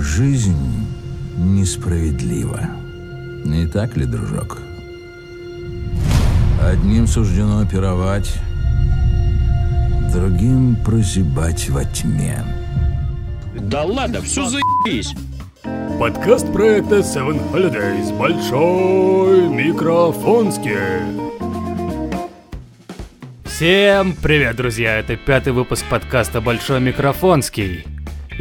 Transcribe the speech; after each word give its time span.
Жизнь 0.00 0.56
несправедлива. 1.36 2.60
Не 3.44 3.66
так 3.66 3.96
ли, 3.96 4.06
дружок? 4.06 4.58
Одним 6.62 7.06
суждено 7.06 7.66
пировать, 7.66 8.32
другим 10.12 10.76
прозябать 10.76 11.68
во 11.68 11.84
тьме. 11.84 12.42
Да 13.54 13.82
ладно, 13.84 14.22
все 14.22 14.46
заебись. 14.46 15.14
Подкаст 15.98 16.52
проекта 16.52 16.98
Seven 16.98 17.40
Holidays. 17.52 18.16
Большой 18.16 19.48
микрофонский. 19.48 21.32
Всем 23.44 24.14
привет, 24.14 24.56
друзья! 24.56 24.98
Это 24.98 25.16
пятый 25.16 25.52
выпуск 25.52 25.84
подкаста 25.88 26.40
«Большой 26.40 26.80
микрофонский». 26.80 27.91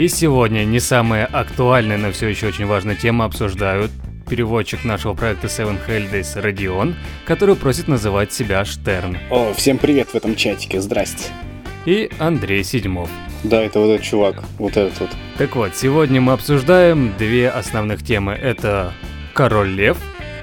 И 0.02 0.07
сегодня 0.07 0.63
не 0.63 0.79
самая 0.79 1.27
актуальная, 1.27 1.95
но 1.95 2.11
все 2.11 2.28
еще 2.29 2.47
очень 2.47 2.65
важная 2.65 2.96
тема 2.96 3.25
обсуждают 3.25 3.92
переводчик 4.28 4.83
нашего 4.83 5.14
проекта 5.14 5.46
Seven 5.46 5.78
Holidays 5.87 6.42
Родион, 6.42 6.96
который 7.23 7.55
просит 7.55 7.87
называть 7.87 8.33
себя 8.33 8.65
Штерн. 8.65 9.19
О, 9.29 9.54
всем 9.54 9.78
привет 9.78 10.09
в 10.09 10.15
этом 10.15 10.36
чатике, 10.36 10.82
здрасте. 10.82 11.25
И 11.86 12.09
Андрей 12.18 12.64
Седьмов. 12.64 13.11
Да, 13.43 13.61
это 13.61 13.79
вот 13.79 13.92
этот 13.92 14.04
чувак, 14.04 14.43
вот 14.57 14.71
этот 14.75 15.00
вот. 15.01 15.09
Так 15.37 15.56
вот, 15.56 15.75
сегодня 15.75 16.20
мы 16.20 16.33
обсуждаем 16.33 17.14
две 17.20 17.50
основных 17.50 18.04
темы. 18.04 18.31
Это 18.31 18.93
Король 19.36 19.70
Лев 19.70 20.00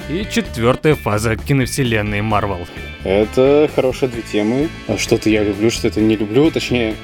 и 0.08 0.24
четвертая 0.30 0.94
фаза 0.94 1.34
киновселенной 1.34 2.22
Марвел. 2.22 2.64
Это 3.02 3.68
хорошие 3.74 4.08
две 4.08 4.22
темы. 4.22 4.68
Что-то 4.96 5.28
я 5.28 5.42
люблю, 5.42 5.68
что-то 5.72 6.00
не 6.00 6.14
люблю, 6.14 6.48
точнее, 6.52 6.94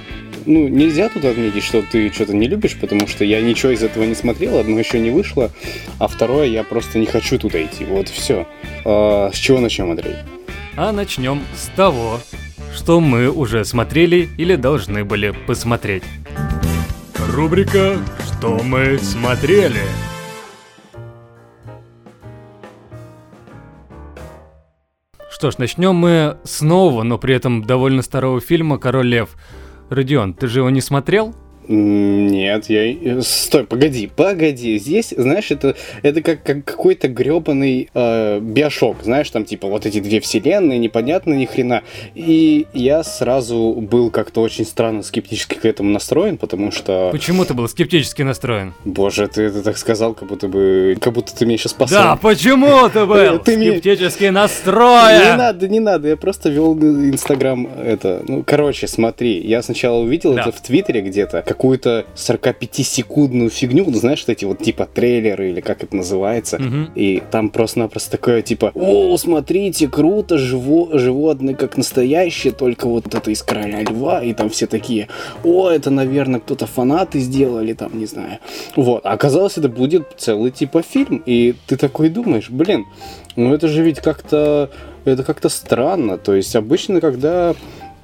ну, 0.46 0.68
нельзя 0.68 1.08
тут 1.08 1.24
отметить, 1.24 1.62
что 1.62 1.82
ты 1.82 2.10
что-то 2.12 2.34
не 2.34 2.46
любишь, 2.48 2.76
потому 2.80 3.06
что 3.06 3.24
я 3.24 3.40
ничего 3.40 3.72
из 3.72 3.82
этого 3.82 4.04
не 4.04 4.14
смотрел, 4.14 4.58
одно 4.58 4.78
еще 4.78 4.98
не 4.98 5.10
вышло, 5.10 5.50
а 5.98 6.08
второе 6.08 6.46
я 6.46 6.64
просто 6.64 6.98
не 6.98 7.06
хочу 7.06 7.38
туда 7.38 7.62
идти. 7.62 7.84
Вот 7.84 8.08
все. 8.08 8.46
А, 8.84 9.30
с 9.32 9.36
чего 9.36 9.60
начнем, 9.60 9.90
Андрей? 9.90 10.16
А 10.76 10.92
начнем 10.92 11.42
с 11.56 11.68
того, 11.76 12.20
что 12.74 13.00
мы 13.00 13.30
уже 13.30 13.64
смотрели 13.64 14.28
или 14.36 14.56
должны 14.56 15.04
были 15.04 15.34
посмотреть. 15.46 16.02
Рубрика 17.32 17.96
«Что 18.26 18.60
мы 18.62 18.98
смотрели?» 18.98 19.82
Что 25.30 25.50
ж, 25.50 25.58
начнем 25.58 25.94
мы 25.94 26.38
с 26.44 26.62
нового, 26.62 27.02
но 27.02 27.18
при 27.18 27.34
этом 27.34 27.64
довольно 27.64 28.02
старого 28.02 28.40
фильма 28.40 28.78
«Король 28.78 29.08
Лев». 29.08 29.36
Родион, 29.90 30.34
ты 30.34 30.46
же 30.46 30.60
его 30.60 30.70
не 30.70 30.80
смотрел? 30.80 31.34
Нет, 31.68 32.68
я... 32.68 32.92
э, 32.92 33.20
Стой, 33.22 33.64
погоди, 33.64 34.10
погоди. 34.14 34.78
Здесь, 34.78 35.14
знаешь, 35.16 35.50
это, 35.50 35.76
это 36.02 36.22
как, 36.22 36.42
как 36.42 36.64
какой-то 36.64 37.08
гребаный 37.08 37.88
э, 37.94 38.40
биошок. 38.40 38.98
Знаешь, 39.02 39.30
там 39.30 39.44
типа 39.44 39.68
вот 39.68 39.86
эти 39.86 40.00
две 40.00 40.20
вселенные, 40.20 40.78
непонятно 40.78 41.34
ни 41.34 41.44
хрена. 41.44 41.82
И 42.14 42.66
я 42.72 43.02
сразу 43.04 43.74
был 43.78 44.10
как-то 44.10 44.40
очень 44.42 44.64
странно 44.64 45.02
скептически 45.02 45.54
к 45.54 45.64
этому 45.64 45.90
настроен, 45.90 46.36
потому 46.36 46.70
что... 46.70 47.10
Почему 47.12 47.44
ты 47.44 47.54
был 47.54 47.68
скептически 47.68 48.22
настроен? 48.22 48.74
Боже, 48.84 49.28
ты 49.28 49.42
это 49.42 49.62
так 49.62 49.78
сказал, 49.78 50.14
как 50.14 50.28
будто 50.28 50.48
бы... 50.48 50.96
Как 51.00 51.12
будто 51.12 51.34
ты 51.34 51.46
меня 51.46 51.58
сейчас 51.58 51.72
спасал. 51.72 52.02
Да, 52.02 52.16
почему 52.16 52.88
ты 52.88 53.06
был 53.06 53.38
Ты 53.44 53.54
скептически 53.56 54.24
Не 54.24 54.30
настроен? 54.30 55.38
надо, 55.38 55.68
не 55.68 55.80
надо, 55.80 56.08
я 56.08 56.16
просто 56.16 56.48
вел 56.50 56.74
Инстаграм 56.74 57.66
это. 57.66 58.22
Ну, 58.26 58.42
короче, 58.46 58.86
смотри, 58.86 59.40
я 59.40 59.62
сначала 59.62 59.98
увидел 60.00 60.36
это 60.36 60.52
в 60.52 60.60
Твиттере 60.60 61.00
где-то, 61.00 61.42
какую-то 61.54 62.04
45-секундную 62.16 63.48
фигню, 63.48 63.84
ну, 63.86 63.96
знаешь, 63.96 64.24
вот 64.26 64.32
эти 64.32 64.44
вот 64.44 64.58
типа 64.58 64.88
трейлеры 64.92 65.50
или 65.50 65.60
как 65.60 65.84
это 65.84 65.94
называется. 65.94 66.58
Мгм. 66.58 66.90
И 66.96 67.22
там 67.30 67.50
просто-напросто 67.50 68.10
такое 68.10 68.42
типа, 68.42 68.72
о, 68.74 69.16
смотрите, 69.16 69.88
круто, 69.88 70.36
живо, 70.36 70.98
животные 70.98 71.54
как 71.54 71.76
настоящие, 71.76 72.52
только 72.52 72.88
вот 72.88 73.14
это 73.14 73.30
из 73.30 73.42
короля 73.42 73.82
льва, 73.82 74.22
и 74.22 74.34
там 74.34 74.50
все 74.50 74.66
такие, 74.66 75.08
о, 75.44 75.70
это, 75.70 75.90
наверное, 75.90 76.40
кто-то 76.40 76.66
фанаты 76.66 77.20
сделали, 77.20 77.72
там, 77.72 77.98
не 77.98 78.06
знаю. 78.06 78.38
Вот, 78.74 79.06
а 79.06 79.12
оказалось, 79.12 79.56
это 79.56 79.68
будет 79.68 80.08
целый 80.16 80.50
типа 80.50 80.82
фильм, 80.82 81.22
и 81.24 81.54
ты 81.66 81.76
такой 81.76 82.08
думаешь, 82.08 82.50
блин, 82.50 82.86
ну 83.36 83.54
это 83.54 83.68
же 83.68 83.82
ведь 83.82 84.00
как-то, 84.00 84.70
это 85.04 85.22
как-то 85.22 85.48
странно, 85.48 86.18
то 86.18 86.34
есть 86.34 86.56
обычно, 86.56 87.00
когда 87.00 87.54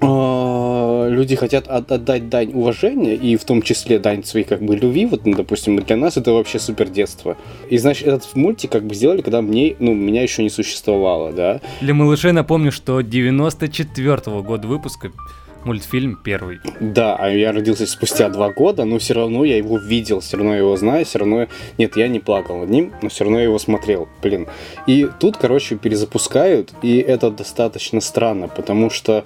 люди 0.02 1.36
хотят 1.36 1.68
от- 1.68 1.92
отдать 1.92 2.28
дань 2.28 2.52
уважения, 2.54 3.14
и 3.14 3.36
в 3.36 3.44
том 3.44 3.62
числе 3.62 3.98
дань 3.98 4.24
своей 4.24 4.44
как 4.46 4.62
бы 4.62 4.76
любви, 4.76 5.06
вот, 5.06 5.26
ну, 5.26 5.34
допустим, 5.36 5.76
для 5.76 5.96
нас 5.96 6.16
это 6.16 6.32
вообще 6.32 6.58
супер 6.58 6.88
детство. 6.88 7.36
И, 7.68 7.78
значит, 7.78 8.08
этот 8.08 8.34
мультик 8.34 8.70
как 8.70 8.84
бы 8.84 8.94
сделали, 8.94 9.20
когда 9.22 9.42
мне, 9.42 9.76
ну, 9.78 9.94
меня 9.94 10.22
еще 10.22 10.42
не 10.42 10.50
существовало, 10.50 11.32
да. 11.32 11.60
Для 11.80 11.94
малышей 11.94 12.32
напомню, 12.32 12.72
что 12.72 13.00
94 13.00 14.42
года 14.42 14.66
выпуска 14.66 15.10
мультфильм 15.64 16.18
первый. 16.22 16.58
Да, 16.80 17.16
а 17.16 17.28
я 17.28 17.52
родился 17.52 17.86
спустя 17.86 18.28
два 18.28 18.50
года, 18.50 18.84
но 18.84 18.98
все 18.98 19.14
равно 19.14 19.44
я 19.44 19.56
его 19.56 19.78
видел, 19.78 20.20
все 20.20 20.36
равно 20.36 20.52
я 20.52 20.58
его 20.60 20.76
знаю, 20.76 21.04
все 21.04 21.18
равно... 21.18 21.46
Нет, 21.78 21.96
я 21.96 22.08
не 22.08 22.18
плакал 22.18 22.58
над 22.58 22.70
ним, 22.70 22.92
но 23.02 23.08
все 23.08 23.24
равно 23.24 23.38
я 23.38 23.44
его 23.44 23.58
смотрел, 23.58 24.08
блин. 24.22 24.46
И 24.86 25.08
тут, 25.18 25.36
короче, 25.36 25.76
перезапускают, 25.76 26.72
и 26.82 26.98
это 26.98 27.30
достаточно 27.30 28.00
странно, 28.00 28.48
потому 28.48 28.90
что 28.90 29.24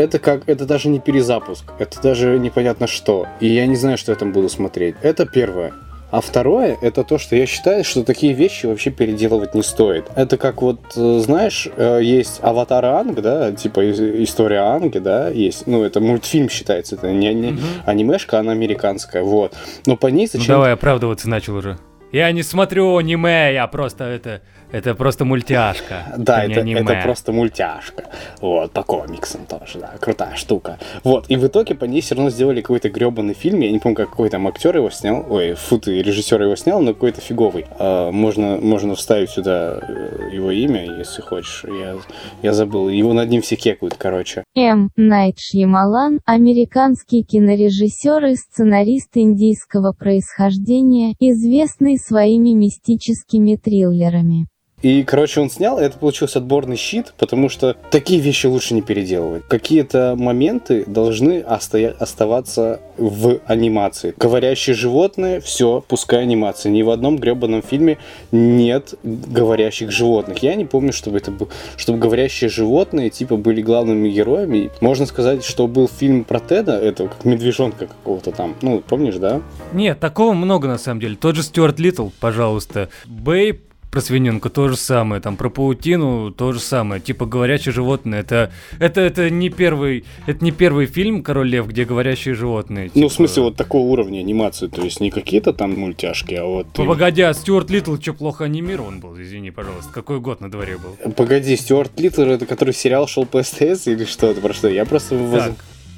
это 0.00 0.18
как, 0.18 0.48
это 0.48 0.66
даже 0.66 0.88
не 0.88 0.98
перезапуск, 0.98 1.72
это 1.78 2.00
даже 2.00 2.38
непонятно 2.38 2.86
что. 2.86 3.26
И 3.40 3.46
я 3.46 3.66
не 3.66 3.76
знаю, 3.76 3.98
что 3.98 4.12
я 4.12 4.16
там 4.16 4.32
буду 4.32 4.48
смотреть. 4.48 4.96
Это 5.02 5.26
первое. 5.26 5.72
А 6.10 6.20
второе, 6.20 6.76
это 6.82 7.04
то, 7.04 7.18
что 7.18 7.36
я 7.36 7.46
считаю, 7.46 7.84
что 7.84 8.02
такие 8.02 8.32
вещи 8.32 8.66
вообще 8.66 8.90
переделывать 8.90 9.54
не 9.54 9.62
стоит. 9.62 10.06
Это 10.16 10.38
как 10.38 10.60
вот, 10.60 10.80
э, 10.96 11.18
знаешь, 11.20 11.68
э, 11.76 12.00
есть 12.02 12.40
Аватар 12.42 12.84
Анг, 12.84 13.20
да, 13.20 13.52
типа 13.52 13.88
история 14.24 14.58
Анги, 14.58 14.98
да, 14.98 15.28
есть. 15.28 15.68
Ну, 15.68 15.84
это 15.84 16.00
мультфильм 16.00 16.48
считается, 16.48 16.96
это 16.96 17.12
не, 17.12 17.32
не 17.32 17.56
анимешка, 17.86 18.40
она 18.40 18.50
американская, 18.50 19.22
вот. 19.22 19.54
Но 19.86 19.96
по 19.96 20.08
ней 20.08 20.28
Ну 20.32 20.40
зачем... 20.40 20.54
давай, 20.54 20.72
оправдываться 20.72 21.28
начал 21.28 21.54
уже. 21.54 21.78
Я 22.10 22.32
не 22.32 22.42
смотрю 22.42 22.96
аниме, 22.96 23.52
я 23.52 23.68
просто 23.68 24.04
это... 24.04 24.42
Это 24.72 24.94
просто 24.94 25.24
мультяшка. 25.24 26.14
Да, 26.16 26.44
это, 26.44 26.60
аниме. 26.60 26.82
это 26.82 27.00
просто 27.02 27.32
мультяшка. 27.32 28.04
Вот, 28.40 28.72
по 28.72 28.82
комиксам 28.82 29.46
тоже, 29.46 29.78
да, 29.78 29.94
крутая 30.00 30.36
штука. 30.36 30.78
Вот, 31.04 31.26
и 31.28 31.36
в 31.36 31.46
итоге 31.46 31.74
по 31.74 31.84
ней 31.84 32.00
все 32.00 32.14
равно 32.14 32.30
сделали 32.30 32.60
какой-то 32.60 32.88
гребаный 32.88 33.34
фильм. 33.34 33.60
Я 33.60 33.72
не 33.72 33.78
помню, 33.78 33.96
как 33.96 34.10
какой 34.10 34.28
там 34.28 34.46
актер 34.48 34.76
его 34.76 34.90
снял. 34.90 35.24
Ой, 35.30 35.54
фу 35.54 35.78
ты, 35.78 36.02
режиссер 36.02 36.42
его 36.42 36.56
снял, 36.56 36.80
но 36.82 36.92
какой-то 36.92 37.20
фиговый. 37.20 37.66
А, 37.78 38.10
можно, 38.10 38.58
можно 38.58 38.94
вставить 38.94 39.30
сюда 39.30 39.80
э, 39.80 40.30
его 40.32 40.50
имя, 40.50 40.84
если 40.98 41.22
хочешь. 41.22 41.64
Я, 41.64 41.96
я 42.42 42.52
забыл. 42.52 42.88
Его 42.88 43.12
над 43.12 43.30
ним 43.30 43.40
все 43.40 43.56
кекают, 43.56 43.94
короче. 43.96 44.44
М. 44.56 44.90
Найт 44.96 45.38
Шьямалан, 45.38 46.20
американский 46.26 47.22
кинорежиссер 47.22 48.26
и 48.26 48.36
сценарист 48.36 49.16
индийского 49.16 49.92
происхождения, 49.92 51.14
известный 51.18 51.96
своими 51.96 52.50
мистическими 52.50 53.56
триллерами. 53.56 54.46
И, 54.82 55.02
короче, 55.04 55.40
он 55.40 55.50
снял, 55.50 55.78
это 55.78 55.98
получился 55.98 56.38
отборный 56.38 56.76
щит, 56.76 57.12
потому 57.18 57.48
что 57.48 57.76
такие 57.90 58.20
вещи 58.20 58.46
лучше 58.46 58.74
не 58.74 58.80
переделывать. 58.82 59.42
Какие-то 59.46 60.14
моменты 60.16 60.84
должны 60.86 61.40
остоя- 61.40 61.94
оставаться 61.98 62.80
в 62.96 63.40
анимации. 63.46 64.14
Говорящие 64.16 64.74
животные, 64.74 65.40
все, 65.40 65.84
пускай 65.86 66.22
анимация. 66.22 66.70
Ни 66.72 66.82
в 66.82 66.90
одном 66.90 67.18
гребаном 67.18 67.62
фильме 67.62 67.98
нет 68.32 68.94
говорящих 69.02 69.90
животных. 69.90 70.38
Я 70.38 70.54
не 70.54 70.64
помню, 70.64 70.92
чтобы 70.92 71.18
это 71.18 71.30
был, 71.30 71.48
чтобы 71.76 71.98
говорящие 71.98 72.48
животные, 72.48 73.10
типа, 73.10 73.36
были 73.36 73.60
главными 73.62 74.08
героями. 74.08 74.70
Можно 74.80 75.06
сказать, 75.06 75.44
что 75.44 75.66
был 75.66 75.88
фильм 75.88 76.24
про 76.24 76.40
Теда, 76.40 76.78
это 76.78 77.08
как 77.08 77.24
медвежонка 77.24 77.86
какого-то 77.86 78.32
там. 78.32 78.56
Ну, 78.62 78.80
помнишь, 78.80 79.16
да? 79.16 79.42
Нет, 79.72 80.00
такого 80.00 80.32
много 80.32 80.68
на 80.68 80.78
самом 80.78 81.00
деле. 81.00 81.16
Тот 81.16 81.36
же 81.36 81.42
Стюарт 81.42 81.78
Литтл, 81.78 82.08
пожалуйста. 82.20 82.88
Бэйб 83.06 83.62
про 83.90 84.00
свиненку 84.00 84.50
то 84.50 84.68
же 84.68 84.76
самое, 84.76 85.20
там 85.20 85.36
про 85.36 85.48
паутину 85.48 86.30
то 86.30 86.52
же 86.52 86.60
самое, 86.60 87.00
типа 87.00 87.26
говорящие 87.26 87.72
животные. 87.72 88.20
Это, 88.20 88.52
это, 88.78 89.00
это 89.00 89.30
не 89.30 89.50
первый, 89.50 90.04
это 90.26 90.44
не 90.44 90.52
первый 90.52 90.86
фильм 90.86 91.22
Король 91.22 91.48
Лев, 91.48 91.66
где 91.66 91.84
говорящие 91.84 92.34
животные. 92.34 92.90
Ну, 92.94 93.02
типа. 93.02 93.08
в 93.08 93.12
смысле, 93.12 93.42
вот 93.44 93.56
такого 93.56 93.86
уровня 93.86 94.20
анимации. 94.20 94.68
То 94.68 94.82
есть 94.82 95.00
не 95.00 95.10
какие-то 95.10 95.52
там 95.52 95.78
мультяшки, 95.78 96.34
а 96.34 96.44
вот... 96.44 96.68
Погоди, 96.72 97.22
а 97.22 97.34
Стюарт 97.34 97.70
Литтл 97.70 97.96
что, 97.96 98.14
плохо 98.14 98.44
анимирован 98.44 99.00
был? 99.00 99.20
Извини, 99.20 99.50
пожалуйста. 99.50 99.92
Какой 99.92 100.20
год 100.20 100.40
на 100.40 100.50
дворе 100.50 100.78
был? 100.78 101.12
Погоди, 101.12 101.56
Стюарт 101.56 101.98
Литтл, 101.98 102.22
это 102.22 102.46
который 102.46 102.74
сериал 102.74 103.08
шел 103.08 103.26
по 103.26 103.42
СТС 103.42 103.86
или 103.86 104.04
что 104.04 104.28
это 104.30 104.40
про 104.40 104.52
что? 104.52 104.68
Я 104.68 104.84
просто... 104.84 105.18
Так, 105.32 105.54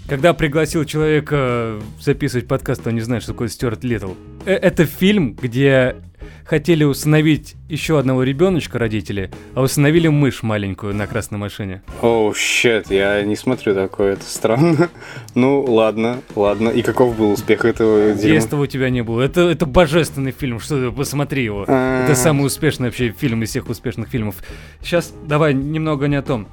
когда 0.08 0.34
пригласил 0.34 0.84
человека 0.84 1.80
записывать 2.00 2.48
подкаст, 2.48 2.86
он 2.86 2.94
не 2.94 3.00
знает, 3.00 3.22
что 3.22 3.32
такое 3.32 3.48
Стюарт 3.48 3.84
Литтл. 3.84 4.12
Э, 4.44 4.54
Это 4.54 4.84
фильм, 4.84 5.34
где 5.40 5.96
хотели 6.44 6.84
усыновить 6.84 7.54
еще 7.68 7.98
одного 7.98 8.22
ребеночка 8.22 8.78
родители, 8.78 9.30
а 9.54 9.62
усыновили 9.62 10.08
мышь 10.08 10.42
маленькую 10.42 10.94
на 10.94 11.06
красной 11.06 11.38
машине. 11.38 11.82
Oh, 12.02 12.34
shit, 12.34 12.90
я 12.90 13.22
не 13.22 13.36
смотрю 13.36 13.74
такое, 13.74 14.14
это 14.14 14.24
странно. 14.24 14.88
Ну, 15.34 15.62
ладно, 15.62 16.20
ладно. 16.36 16.68
И 16.68 16.82
каков 16.82 17.16
был 17.16 17.32
успех 17.32 17.64
этого 17.64 18.12
дерьма? 18.12 18.34
Если 18.34 18.54
у 18.54 18.66
тебя 18.66 18.90
не 18.90 19.02
было. 19.02 19.22
Это, 19.22 19.40
это 19.42 19.64
божественный 19.64 20.32
фильм, 20.32 20.60
что 20.60 20.78
ты, 20.78 20.94
посмотри 20.94 21.44
его. 21.44 21.64
А. 21.66 22.04
Это 22.04 22.14
самый 22.14 22.46
успешный 22.46 22.88
вообще 22.88 23.14
фильм 23.16 23.42
из 23.42 23.48
всех 23.48 23.68
успешных 23.70 24.08
фильмов. 24.08 24.36
Сейчас 24.82 25.14
давай 25.26 25.54
немного 25.54 26.06
не 26.06 26.16
о 26.16 26.22
том. 26.22 26.48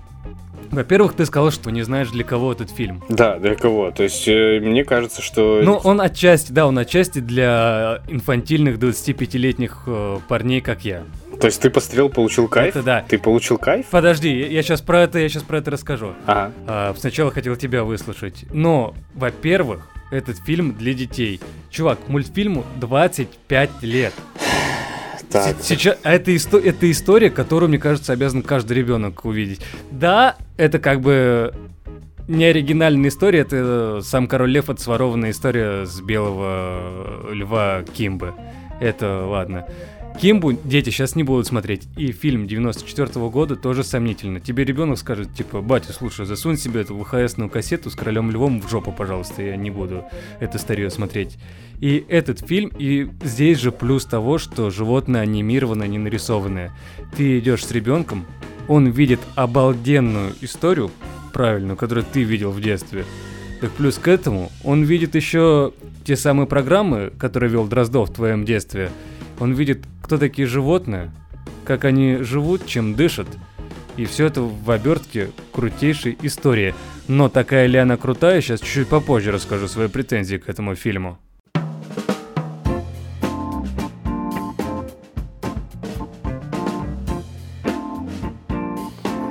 Во-первых, 0.72 1.14
ты 1.14 1.26
сказал, 1.26 1.52
что 1.52 1.70
не 1.72 1.82
знаешь, 1.82 2.10
для 2.10 2.24
кого 2.24 2.52
этот 2.52 2.70
фильм. 2.70 3.04
Да, 3.10 3.38
для 3.40 3.56
кого? 3.56 3.92
То 3.92 4.04
есть, 4.04 4.28
э, 4.28 4.60
мне 4.62 4.84
кажется, 4.84 5.22
что... 5.22 5.62
Ну, 5.64 5.78
он 5.84 6.02
отчасти, 6.02 6.52
да, 6.52 6.68
он 6.68 6.78
отчасти 6.78 7.20
для 7.20 8.02
инфантильных 8.08 8.78
25-летних 8.78 9.84
э, 9.88 10.20
парней, 10.28 10.62
как 10.62 10.86
я. 10.86 11.04
То 11.40 11.48
есть 11.48 11.62
ты 11.62 11.70
посмотрел, 11.70 12.10
получил 12.10 12.48
кайф? 12.48 12.76
Это 12.76 12.84
да. 12.84 13.06
Ты 13.08 13.18
получил 13.18 13.58
кайф? 13.58 13.86
Подожди, 13.90 14.30
я 14.30 14.62
сейчас 14.62 14.82
про 14.82 15.04
это, 15.04 15.20
я 15.20 15.30
сейчас 15.30 15.44
про 15.44 15.60
это 15.60 15.72
расскажу. 15.72 16.14
Ага. 16.26 16.52
А, 16.68 16.94
сначала 16.98 17.32
хотел 17.32 17.56
тебя 17.56 17.84
выслушать. 17.86 18.46
Но, 18.52 18.94
во-первых, 19.14 19.88
этот 20.12 20.38
фильм 20.40 20.76
для 20.76 20.94
детей. 20.94 21.40
Чувак, 21.70 22.00
мультфильму 22.08 22.66
25 22.82 23.70
лет. 23.84 24.14
Так. 25.32 25.58
Сейчас, 25.62 25.98
а 26.04 26.14
это, 26.14 26.32
исто- 26.36 26.62
это 26.64 26.90
история, 26.90 27.30
которую, 27.30 27.70
мне 27.70 27.78
кажется, 27.78 28.14
обязан 28.14 28.42
каждый 28.42 28.74
ребенок 28.74 29.26
увидеть. 29.26 29.62
Да, 29.92 30.36
это 30.58 30.80
как 30.80 31.02
бы 31.02 31.54
не 32.28 32.46
оригинальная 32.46 33.10
история, 33.10 33.40
это 33.40 34.02
сам 34.04 34.28
король 34.28 34.52
лев 34.52 34.70
это 34.70 34.82
сворованная 34.82 35.32
история 35.32 35.86
с 35.86 36.02
белого 36.02 37.32
льва 37.32 37.84
Кимбы. 37.94 38.34
Это 38.80 39.26
ладно. 39.26 39.68
Кимбу 40.20 40.52
дети 40.52 40.90
сейчас 40.90 41.16
не 41.16 41.24
будут 41.24 41.48
смотреть. 41.48 41.88
И 41.96 42.12
фильм 42.12 42.46
94 42.46 43.30
года 43.30 43.56
тоже 43.56 43.86
сомнительно. 43.86 44.42
Тебе 44.42 44.66
ребенок 44.66 44.98
скажет, 44.98 45.34
типа, 45.34 45.62
батя, 45.62 45.94
слушай, 45.94 46.26
засунь 46.26 46.58
себе 46.58 46.82
эту 46.82 46.98
ВХСную 47.02 47.50
кассету 47.50 47.90
с 47.90 47.96
королем 47.96 48.30
львом 48.30 48.60
в 48.60 48.70
жопу, 48.70 48.92
пожалуйста, 48.92 49.42
я 49.42 49.56
не 49.56 49.72
буду 49.72 50.04
это 50.42 50.58
старье 50.58 50.90
смотреть. 50.90 51.38
И 51.80 52.04
этот 52.10 52.42
фильм, 52.42 52.70
и 52.78 53.10
здесь 53.24 53.60
же 53.60 53.72
плюс 53.72 54.04
того, 54.04 54.40
что 54.40 54.70
животное 54.70 55.22
анимированное, 55.22 55.88
не 55.88 55.98
нарисованное. 55.98 56.74
Ты 57.16 57.40
идешь 57.40 57.66
с 57.66 57.72
ребенком, 57.72 58.26
он 58.68 58.90
видит 58.90 59.22
обалденную 59.36 60.34
историю, 60.42 60.92
правильную, 61.32 61.78
которую 61.78 62.06
ты 62.06 62.24
видел 62.24 62.52
в 62.52 62.60
детстве. 62.60 63.06
Так 63.62 63.72
плюс 63.72 63.98
к 63.98 64.10
этому, 64.10 64.52
он 64.66 64.84
видит 64.84 65.16
еще 65.16 65.72
те 66.04 66.18
самые 66.18 66.46
программы, 66.46 67.14
которые 67.18 67.50
вел 67.50 67.66
Дроздов 67.68 68.10
в 68.10 68.14
твоем 68.14 68.44
детстве. 68.44 68.92
Он 69.40 69.54
видит, 69.54 69.86
кто 70.02 70.18
такие 70.18 70.48
животные, 70.48 71.12
как 71.66 71.86
они 71.86 72.18
живут, 72.18 72.66
чем 72.66 72.96
дышат. 72.96 73.28
И 73.98 74.06
все 74.06 74.28
это 74.28 74.42
в 74.42 74.72
обертке 74.72 75.32
крутейшей 75.54 76.18
истории. 76.22 76.74
Но 77.08 77.30
такая 77.30 77.68
ли 77.68 77.78
она 77.78 77.98
крутая, 77.98 78.42
сейчас 78.42 78.60
чуть-чуть 78.62 78.88
попозже 78.88 79.32
расскажу 79.32 79.68
свои 79.68 79.88
претензии 79.88 80.38
к 80.38 80.50
этому 80.50 80.76
фильму. 80.76 81.20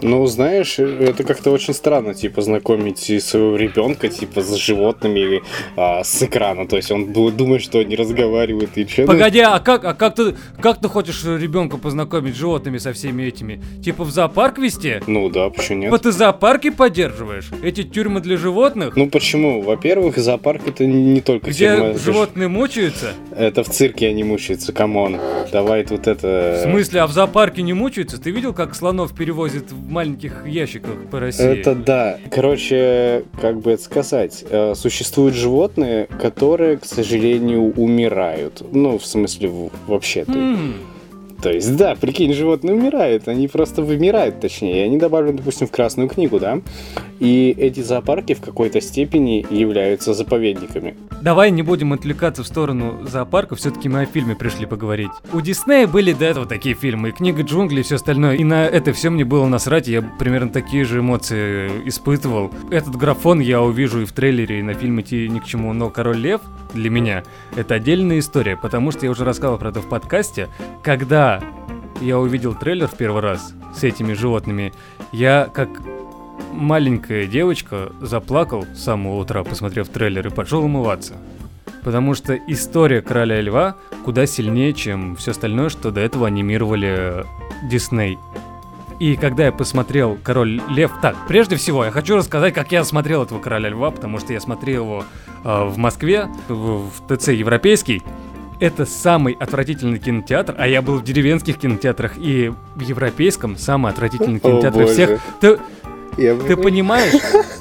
Ну, 0.03 0.27
знаешь, 0.27 0.79
это 0.79 1.25
как-то 1.25 1.51
очень 1.51 1.75
странно, 1.75 2.15
типа, 2.15 2.43
знакомить 2.43 2.99
своего 3.23 3.57
ребенка, 3.57 4.09
типа, 4.09 4.43
с 4.43 4.55
животными 4.55 5.21
или 5.21 5.43
а, 5.77 6.05
с 6.05 6.23
экрана. 6.23 6.67
То 6.67 6.77
есть 6.77 6.91
он 6.91 7.07
будет 7.07 7.37
думать, 7.37 7.63
что 7.63 7.79
они 7.79 7.97
разговаривают 7.97 8.77
и 8.77 8.87
че. 8.87 9.07
Погоди, 9.07 9.41
а 9.41 9.59
как, 9.61 9.85
а 9.85 9.95
как 9.95 10.15
ты, 10.15 10.35
как 10.61 10.81
ты 10.81 10.89
хочешь 10.89 11.25
ребенка 11.25 11.77
познакомить 11.79 12.35
с 12.35 12.39
животными 12.39 12.79
со 12.79 12.93
всеми 12.93 13.25
этими? 13.25 13.61
Типа 13.83 14.05
в 14.05 14.11
зоопарк 14.11 14.59
вести? 14.59 15.01
Ну 15.07 15.29
да, 15.31 15.51
почему 15.51 15.79
нет? 15.79 15.91
Вот 15.91 16.03
ты 16.03 16.13
зоопарки 16.13 16.71
поддерживаешь? 16.71 17.51
Эти 17.63 17.83
тюрьмы 17.83 18.21
для 18.21 18.37
животных? 18.37 18.97
Ну 18.97 19.09
почему? 19.09 19.63
Во-первых, 19.63 20.19
зоопарк 20.19 20.67
это 20.67 20.87
не 20.87 21.21
только 21.21 21.51
где 21.51 21.69
тюрьма, 21.69 21.95
ж- 21.95 22.03
животные 22.03 22.49
мучаются? 22.49 23.13
Это 23.37 23.63
в 23.65 23.69
цирке 23.69 24.09
они 24.09 24.25
мучаются, 24.25 24.73
come 24.73 24.99
on. 24.99 25.19
Давай 25.53 25.85
тут 25.85 26.07
это... 26.07 26.61
В 26.61 26.71
смысле, 26.71 27.01
а 27.01 27.07
в 27.07 27.13
зоопарке 27.13 27.63
не 27.63 27.73
мучаются? 27.73 28.21
Ты 28.21 28.31
видел, 28.31 28.53
как 28.53 28.75
слонов 28.75 29.15
перевозят 29.15 29.65
в 29.89 29.91
маленьких 29.91 30.47
ящиках 30.47 31.07
по 31.11 31.19
России? 31.19 31.47
Это 31.47 31.75
да. 31.75 32.19
Короче, 32.31 33.25
как 33.41 33.61
бы 33.61 33.73
это 33.73 33.83
сказать, 33.83 34.45
э, 34.49 34.75
существуют 34.75 35.35
животные, 35.35 36.07
которые, 36.21 36.77
к 36.77 36.85
сожалению, 36.85 37.73
умирают. 37.73 38.63
Ну, 38.71 38.99
в 38.99 39.07
смысле, 39.07 39.71
вообще-то. 39.87 40.33
М, 40.33 40.75
То 41.41 41.53
есть, 41.53 41.77
да, 41.77 41.95
прикинь, 41.95 42.33
животные 42.33 42.75
умирают, 42.75 43.29
они 43.29 43.47
просто 43.47 43.83
вымирают, 43.83 44.41
точнее, 44.41 44.85
они 44.85 44.99
добавлены, 44.99 45.39
допустим, 45.39 45.69
в 45.69 45.71
Красную 45.71 46.09
книгу, 46.09 46.41
да? 46.41 46.61
И 47.21 47.55
эти 47.57 47.81
зоопарки 47.81 48.35
в 48.35 48.41
какой-то 48.41 48.81
степени 48.81 49.47
являются 49.51 50.15
заповедниками. 50.15 50.97
Давай 51.23 51.51
не 51.51 51.63
будем 51.63 51.93
отвлекаться 51.93 52.43
в 52.43 52.47
сторону 52.47 53.07
зоопарка, 53.07 53.55
все-таки 53.55 53.89
мы 53.89 54.03
о 54.03 54.07
фильме 54.07 54.35
пришли 54.35 54.67
поговорить. 54.67 55.11
У 55.33 55.41
Диснея 55.41 55.87
были 55.87 56.13
до 56.13 56.25
этого 56.25 56.47
такие 56.47 56.75
фильмы, 56.75 57.11
и 57.11 57.13
книга 57.13 57.43
джунглей 57.43 57.81
и 57.81 57.85
все 57.85 57.97
остальное, 57.97 58.35
и 58.35 58.45
на 58.45 58.67
это 58.67 58.93
все 58.93 59.11
мне 59.11 59.25
было 59.25 59.47
насрать, 59.47 59.87
я 59.87 60.03
примерно 60.03 60.51
такие 60.51 60.85
же 60.85 61.01
эмоции 61.01 61.71
испытывал. 61.87 62.51
Этот 62.71 62.97
графон 62.97 63.39
я 63.41 63.63
увижу 63.63 64.03
и 64.03 64.05
в 64.05 64.13
трейлере, 64.13 64.59
и 64.59 64.63
на 64.63 64.75
фильме 64.75 65.03
идти 65.03 65.29
ни 65.29 65.39
к 65.39 65.45
чему, 65.45 65.73
но 65.73 65.91
Король 65.91 66.19
Лев 66.19 66.41
для 66.75 66.91
меня 66.91 67.25
это 67.57 67.75
отдельная 67.75 68.19
история, 68.19 68.57
потому 68.57 68.91
что 68.91 69.07
я 69.07 69.11
уже 69.11 69.25
рассказывал 69.25 69.59
про 69.59 69.71
это 69.71 69.81
в 69.81 69.89
подкасте, 69.89 70.49
когда 70.83 71.43
я 72.01 72.19
увидел 72.19 72.55
трейлер 72.55 72.87
в 72.87 72.97
первый 72.97 73.23
раз 73.23 73.55
с 73.75 73.85
этими 73.85 74.13
животными, 74.13 74.73
я 75.13 75.51
как 75.53 75.69
маленькая 76.53 77.27
девочка 77.27 77.93
заплакал 78.01 78.65
с 78.75 78.83
самого 78.83 79.21
утра, 79.21 79.45
посмотрев 79.45 79.89
трейлер, 79.89 80.27
и 80.27 80.31
пошел 80.31 80.65
умываться. 80.65 81.15
Потому 81.85 82.15
что 82.15 82.35
история 82.35 83.01
Короля 83.03 83.41
Льва 83.41 83.77
куда 84.05 84.27
сильнее, 84.27 84.73
чем 84.73 85.17
все 85.17 85.31
остальное, 85.31 85.69
что 85.69 85.91
до 85.91 86.01
этого 86.01 86.27
анимировали 86.27 87.25
Дисней. 87.71 88.19
И 88.99 89.17
когда 89.17 89.47
я 89.47 89.53
посмотрел 89.53 90.19
Король 90.23 90.61
Лев... 90.69 90.91
Так, 91.01 91.17
прежде 91.29 91.57
всего, 91.57 91.85
я 91.85 91.91
хочу 91.91 92.17
рассказать, 92.17 92.53
как 92.53 92.73
я 92.73 92.83
смотрел 92.85 93.23
этого 93.23 93.39
Короля 93.39 93.69
Льва, 93.69 93.91
потому 93.91 94.19
что 94.19 94.33
я 94.33 94.41
смотрел 94.41 94.85
его 94.85 95.05
э, 95.45 95.65
в 95.65 95.79
Москве, 95.79 96.29
в, 96.49 96.91
в 96.91 97.17
ТЦ 97.17 97.29
Европейский. 97.29 98.03
Это 98.59 98.87
самый 98.87 99.35
отвратительный 99.35 100.01
кинотеатр, 100.01 100.57
а 100.59 100.67
я 100.67 100.83
был 100.83 100.97
в 100.97 101.05
деревенских 101.05 101.59
кинотеатрах 101.59 102.15
и 102.19 102.53
в 102.75 102.81
европейском 102.81 103.57
самый 103.57 103.93
отвратительный 103.93 104.39
О, 104.39 104.41
кинотеатр 104.41 104.81
боже. 104.81 104.93
всех. 104.93 105.21
Ты, 105.41 105.59
Я... 106.17 106.35
ты 106.35 106.57
понимаешь? 106.57 107.13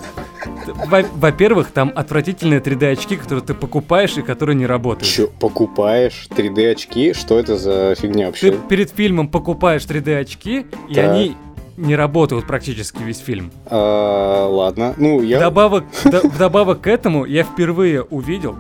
Во- 0.74 1.04
Во-первых, 1.16 1.72
там 1.72 1.92
отвратительные 1.96 2.60
3D 2.60 2.92
очки, 2.92 3.16
которые 3.16 3.44
ты 3.46 3.54
покупаешь 3.54 4.18
и 4.18 4.22
которые 4.22 4.56
не 4.56 4.66
работают. 4.66 5.08
Чё, 5.12 5.28
покупаешь 5.40 6.28
3D 6.36 6.72
очки? 6.72 7.14
Что 7.14 7.40
это 7.40 7.58
за 7.58 7.96
фигня 7.96 8.26
Ты 8.32 8.52
вообще? 8.52 8.52
перед 8.70 8.90
фильмом 8.92 9.28
покупаешь 9.30 9.84
3D 9.84 10.20
очки, 10.20 10.66
и 10.90 10.94
Так. 10.94 11.12
они 11.12 11.36
не 11.78 11.96
работают 11.96 12.48
практически 12.48 13.04
весь 13.04 13.20
фильм. 13.20 13.52
А, 13.68 14.48
ладно. 14.48 14.94
Ну, 14.98 15.22
я... 15.22 15.38
Вдобавок, 15.38 15.84
вд- 16.04 16.28
вдобавок 16.28 16.82
к 16.82 16.88
этому 16.88 17.26
я 17.26 17.44
впервые 17.44 18.02
увидел, 18.02 18.56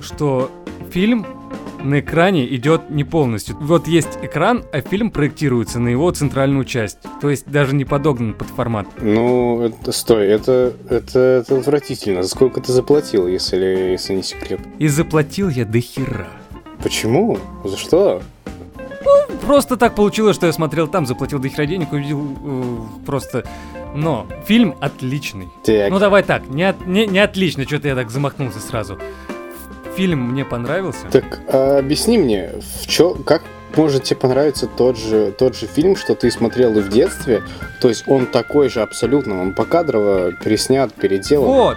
что 0.00 0.50
фильм 0.90 1.26
на 1.84 2.00
экране 2.00 2.46
идет 2.56 2.90
не 2.90 3.04
полностью. 3.04 3.56
Вот 3.60 3.86
есть 3.86 4.18
экран, 4.22 4.64
а 4.72 4.80
фильм 4.80 5.10
проектируется 5.10 5.78
на 5.78 5.88
его 5.88 6.10
центральную 6.10 6.64
часть. 6.64 6.98
То 7.20 7.30
есть 7.30 7.46
даже 7.50 7.74
не 7.74 7.84
подогнан 7.84 8.34
под 8.34 8.48
формат. 8.48 8.86
Ну, 9.00 9.62
это, 9.62 9.92
стой, 9.92 10.26
это, 10.26 10.72
это, 10.90 11.18
это 11.18 11.58
отвратительно. 11.58 12.22
За 12.22 12.28
сколько 12.28 12.60
ты 12.60 12.72
заплатил, 12.72 13.28
если, 13.28 13.56
если 13.92 14.14
не 14.14 14.22
секрет? 14.22 14.60
И 14.78 14.88
заплатил 14.88 15.48
я 15.48 15.64
до 15.64 15.80
хера. 15.80 16.26
Почему? 16.82 17.38
За 17.64 17.76
что? 17.76 18.22
Просто 19.46 19.76
так 19.76 19.94
получилось, 19.94 20.36
что 20.36 20.46
я 20.46 20.52
смотрел 20.52 20.88
там, 20.88 21.06
заплатил 21.06 21.38
до 21.38 21.48
хера 21.48 21.66
денег, 21.66 21.92
увидел 21.92 22.26
э, 22.44 23.04
просто... 23.06 23.44
Но 23.94 24.26
фильм 24.46 24.74
отличный. 24.80 25.48
Так, 25.64 25.88
Ну 25.90 26.00
давай 26.00 26.24
так, 26.24 26.48
не, 26.48 26.64
от- 26.64 26.84
не, 26.84 27.06
не 27.06 27.20
отлично, 27.20 27.62
что-то 27.64 27.86
я 27.86 27.94
так 27.94 28.10
замахнулся 28.10 28.58
сразу. 28.58 28.98
Фильм 29.96 30.30
мне 30.32 30.44
понравился. 30.44 31.06
так 31.10 31.40
а 31.48 31.78
объясни 31.78 32.18
мне, 32.18 32.50
в 32.82 32.86
чё, 32.86 33.14
как 33.14 33.42
может 33.76 34.04
тебе 34.04 34.16
понравиться 34.16 34.66
тот 34.66 34.96
же, 34.96 35.32
тот 35.36 35.56
же 35.56 35.66
фильм, 35.66 35.96
что 35.96 36.14
ты 36.14 36.30
смотрел 36.30 36.76
и 36.78 36.80
в 36.80 36.88
детстве? 36.88 37.42
То 37.80 37.88
есть 37.88 38.04
он 38.06 38.26
такой 38.26 38.68
же 38.68 38.82
абсолютно, 38.82 39.40
он 39.40 39.52
покадрово 39.54 40.32
переснят, 40.32 40.92
переделан. 40.94 41.46
Вот, 41.46 41.76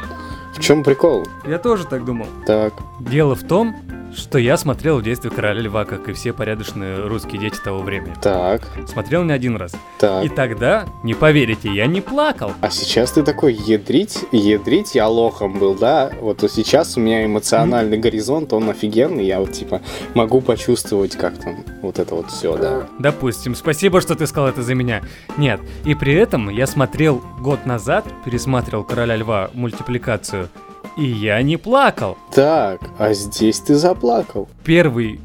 В 0.55 0.61
чем 0.61 0.83
прикол? 0.83 1.25
я 1.45 1.57
тоже 1.57 1.85
так 1.85 2.05
думал. 2.05 2.27
Так, 2.45 2.73
Дело 2.99 3.35
в 3.35 3.43
том, 3.43 3.75
что 4.17 4.37
я 4.39 4.57
смотрел 4.57 4.97
в 4.99 5.03
детстве 5.03 5.29
«Короля 5.29 5.61
льва», 5.61 5.85
как 5.85 6.09
и 6.09 6.13
все 6.13 6.33
порядочные 6.33 7.07
русские 7.07 7.39
дети 7.39 7.57
того 7.63 7.79
времени. 7.79 8.13
Так, 8.21 8.61
Смотрел 8.87 9.23
не 9.23 9.31
один 9.31 9.55
раз. 9.55 9.73
так. 9.99 10.25
И 10.25 10.29
тогда, 10.29 10.85
не 11.03 11.13
поверите, 11.13 11.71
я 11.73 11.85
не 11.85 12.01
плакал. 12.01 12.51
А 12.61 12.69
сейчас 12.69 13.11
ты 13.11 13.23
такой 13.23 13.53
ядрить, 13.53 14.19
ядрить, 14.31 14.95
я 14.95 15.07
лохом 15.07 15.59
был, 15.59 15.75
да? 15.75 16.11
Вот 16.19 16.43
сейчас 16.51 16.97
у 16.97 16.99
меня 16.99 17.25
эмоциональный 17.25 17.97
горизонт, 17.97 18.53
он 18.53 18.69
офигенный, 18.69 19.25
я 19.25 19.39
вот 19.39 19.51
типа 19.53 19.81
могу 20.13 20.41
почувствовать 20.41 21.15
как 21.15 21.37
там 21.37 21.63
вот 21.81 21.99
это 21.99 22.15
вот 22.15 22.31
все, 22.31 22.57
да. 22.57 22.87
Допустим, 22.99 23.55
спасибо, 23.55 24.01
что 24.01 24.15
ты 24.15 24.25
сказал 24.27 24.49
это 24.49 24.63
за 24.63 24.73
меня. 24.73 25.01
Нет, 25.37 25.61
и 25.85 25.93
при 25.93 26.13
этом 26.13 26.49
я 26.49 26.65
смотрел 26.67 27.21
год 27.39 27.65
назад, 27.65 28.05
пересматривал 28.25 28.83
«Короля 28.83 29.15
льва» 29.15 29.51
мультипликацию, 29.53 30.49
и 30.97 31.05
я 31.05 31.41
не 31.41 31.57
плакал. 31.57 32.17
Так, 32.33 32.81
а 32.97 33.13
здесь 33.13 33.59
ты 33.59 33.75
заплакал. 33.75 34.49
Первый 34.63 35.19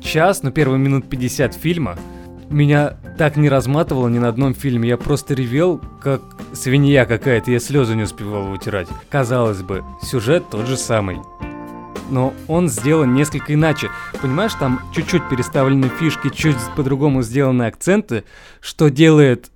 час, 0.00 0.42
ну 0.42 0.50
первые 0.50 0.78
минут 0.78 1.08
50 1.08 1.54
фильма 1.54 1.96
меня 2.50 2.96
так 3.18 3.36
не 3.36 3.48
разматывало 3.48 4.08
ни 4.08 4.18
на 4.18 4.28
одном 4.28 4.54
фильме. 4.54 4.88
Я 4.88 4.96
просто 4.96 5.34
ревел, 5.34 5.80
как 6.00 6.22
свинья 6.52 7.04
какая-то, 7.06 7.50
я 7.50 7.58
слезы 7.58 7.94
не 7.94 8.04
успевал 8.04 8.44
вытирать. 8.44 8.88
Казалось 9.10 9.62
бы, 9.62 9.84
сюжет 10.02 10.44
тот 10.50 10.66
же 10.66 10.76
самый. 10.76 11.18
Но 12.10 12.34
он 12.48 12.68
сделан 12.68 13.14
несколько 13.14 13.54
иначе. 13.54 13.88
Понимаешь, 14.20 14.54
там 14.54 14.80
чуть-чуть 14.94 15.28
переставлены 15.30 15.88
фишки, 15.88 16.28
чуть 16.28 16.56
по-другому 16.76 17.22
сделаны 17.22 17.64
акценты, 17.64 18.24
что 18.60 18.90
делает 18.90 19.50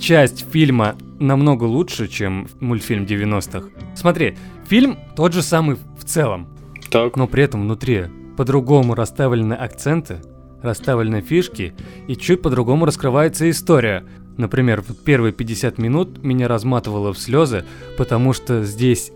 часть 0.00 0.50
фильма 0.50 0.96
намного 1.20 1.64
лучше, 1.64 2.08
чем 2.08 2.48
мультфильм 2.60 3.04
90-х. 3.04 3.68
Смотри, 3.94 4.36
фильм 4.72 4.96
тот 5.14 5.34
же 5.34 5.42
самый 5.42 5.76
в 5.98 6.04
целом, 6.06 6.48
Так. 6.90 7.16
но 7.16 7.26
при 7.26 7.42
этом 7.42 7.60
внутри 7.60 8.06
по-другому 8.38 8.94
расставлены 8.94 9.52
акценты, 9.52 10.22
расставлены 10.62 11.20
фишки, 11.20 11.74
и 12.08 12.16
чуть 12.16 12.40
по-другому 12.40 12.86
раскрывается 12.86 13.50
история. 13.50 14.02
Например, 14.38 14.80
в 14.80 14.94
первые 14.94 15.34
50 15.34 15.76
минут 15.76 16.24
меня 16.24 16.48
разматывало 16.48 17.12
в 17.12 17.18
слезы, 17.18 17.66
потому 17.98 18.32
что 18.32 18.64
здесь 18.64 19.12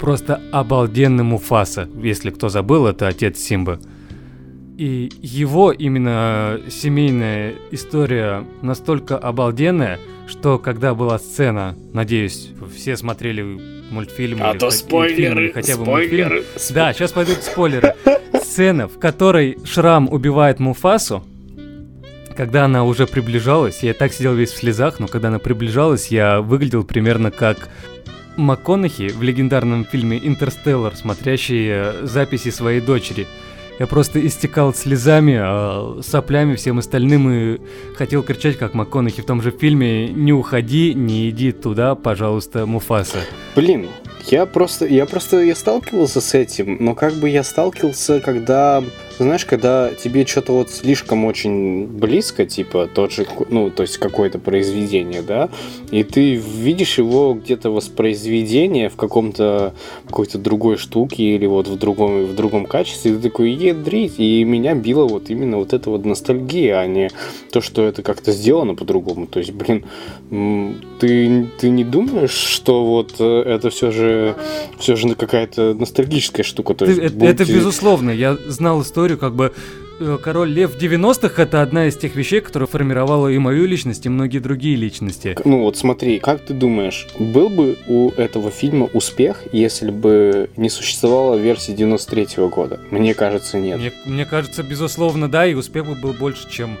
просто 0.00 0.42
обалденный 0.50 1.22
Муфаса. 1.22 1.88
Если 2.02 2.30
кто 2.30 2.48
забыл, 2.48 2.88
это 2.88 3.06
отец 3.06 3.38
Симбы. 3.38 3.78
И 4.78 5.12
его 5.22 5.70
именно 5.70 6.58
семейная 6.68 7.54
история 7.70 8.44
настолько 8.62 9.16
обалденная, 9.16 10.00
что 10.26 10.58
когда 10.58 10.92
была 10.96 11.20
сцена, 11.20 11.76
надеюсь, 11.92 12.50
все 12.74 12.96
смотрели 12.96 13.77
мультфильм 13.90 14.38
А 14.42 14.50
или 14.52 14.58
то 14.58 14.70
спойлеры, 14.70 15.46
или 15.46 15.52
хотя 15.52 15.76
бы 15.76 15.84
мультфильм. 15.84 16.26
спойлеры. 16.28 16.44
Да, 16.70 16.92
сейчас 16.92 17.12
пойдут 17.12 17.42
спойлеры. 17.42 17.94
Сцена, 18.42 18.88
в 18.88 18.98
которой 18.98 19.58
Шрам 19.64 20.08
убивает 20.12 20.58
Муфасу, 20.58 21.24
когда 22.36 22.66
она 22.66 22.84
уже 22.84 23.06
приближалась, 23.06 23.82
я 23.82 23.94
так 23.94 24.12
сидел 24.12 24.34
весь 24.34 24.52
в 24.52 24.56
слезах, 24.58 25.00
но 25.00 25.08
когда 25.08 25.28
она 25.28 25.38
приближалась, 25.38 26.08
я 26.08 26.40
выглядел 26.40 26.84
примерно 26.84 27.30
как 27.30 27.68
МакКонахи 28.36 29.08
в 29.08 29.22
легендарном 29.22 29.84
фильме 29.84 30.20
«Интерстеллар», 30.22 30.94
смотрящий 30.94 31.66
э, 31.68 31.92
записи 32.04 32.50
своей 32.50 32.80
дочери. 32.80 33.26
Я 33.78 33.86
просто 33.86 34.24
истекал 34.26 34.74
слезами, 34.74 35.36
а, 35.38 36.00
соплями, 36.02 36.56
всем 36.56 36.78
остальным 36.78 37.30
и 37.30 37.58
хотел 37.94 38.24
кричать, 38.24 38.58
как 38.58 38.74
МакКонахи 38.74 39.22
в 39.22 39.26
том 39.26 39.40
же 39.40 39.52
фильме 39.52 40.08
«Не 40.08 40.32
уходи, 40.32 40.94
не 40.94 41.30
иди 41.30 41.52
туда, 41.52 41.94
пожалуйста, 41.94 42.66
Муфаса». 42.66 43.18
Блин, 43.54 43.88
я 44.26 44.46
просто, 44.46 44.84
я 44.86 45.06
просто, 45.06 45.42
я 45.42 45.54
сталкивался 45.54 46.20
с 46.20 46.34
этим, 46.34 46.76
но 46.80 46.96
как 46.96 47.14
бы 47.14 47.28
я 47.28 47.44
сталкивался, 47.44 48.18
когда, 48.18 48.82
знаешь, 49.24 49.44
когда 49.44 49.90
тебе 49.94 50.26
что-то 50.26 50.52
вот 50.52 50.70
слишком 50.70 51.24
очень 51.24 51.86
близко, 51.86 52.44
типа 52.44 52.88
тот 52.92 53.12
же, 53.12 53.26
ну, 53.50 53.70
то 53.70 53.82
есть 53.82 53.98
какое-то 53.98 54.38
произведение, 54.38 55.22
да, 55.22 55.48
и 55.90 56.02
ты 56.04 56.34
видишь 56.34 56.98
его 56.98 57.34
где-то 57.34 57.70
воспроизведение 57.70 58.88
в 58.88 58.96
каком-то, 58.96 59.74
какой-то 60.06 60.38
другой 60.38 60.76
штуке 60.76 61.34
или 61.34 61.46
вот 61.46 61.68
в 61.68 61.78
другом, 61.78 62.26
в 62.26 62.34
другом 62.34 62.66
качестве, 62.66 63.12
и 63.12 63.14
ты 63.14 63.20
такой, 63.22 63.52
едрить, 63.52 64.14
и 64.18 64.44
меня 64.44 64.74
била 64.74 65.06
вот 65.06 65.30
именно 65.30 65.58
вот 65.58 65.72
эта 65.72 65.90
вот 65.90 66.04
ностальгия, 66.04 66.78
а 66.78 66.86
не 66.86 67.10
то, 67.52 67.60
что 67.60 67.82
это 67.82 68.02
как-то 68.02 68.32
сделано 68.32 68.74
по-другому, 68.74 69.26
то 69.26 69.38
есть, 69.38 69.52
блин, 69.52 69.84
ты, 71.00 71.48
ты 71.58 71.70
не 71.70 71.84
думаешь, 71.84 72.30
что 72.30 72.84
вот 72.84 73.14
э, 73.18 73.42
это 73.42 73.70
все 73.70 73.90
же, 73.90 74.36
все 74.78 74.96
же 74.96 75.14
какая-то 75.14 75.74
ностальгическая 75.74 76.44
штука, 76.44 76.74
то 76.74 76.84
есть 76.84 76.98
это, 76.98 77.24
это 77.24 77.44
безусловно. 77.44 78.10
Я 78.10 78.36
знал 78.46 78.82
историю, 78.82 79.07
как 79.16 79.34
бы 79.34 79.52
э, 80.00 80.18
Король 80.22 80.50
Лев 80.50 80.74
в 80.74 80.78
90-х 80.78 81.42
это 81.42 81.62
одна 81.62 81.86
из 81.86 81.96
тех 81.96 82.14
вещей, 82.14 82.40
которая 82.40 82.66
формировала 82.66 83.28
и 83.28 83.38
мою 83.38 83.66
личность, 83.66 84.06
и 84.06 84.08
многие 84.08 84.38
другие 84.38 84.76
личности. 84.76 85.36
Ну 85.44 85.60
вот 85.60 85.76
смотри, 85.76 86.18
как 86.18 86.44
ты 86.44 86.54
думаешь, 86.54 87.06
был 87.18 87.48
бы 87.48 87.76
у 87.86 88.10
этого 88.10 88.50
фильма 88.50 88.88
успех, 88.92 89.44
если 89.52 89.90
бы 89.90 90.50
не 90.56 90.70
существовала 90.70 91.36
версия 91.36 91.72
93 91.72 92.48
года? 92.48 92.80
Мне 92.90 93.14
кажется, 93.14 93.58
нет. 93.58 93.78
Мне, 93.78 93.92
мне 94.04 94.24
кажется, 94.24 94.62
безусловно, 94.62 95.28
да, 95.28 95.46
и 95.46 95.54
успех 95.54 95.86
бы 95.86 95.94
был 95.94 96.12
больше, 96.12 96.50
чем 96.50 96.78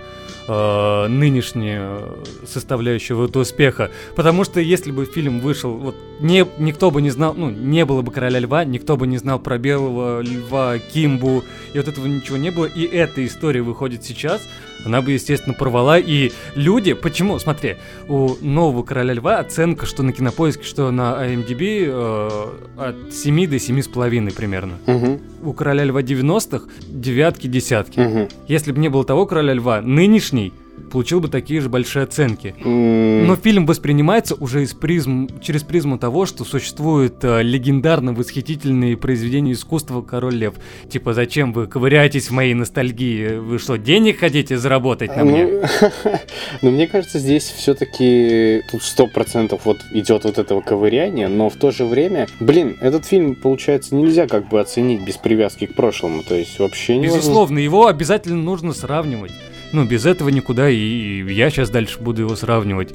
э, 0.48 1.06
нынешняя 1.08 2.00
составляющая 2.46 3.14
вот 3.14 3.36
успеха. 3.36 3.90
Потому 4.16 4.44
что 4.44 4.60
если 4.60 4.90
бы 4.90 5.04
фильм 5.04 5.40
вышел, 5.40 5.72
вот 5.72 5.94
не, 6.20 6.46
никто 6.58 6.90
бы 6.90 7.02
не 7.02 7.10
знал, 7.10 7.34
ну, 7.34 7.50
не 7.50 7.84
было 7.84 8.02
бы 8.02 8.10
Короля 8.10 8.40
Льва, 8.40 8.64
никто 8.64 8.96
бы 8.96 9.06
не 9.06 9.18
знал 9.18 9.38
про 9.38 9.58
Белого 9.58 10.20
Льва, 10.20 10.78
Кимбу, 10.78 11.44
и 11.72 11.78
вот 11.78 11.88
этого 11.88 12.06
ничего 12.06 12.36
не 12.36 12.50
было, 12.50 12.64
и 12.64 12.84
эта 12.84 13.24
история 13.24 13.62
выходит 13.62 14.04
сейчас, 14.04 14.42
она 14.84 15.02
бы, 15.02 15.12
естественно, 15.12 15.54
порвала, 15.54 15.98
и 15.98 16.30
люди, 16.54 16.92
почему, 16.94 17.38
смотри, 17.38 17.76
у 18.08 18.34
нового 18.40 18.82
Короля 18.82 19.14
Льва 19.14 19.38
оценка, 19.38 19.86
что 19.86 20.02
на 20.02 20.12
Кинопоиске, 20.12 20.64
что 20.64 20.90
на 20.90 21.24
IMDb 21.26 21.84
э, 21.86 22.46
от 22.76 23.12
7 23.14 23.46
до 23.48 23.56
7,5 23.56 24.34
примерно. 24.34 24.74
Мгм, 24.86 25.20
У 25.42 25.52
Короля 25.52 25.84
Льва 25.84 26.02
90-х 26.02 26.66
девятки, 26.88 27.46
десятки. 27.46 28.00
мгм. 28.00 28.28
Если 28.46 28.72
бы 28.72 28.78
не 28.78 28.88
было 28.88 29.04
того 29.04 29.26
Короля 29.26 29.54
Льва, 29.54 29.80
нынешний 29.80 30.52
получил 30.78 31.20
бы 31.20 31.28
такие 31.28 31.60
же 31.60 31.68
большие 31.68 32.04
оценки. 32.04 32.54
Но 32.64 33.36
фильм 33.36 33.66
воспринимается 33.66 34.34
уже 34.34 34.62
из 34.62 34.74
призм, 34.74 35.28
через 35.40 35.62
призму 35.62 35.98
того, 35.98 36.26
что 36.26 36.44
существуют 36.44 37.22
э, 37.22 37.42
легендарно 37.42 38.12
восхитительные 38.12 38.96
произведения 38.96 39.52
искусства 39.52 40.02
«Король 40.02 40.34
Лев». 40.34 40.54
Типа, 40.88 41.14
зачем 41.14 41.52
вы 41.52 41.66
ковыряетесь 41.66 42.28
в 42.28 42.32
моей 42.32 42.54
ностальгии? 42.54 43.36
Вы 43.38 43.58
что, 43.58 43.76
денег 43.76 44.18
хотите 44.18 44.58
заработать 44.58 45.16
на 45.16 45.24
мне? 45.24 45.46
Ну, 45.46 45.90
ну, 46.62 46.70
мне 46.70 46.86
кажется, 46.86 47.18
здесь 47.18 47.44
все-таки 47.44 48.62
тут 48.70 48.82
сто 48.82 49.06
процентов 49.06 49.62
вот 49.64 49.78
идет 49.92 50.24
вот 50.24 50.38
этого 50.38 50.60
ковыряния, 50.60 51.28
но 51.28 51.48
в 51.48 51.56
то 51.56 51.70
же 51.70 51.84
время, 51.84 52.26
блин, 52.40 52.76
этот 52.80 53.04
фильм, 53.04 53.34
получается, 53.34 53.94
нельзя 53.94 54.26
как 54.26 54.48
бы 54.48 54.60
оценить 54.60 55.02
без 55.02 55.16
привязки 55.16 55.66
к 55.66 55.74
прошлому, 55.74 56.22
то 56.22 56.34
есть 56.34 56.58
вообще 56.58 56.96
невозможно. 56.96 57.18
Безусловно, 57.18 57.58
его 57.58 57.86
обязательно 57.86 58.42
нужно 58.42 58.72
сравнивать. 58.72 59.32
Ну, 59.72 59.84
без 59.84 60.06
этого 60.06 60.28
никуда, 60.28 60.70
и, 60.70 61.22
я 61.32 61.50
сейчас 61.50 61.70
дальше 61.70 61.98
буду 62.00 62.22
его 62.22 62.36
сравнивать. 62.36 62.94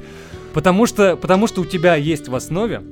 Потому 0.52 0.86
что, 0.86 1.16
потому 1.16 1.46
что 1.46 1.62
у 1.62 1.64
тебя 1.64 1.96
есть 1.96 2.28
в 2.28 2.34
основе 2.34 2.82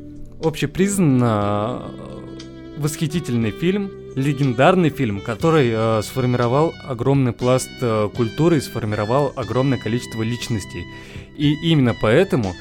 общепризнанно 0.43 1.83
э, 1.83 2.79
восхитительный 2.79 3.51
фильм, 3.53 3.91
легендарный 4.17 4.91
фильм, 4.91 5.21
который 5.21 5.71
э, 5.73 6.03
сформировал 6.03 6.75
огромный 6.85 7.33
пласт 7.33 7.71
э, 7.81 8.09
культуры 8.15 8.59
и 8.59 8.61
сформировал 8.61 9.33
огромное 9.37 9.79
количество 9.79 10.23
личностей. 10.23 10.85
И 11.37 11.55
именно 11.63 11.95
поэтому 12.01 12.55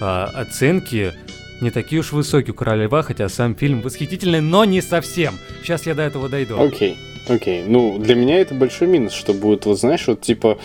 э, 0.00 0.04
оценки 0.04 1.12
не 1.60 1.70
такие 1.70 2.00
уж 2.00 2.12
высокие 2.12 2.52
у 2.52 2.56
Короля 2.56 2.84
Льва, 2.84 3.02
хотя 3.02 3.28
сам 3.28 3.54
фильм 3.54 3.80
восхитительный, 3.80 4.40
но 4.40 4.64
не 4.64 4.80
совсем. 4.80 5.34
Сейчас 5.62 5.86
я 5.86 5.94
до 5.94 6.02
этого 6.02 6.28
дойду. 6.28 6.60
Окей, 6.60 6.96
окей. 7.28 7.64
Ну, 7.66 7.98
для 7.98 8.14
меня 8.14 8.40
это 8.40 8.54
большой 8.54 8.88
минус, 8.88 9.12
что 9.12 9.34
будет, 9.34 9.66
вот 9.66 9.78
знаешь, 9.78 10.06
вот 10.06 10.20
типа 10.20 10.58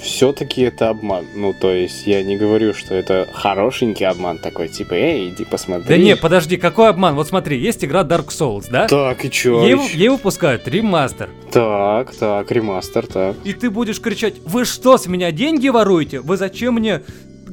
все-таки 0.00 0.62
это 0.62 0.88
обман. 0.88 1.26
Ну, 1.34 1.54
то 1.58 1.70
есть 1.70 2.06
я 2.06 2.22
не 2.22 2.36
говорю, 2.36 2.74
что 2.74 2.94
это 2.94 3.28
хорошенький 3.32 4.04
обман 4.04 4.38
такой, 4.38 4.68
типа, 4.68 4.94
эй, 4.94 5.28
иди 5.28 5.44
посмотри. 5.44 5.88
Да 5.88 5.96
не, 5.96 6.16
подожди, 6.16 6.56
какой 6.56 6.88
обман? 6.88 7.14
Вот 7.14 7.28
смотри, 7.28 7.58
есть 7.58 7.84
игра 7.84 8.02
Dark 8.02 8.28
Souls, 8.28 8.66
да? 8.70 8.86
Так, 8.86 9.24
и 9.24 9.30
чё? 9.30 9.64
Ей, 9.64 9.76
ей 9.94 10.08
выпускают 10.08 10.66
ремастер. 10.66 11.28
Так, 11.52 12.14
так, 12.14 12.50
ремастер, 12.50 13.06
так. 13.06 13.36
И 13.44 13.52
ты 13.52 13.70
будешь 13.70 14.00
кричать, 14.00 14.34
вы 14.44 14.64
что, 14.64 14.96
с 14.96 15.06
меня 15.06 15.30
деньги 15.32 15.68
воруете? 15.68 16.20
Вы 16.20 16.36
зачем 16.36 16.74
мне 16.74 17.02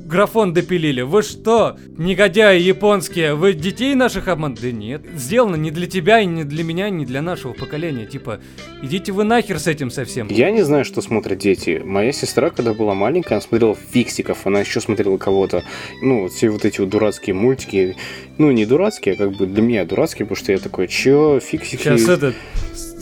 графон 0.08 0.54
допилили? 0.54 1.02
Вы 1.02 1.22
что, 1.22 1.78
негодяи 1.98 2.60
японские, 2.60 3.36
вы 3.36 3.54
детей 3.54 3.94
наших 3.94 4.28
обман... 4.28 4.56
Да 4.60 4.72
нет, 4.72 5.02
сделано 5.16 5.56
не 5.56 5.70
для 5.70 5.88
тебя 5.88 6.22
и 6.22 6.26
не 6.26 6.44
для 6.44 6.64
меня, 6.64 6.90
не 6.90 7.06
для 7.06 7.22
нашего 7.22 7.54
поколения. 7.54 8.06
Типа, 8.06 8.40
идите 8.82 9.12
вы 9.12 9.26
нахер 9.26 9.60
с 9.60 9.68
этим 9.68 9.92
совсем. 9.92 10.28
Я 10.30 10.52
не 10.52 10.64
знаю, 10.64 10.86
что 10.86 11.02
смотрят 11.02 11.38
дети. 11.38 11.82
Моя 11.84 12.12
сестра, 12.12 12.50
когда 12.50 12.74
была 12.74 12.96
маленькая, 12.96 13.36
она 13.36 13.42
смотрела 13.42 13.76
фиксиков, 13.76 14.48
она 14.48 14.62
еще 14.62 14.80
смотрела 14.80 15.18
кого-то. 15.18 15.64
Ну, 16.02 16.30
все 16.30 16.50
вот 16.50 16.66
эти 16.66 16.80
вот 16.80 16.90
дурацкие 16.90 17.34
мультики. 17.34 17.96
Ну, 18.38 18.52
не 18.52 18.66
дурацкие, 18.66 19.16
а 19.16 19.18
как 19.18 19.34
бы 19.34 19.46
для 19.46 19.62
меня 19.62 19.86
дурацкие, 19.86 20.26
потому 20.26 20.38
что 20.42 20.52
я 20.54 20.58
такой, 20.60 20.88
чё, 20.88 21.40
фиксики... 21.40 21.82
Сейчас 21.82 22.08
этот... 22.08 22.36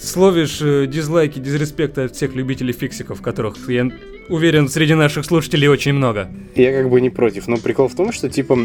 словишь 0.01 0.59
э, 0.61 0.87
дизлайки, 0.87 1.39
дизреспекта 1.39 2.05
от 2.05 2.15
всех 2.15 2.33
любителей 2.35 2.73
фиксиков, 2.73 3.21
которых, 3.21 3.69
я 3.69 3.89
уверен, 4.29 4.67
среди 4.69 4.93
наших 4.93 5.25
слушателей 5.25 5.67
очень 5.67 5.93
много. 5.93 6.29
Я 6.55 6.71
как 6.71 6.89
бы 6.89 7.01
не 7.01 7.09
против, 7.09 7.47
но 7.47 7.57
прикол 7.57 7.87
в 7.87 7.95
том, 7.95 8.11
что, 8.11 8.29
типа, 8.29 8.57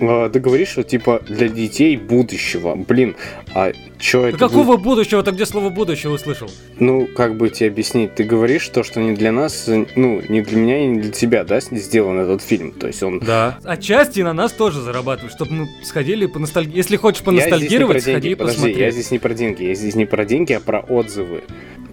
э, 0.00 0.30
ты 0.32 0.38
говоришь, 0.40 0.68
что, 0.68 0.82
типа, 0.82 1.22
для 1.28 1.48
детей 1.48 1.96
будущего. 1.96 2.74
Блин, 2.74 3.16
а 3.54 3.72
чё 3.98 4.22
Да 4.22 4.28
это 4.28 4.38
какого 4.38 4.76
будет? 4.76 4.82
будущего? 4.82 5.22
Ты 5.22 5.30
где 5.32 5.46
слово 5.46 5.70
будущего 5.70 6.12
услышал? 6.12 6.48
Ну, 6.78 7.06
как 7.06 7.36
бы 7.36 7.48
тебе 7.48 7.68
объяснить? 7.68 8.14
Ты 8.14 8.24
говоришь 8.24 8.68
то, 8.68 8.82
что 8.82 9.00
не 9.00 9.14
для 9.14 9.32
нас, 9.32 9.68
э, 9.68 9.86
ну, 9.96 10.22
не 10.28 10.40
для 10.42 10.56
меня 10.56 10.84
и 10.84 10.86
не 10.86 11.00
для 11.00 11.10
тебя, 11.10 11.44
да, 11.44 11.60
сделан 11.60 12.18
этот 12.18 12.42
фильм. 12.42 12.72
То 12.72 12.86
есть 12.86 13.02
он... 13.02 13.18
Да. 13.20 13.58
Отчасти 13.64 14.20
на 14.20 14.32
нас 14.32 14.52
тоже 14.52 14.80
зарабатывают, 14.80 15.32
чтобы 15.32 15.52
мы 15.52 15.68
сходили 15.82 16.26
по 16.26 16.38
ностальгии. 16.38 16.76
Если 16.76 16.96
хочешь 16.96 17.22
Я 17.26 17.32
здесь 17.32 17.36
не 17.36 17.40
про 17.40 17.50
поностальгировать, 17.50 18.04
деньги, 18.04 18.18
сходи 18.18 18.30
и 18.30 18.34
подожди, 18.34 18.56
посмотри. 18.60 18.80
я 18.84 18.90
здесь 18.90 19.10
не 19.10 19.18
про 19.18 19.34
деньги, 19.34 19.64
я 19.64 19.74
здесь 19.74 19.94
не 19.94 20.04
про 20.06 20.24
деньги, 20.24 20.52
а 20.52 20.60
про 20.60 20.80
отзывы. 20.80 21.42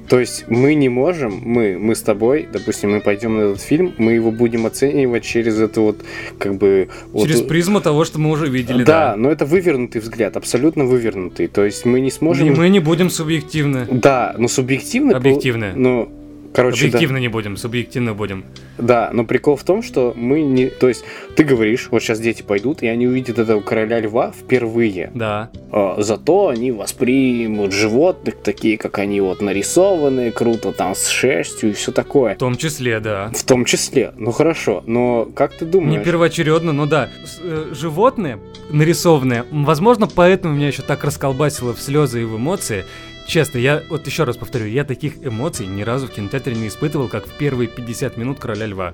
То 0.07 0.19
есть 0.19 0.45
мы 0.47 0.75
не 0.75 0.89
можем, 0.89 1.41
мы, 1.43 1.77
мы 1.79 1.95
с 1.95 2.01
тобой, 2.01 2.47
допустим, 2.51 2.91
мы 2.91 3.01
пойдем 3.01 3.37
на 3.37 3.41
этот 3.41 3.61
фильм, 3.61 3.93
мы 3.97 4.13
его 4.13 4.31
будем 4.31 4.65
оценивать 4.65 5.23
через 5.23 5.59
это 5.59 5.81
вот, 5.81 6.03
как 6.37 6.55
бы... 6.55 6.89
вот- 7.11 7.27
Через 7.27 7.41
призму 7.41 7.81
того, 7.81 8.05
что 8.05 8.19
мы 8.19 8.29
уже 8.29 8.47
видели, 8.47 8.83
да, 8.83 9.11
да. 9.11 9.15
но 9.15 9.31
это 9.31 9.45
вывернутый 9.45 10.01
взгляд, 10.01 10.37
абсолютно 10.37 10.85
вывернутый. 10.85 11.47
То 11.47 11.65
есть 11.65 11.85
мы 11.85 12.01
не 12.01 12.11
сможем... 12.11 12.47
И 12.47 12.51
мы 12.51 12.69
не 12.69 12.79
будем 12.79 13.09
субъективны. 13.09 13.87
Да, 13.89 14.35
но 14.37 14.47
субъективно... 14.47 15.17
Объективно. 15.17 15.73
Ну, 15.75 16.09
короче, 16.55 16.83
да. 16.83 16.87
Объективно 16.87 17.17
не 17.17 17.27
будем, 17.27 17.57
субъективно 17.57 18.13
будем. 18.13 18.45
Да, 18.77 19.09
но 19.13 19.25
прикол 19.25 19.55
в 19.55 19.63
том, 19.63 19.83
что 19.83 20.13
мы 20.15 20.41
не... 20.41 20.67
То 20.67 20.87
есть 20.87 21.03
ты 21.35 21.43
говоришь, 21.43 21.87
вот 21.91 22.01
сейчас 22.01 22.19
дети 22.19 22.41
пойдут, 22.41 22.83
и 22.83 22.87
они 22.87 23.07
увидят 23.07 23.39
этого 23.39 23.61
короля 23.61 23.99
льва 23.99 24.31
впервые. 24.31 25.11
Да. 25.13 25.49
А, 25.71 25.95
зато 25.99 26.49
они 26.49 26.71
воспримут 26.71 27.71
животных 27.71 28.35
такие, 28.43 28.77
как 28.77 28.99
они 28.99 29.21
вот 29.21 29.41
нарисованы, 29.41 30.31
круто 30.31 30.71
там 30.71 30.95
с 30.95 31.07
шерстью 31.07 31.71
и 31.71 31.73
все 31.73 31.91
такое. 31.91 32.35
В 32.35 32.37
том 32.37 32.55
числе, 32.57 32.99
да. 32.99 33.31
В 33.33 33.43
том 33.43 33.65
числе. 33.65 34.13
Ну 34.17 34.31
хорошо, 34.31 34.83
но 34.85 35.25
как 35.25 35.53
ты 35.53 35.65
думаешь? 35.65 35.99
Не 35.99 36.03
первоочередно, 36.03 36.73
но 36.73 36.85
да. 36.85 37.09
Э, 37.41 37.71
животные 37.71 38.39
нарисованные, 38.69 39.45
возможно, 39.51 40.07
поэтому 40.07 40.55
меня 40.55 40.67
еще 40.67 40.81
так 40.81 41.03
расколбасило 41.03 41.73
в 41.73 41.81
слезы 41.81 42.21
и 42.21 42.25
в 42.25 42.37
эмоции. 42.37 42.85
Честно, 43.27 43.57
я 43.57 43.83
вот 43.89 44.05
еще 44.05 44.23
раз 44.23 44.37
повторю, 44.37 44.67
я 44.67 44.83
таких 44.83 45.25
эмоций 45.25 45.65
ни 45.67 45.81
разу 45.81 46.07
в 46.07 46.11
кинотеатре 46.11 46.55
не 46.55 46.67
испытывал, 46.67 47.07
как 47.07 47.25
в 47.27 47.31
первые 47.37 47.67
50 47.67 48.17
минут 48.17 48.39
Короля 48.39 48.67
Льва. 48.67 48.93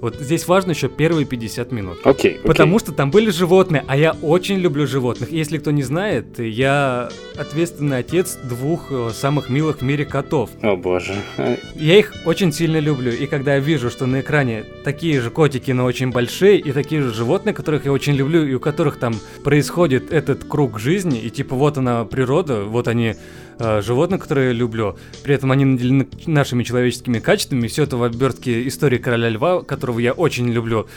Вот 0.00 0.16
здесь 0.16 0.48
важно 0.48 0.72
еще 0.72 0.88
первые 0.88 1.24
50 1.26 1.70
минут. 1.70 1.98
Окей, 2.02 2.32
окей. 2.32 2.40
Потому 2.42 2.80
что 2.80 2.90
там 2.90 3.12
были 3.12 3.30
животные, 3.30 3.84
а 3.86 3.96
я 3.96 4.16
очень 4.20 4.58
люблю 4.58 4.84
животных. 4.84 5.30
Если 5.30 5.58
кто 5.58 5.70
не 5.70 5.84
знает, 5.84 6.40
я 6.40 7.08
ответственный 7.36 7.98
отец 7.98 8.36
двух 8.36 8.90
э, 8.90 9.10
самых 9.14 9.48
милых 9.48 9.78
в 9.78 9.82
мире 9.82 10.04
котов. 10.04 10.50
О 10.60 10.74
боже. 10.74 11.14
А, 11.38 11.56
Я 11.76 11.98
их 12.00 12.12
очень 12.24 12.52
сильно 12.52 12.78
люблю, 12.78 13.12
и 13.12 13.26
когда 13.26 13.54
я 13.54 13.60
вижу, 13.60 13.90
что 13.90 14.06
на 14.06 14.22
экране 14.22 14.64
такие 14.82 15.20
же 15.20 15.30
котики, 15.30 15.70
но 15.70 15.84
очень 15.84 16.10
большие, 16.10 16.58
и 16.58 16.72
такие 16.72 17.00
же 17.00 17.14
животные, 17.14 17.54
которых 17.54 17.84
я 17.84 17.92
очень 17.92 18.14
люблю, 18.14 18.44
и 18.44 18.54
у 18.54 18.58
которых 18.60 18.96
там 18.98 19.14
происходит 19.44 20.12
этот 20.12 20.42
круг 20.42 20.80
жизни, 20.80 21.20
и 21.20 21.30
типа 21.30 21.54
вот 21.54 21.78
она 21.78 22.04
природа, 22.04 22.64
вот 22.64 22.88
они 22.88 23.14
э, 23.58 23.80
животные, 23.82 24.18
которые 24.18 24.48
я 24.48 24.52
люблю, 24.52 24.96
при 25.22 25.34
этом 25.34 25.52
они 25.52 25.64
наделены 25.64 26.08
нашими 26.26 26.62
человеческими 26.62 27.18
качествами, 27.18 27.66
все 27.66 27.84
это 27.84 27.96
в 27.96 28.02
обертке 28.02 28.66
истории 28.66 28.98
короля 28.98 29.28
льва, 29.28 29.62
которого 29.62 29.98
я 29.98 30.12
очень 30.12 30.48
люблю. 30.50 30.88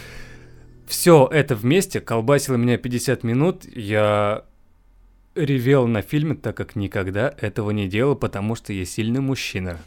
Все 0.87 1.27
это 1.31 1.55
вместе 1.55 1.99
колбасило 1.99 2.55
меня 2.55 2.77
50 2.77 3.23
минут, 3.23 3.65
я 3.75 4.45
ревел 5.35 5.87
на 5.87 6.01
фильме, 6.01 6.35
так 6.35 6.55
как 6.55 6.75
никогда 6.75 7.33
этого 7.39 7.71
не 7.71 7.87
делал, 7.87 8.15
потому 8.15 8.55
что 8.55 8.73
я 8.73 8.85
сильный 8.85 9.19
мужчина. 9.19 9.79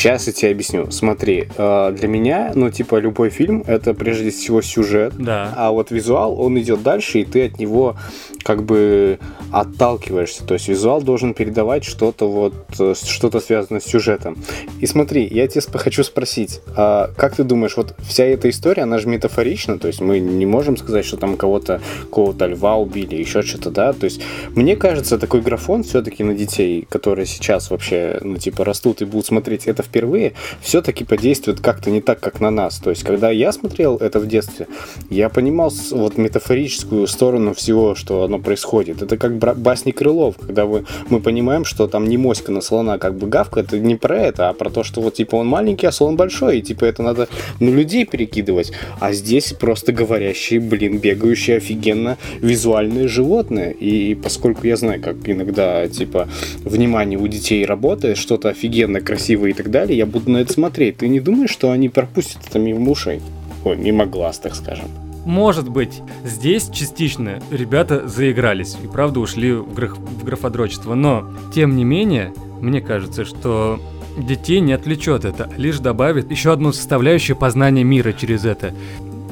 Сейчас 0.00 0.26
я 0.28 0.32
тебе 0.32 0.52
объясню. 0.52 0.90
Смотри, 0.90 1.48
э, 1.58 1.94
для 1.94 2.08
меня, 2.08 2.52
ну, 2.54 2.70
типа, 2.70 2.96
любой 2.96 3.28
фильм 3.28 3.62
это 3.66 3.92
прежде 3.92 4.30
всего 4.30 4.62
сюжет. 4.62 5.12
Да. 5.18 5.52
А 5.54 5.72
вот 5.72 5.90
визуал, 5.90 6.40
он 6.40 6.58
идет 6.58 6.82
дальше, 6.82 7.18
и 7.20 7.24
ты 7.26 7.44
от 7.44 7.58
него 7.58 7.96
как 8.42 8.62
бы 8.62 9.18
отталкиваешься. 9.52 10.46
То 10.46 10.54
есть 10.54 10.68
визуал 10.68 11.02
должен 11.02 11.34
передавать 11.34 11.84
что-то 11.84 12.30
вот, 12.30 12.54
э, 12.78 12.94
что-то 12.94 13.40
связанное 13.40 13.80
с 13.82 13.84
сюжетом. 13.84 14.38
И 14.80 14.86
смотри, 14.86 15.28
я 15.30 15.46
тебе 15.46 15.60
хочу 15.78 16.02
спросить, 16.02 16.62
а 16.74 17.10
как 17.18 17.36
ты 17.36 17.44
думаешь, 17.44 17.76
вот 17.76 17.94
вся 17.98 18.24
эта 18.24 18.48
история, 18.48 18.84
она 18.84 18.96
же 18.96 19.06
метафорична, 19.06 19.78
то 19.78 19.88
есть 19.88 20.00
мы 20.00 20.18
не 20.18 20.46
можем 20.46 20.78
сказать, 20.78 21.04
что 21.04 21.18
там 21.18 21.36
кого-то, 21.36 21.82
какого-то 22.04 22.46
льва 22.46 22.76
убили, 22.76 23.16
еще 23.16 23.42
что-то, 23.42 23.70
да? 23.70 23.92
То 23.92 24.04
есть 24.04 24.22
мне 24.54 24.76
кажется, 24.76 25.18
такой 25.18 25.42
графон 25.42 25.82
все-таки 25.82 26.24
на 26.24 26.32
детей, 26.32 26.86
которые 26.88 27.26
сейчас 27.26 27.70
вообще, 27.70 28.18
ну, 28.22 28.38
типа, 28.38 28.64
растут 28.64 29.02
и 29.02 29.04
будут 29.04 29.26
смотреть 29.26 29.66
это 29.66 29.82
впервые, 29.90 30.32
все-таки 30.60 31.04
подействует 31.04 31.60
как-то 31.60 31.90
не 31.90 32.00
так, 32.00 32.20
как 32.20 32.40
на 32.40 32.50
нас. 32.50 32.78
То 32.78 32.90
есть, 32.90 33.02
когда 33.02 33.30
я 33.30 33.52
смотрел 33.52 33.96
это 33.96 34.20
в 34.20 34.26
детстве, 34.26 34.68
я 35.10 35.28
понимал 35.28 35.72
вот 35.90 36.16
метафорическую 36.16 37.06
сторону 37.06 37.54
всего, 37.54 37.94
что 37.94 38.22
оно 38.22 38.38
происходит. 38.38 39.02
Это 39.02 39.16
как 39.16 39.36
басни 39.36 39.90
Крылов, 39.90 40.36
когда 40.38 40.64
вы, 40.64 40.84
мы 41.08 41.20
понимаем, 41.20 41.64
что 41.64 41.88
там 41.88 42.08
не 42.08 42.16
моська 42.16 42.52
на 42.52 42.60
слона 42.60 42.98
как 42.98 43.16
бы 43.16 43.26
гавка, 43.26 43.60
это 43.60 43.78
не 43.78 43.96
про 43.96 44.16
это, 44.16 44.48
а 44.48 44.52
про 44.52 44.70
то, 44.70 44.84
что 44.84 45.00
вот 45.00 45.14
типа 45.14 45.36
он 45.36 45.46
маленький, 45.48 45.86
а 45.86 45.92
слон 45.92 46.16
большой, 46.16 46.58
и 46.58 46.62
типа 46.62 46.84
это 46.84 47.02
надо 47.02 47.28
на 47.58 47.68
людей 47.68 48.06
перекидывать. 48.06 48.72
А 49.00 49.12
здесь 49.12 49.52
просто 49.52 49.92
говорящие, 49.92 50.60
блин, 50.60 50.98
бегающие 50.98 51.56
офигенно 51.56 52.16
визуальные 52.40 53.08
животные. 53.08 53.72
И 53.72 54.14
поскольку 54.14 54.66
я 54.66 54.76
знаю, 54.76 55.02
как 55.02 55.16
иногда 55.28 55.88
типа 55.88 56.28
внимание 56.64 57.18
у 57.18 57.26
детей 57.26 57.64
работает, 57.64 58.16
что-то 58.16 58.50
офигенно 58.50 59.00
красивое 59.00 59.50
и 59.50 59.54
так 59.54 59.70
далее, 59.70 59.79
я 59.88 60.06
буду 60.06 60.30
на 60.30 60.38
это 60.38 60.52
смотреть. 60.52 60.98
Ты 60.98 61.08
не 61.08 61.20
думаешь, 61.20 61.50
что 61.50 61.70
они 61.70 61.88
пропустят 61.88 62.38
это 62.48 62.58
мимо 62.58 62.90
ушей? 62.90 63.20
Ой, 63.64 63.76
мимо 63.76 64.06
глаз, 64.06 64.38
так 64.38 64.54
скажем. 64.54 64.86
Может 65.24 65.68
быть, 65.68 66.00
здесь 66.24 66.70
частично 66.70 67.40
ребята 67.50 68.08
заигрались 68.08 68.76
и 68.82 68.86
правда 68.86 69.20
ушли 69.20 69.52
в, 69.52 69.74
граф- 69.74 69.98
в 69.98 70.24
графодрочество, 70.24 70.94
но 70.94 71.30
тем 71.54 71.76
не 71.76 71.84
менее, 71.84 72.32
мне 72.60 72.80
кажется, 72.80 73.24
что 73.24 73.78
детей 74.16 74.60
не 74.60 74.72
отвлечет 74.72 75.24
это, 75.24 75.50
а 75.54 75.60
лишь 75.60 75.78
добавит 75.78 76.30
еще 76.30 76.52
одну 76.52 76.72
составляющую 76.72 77.36
познания 77.36 77.84
мира 77.84 78.12
через 78.12 78.44
это. 78.44 78.74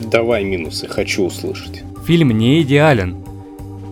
Давай 0.00 0.44
минусы, 0.44 0.86
хочу 0.86 1.24
услышать. 1.24 1.82
Фильм 2.06 2.30
не 2.30 2.62
идеален. 2.62 3.24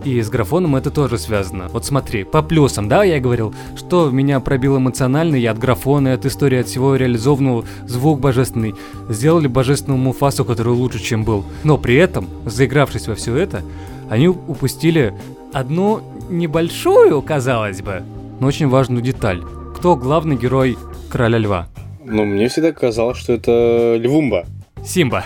И 0.07 0.21
с 0.21 0.29
графоном 0.29 0.77
это 0.77 0.89
тоже 0.89 1.17
связано. 1.17 1.67
Вот 1.67 1.83
смотри, 1.83 2.23
по 2.23 2.41
плюсам, 2.41 2.87
да, 2.87 3.03
я 3.03 3.19
говорил, 3.19 3.53
что 3.75 4.09
меня 4.09 4.39
пробил 4.39 4.77
эмоционально, 4.77 5.35
я 5.35 5.51
от 5.51 5.59
графона, 5.59 6.13
от 6.13 6.25
истории, 6.25 6.59
от 6.59 6.67
всего 6.67 6.95
реализованного, 6.95 7.65
звук 7.85 8.21
божественный. 8.21 8.73
Сделали 9.09 9.47
божественную 9.47 9.99
муфасу, 9.99 10.45
который 10.45 10.71
лучше, 10.71 11.03
чем 11.03 11.25
был. 11.25 11.43
Но 11.65 11.77
при 11.77 11.95
этом, 11.95 12.29
заигравшись 12.45 13.09
во 13.09 13.15
все 13.15 13.35
это, 13.35 13.63
они 14.09 14.29
упустили 14.29 15.13
одну 15.51 15.99
небольшую, 16.29 17.21
казалось 17.21 17.81
бы, 17.81 18.01
но 18.39 18.47
очень 18.47 18.69
важную 18.69 19.01
деталь. 19.01 19.43
Кто 19.75 19.97
главный 19.97 20.37
герой 20.37 20.77
Короля 21.11 21.37
Льва? 21.37 21.67
Но 22.05 22.23
мне 22.23 22.47
всегда 22.47 22.71
казалось, 22.71 23.17
что 23.17 23.33
это 23.33 23.97
Львумба. 23.99 24.45
Симба. 24.85 25.25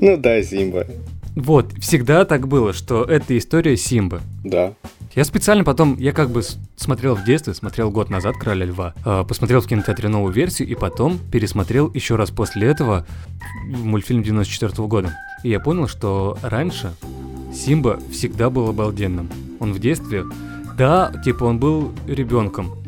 Ну 0.00 0.16
да, 0.16 0.40
Зимба. 0.42 0.86
Вот, 1.34 1.72
всегда 1.78 2.24
так 2.24 2.46
было, 2.46 2.72
что 2.72 3.04
это 3.04 3.36
история 3.38 3.76
Симбы. 3.76 4.20
Да. 4.44 4.74
Я 5.14 5.24
специально 5.24 5.64
потом, 5.64 5.96
я 5.98 6.12
как 6.12 6.30
бы 6.30 6.42
смотрел 6.76 7.14
в 7.14 7.24
детстве, 7.24 7.54
смотрел 7.54 7.90
год 7.90 8.10
назад 8.10 8.36
«Короля 8.36 8.66
льва», 8.66 8.94
э, 9.04 9.24
посмотрел 9.26 9.60
в 9.60 9.66
кинотеатре 9.66 10.08
новую 10.08 10.32
версию 10.32 10.68
и 10.68 10.74
потом 10.74 11.18
пересмотрел 11.30 11.90
еще 11.92 12.16
раз 12.16 12.30
после 12.30 12.68
этого 12.68 13.06
мультфильм 13.66 14.22
94 14.22 14.88
года. 14.88 15.14
И 15.42 15.50
я 15.50 15.60
понял, 15.60 15.88
что 15.88 16.38
раньше 16.42 16.92
Симба 17.52 17.98
всегда 18.10 18.48
был 18.48 18.68
обалденным. 18.68 19.30
Он 19.60 19.72
в 19.72 19.78
детстве, 19.78 20.24
да, 20.76 21.12
типа 21.24 21.44
он 21.44 21.58
был 21.58 21.92
ребенком. 22.06 22.81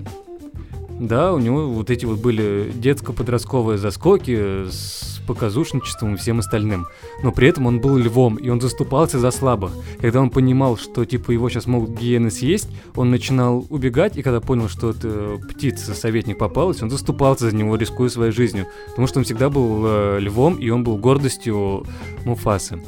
Да, 1.00 1.32
у 1.32 1.38
него 1.38 1.68
вот 1.68 1.90
эти 1.90 2.04
вот 2.04 2.20
были 2.20 2.70
детско-подростковые 2.72 3.78
заскоки 3.78 4.68
с 4.68 5.20
показушничеством 5.26 6.14
и 6.14 6.16
всем 6.16 6.38
остальным. 6.38 6.86
Но 7.22 7.32
при 7.32 7.48
этом 7.48 7.66
он 7.66 7.80
был 7.80 7.96
львом, 7.96 8.36
и 8.36 8.48
он 8.48 8.60
заступался 8.60 9.18
за 9.18 9.30
слабых. 9.30 9.72
Когда 10.00 10.20
он 10.20 10.30
понимал, 10.30 10.76
что 10.76 11.04
типа 11.04 11.32
его 11.32 11.48
сейчас 11.48 11.66
могут 11.66 11.90
гиены 11.90 12.30
съесть, 12.30 12.68
он 12.94 13.10
начинал 13.10 13.66
убегать, 13.70 14.16
и 14.16 14.22
когда 14.22 14.40
понял, 14.40 14.68
что 14.68 14.90
это 14.90 15.40
птица, 15.48 15.94
советник 15.94 16.38
попалась, 16.38 16.82
он 16.82 16.90
заступался 16.90 17.50
за 17.50 17.56
него, 17.56 17.76
рискуя 17.76 18.08
своей 18.08 18.32
жизнью. 18.32 18.66
Потому 18.90 19.08
что 19.08 19.18
он 19.18 19.24
всегда 19.24 19.50
был 19.50 19.82
э, 19.84 20.18
львом, 20.20 20.56
и 20.56 20.68
он 20.70 20.84
был 20.84 20.96
гордостью 20.96 21.84
Муфасы. 22.24 22.80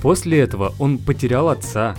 После 0.00 0.40
этого 0.40 0.72
он 0.78 0.98
потерял 0.98 1.48
отца, 1.48 1.94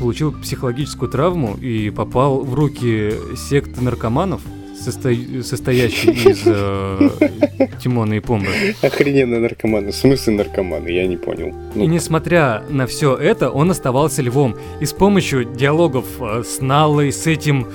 получил 0.00 0.32
психологическую 0.32 1.10
травму 1.10 1.56
и 1.60 1.90
попал 1.90 2.40
в 2.40 2.54
руки 2.54 3.12
секты 3.36 3.82
наркоманов, 3.82 4.40
состо- 4.74 5.42
состоящий 5.42 6.10
из 6.30 6.42
э, 6.46 7.68
Тимона 7.82 8.14
и 8.14 8.20
Пумбы. 8.20 8.48
Охрененные 8.82 9.40
наркоманы. 9.40 9.92
В 9.92 9.96
смысле 9.96 10.34
наркоманы? 10.34 10.88
Я 10.88 11.06
не 11.06 11.18
понял. 11.18 11.54
Ну, 11.74 11.84
И 11.84 11.86
несмотря 11.86 12.64
на 12.70 12.86
все 12.86 13.14
это, 13.14 13.50
он 13.50 13.70
оставался 13.70 14.22
львом. 14.22 14.56
И 14.80 14.86
с 14.86 14.92
помощью 14.94 15.44
диалогов 15.44 16.06
э, 16.18 16.42
с 16.44 16.60
Налой, 16.60 17.12
с 17.12 17.26
этим 17.26 17.66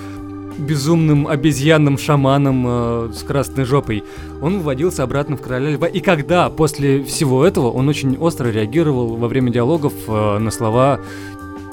безумным 0.57 1.27
обезьянным 1.27 1.97
шаманом 1.97 2.65
э, 2.67 3.11
с 3.13 3.23
красной 3.23 3.65
жопой, 3.65 4.03
он 4.41 4.57
выводился 4.57 5.03
обратно 5.03 5.37
в 5.37 5.41
короля 5.41 5.71
льва. 5.71 5.87
И 5.87 5.99
когда 5.99 6.49
после 6.49 7.03
всего 7.03 7.45
этого 7.45 7.69
он 7.69 7.87
очень 7.87 8.17
остро 8.17 8.47
реагировал 8.49 9.15
во 9.15 9.27
время 9.27 9.51
диалогов 9.51 9.93
э, 10.07 10.37
на 10.39 10.49
слова 10.51 10.99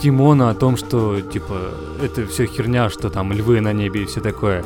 Тимона 0.02 0.50
о 0.50 0.54
том, 0.54 0.76
что 0.76 1.20
типа 1.20 1.70
это 2.02 2.26
все 2.26 2.46
херня, 2.46 2.90
что 2.90 3.08
там 3.08 3.32
львы 3.32 3.60
на 3.60 3.72
небе 3.72 4.02
и 4.02 4.06
все 4.06 4.20
такое. 4.20 4.64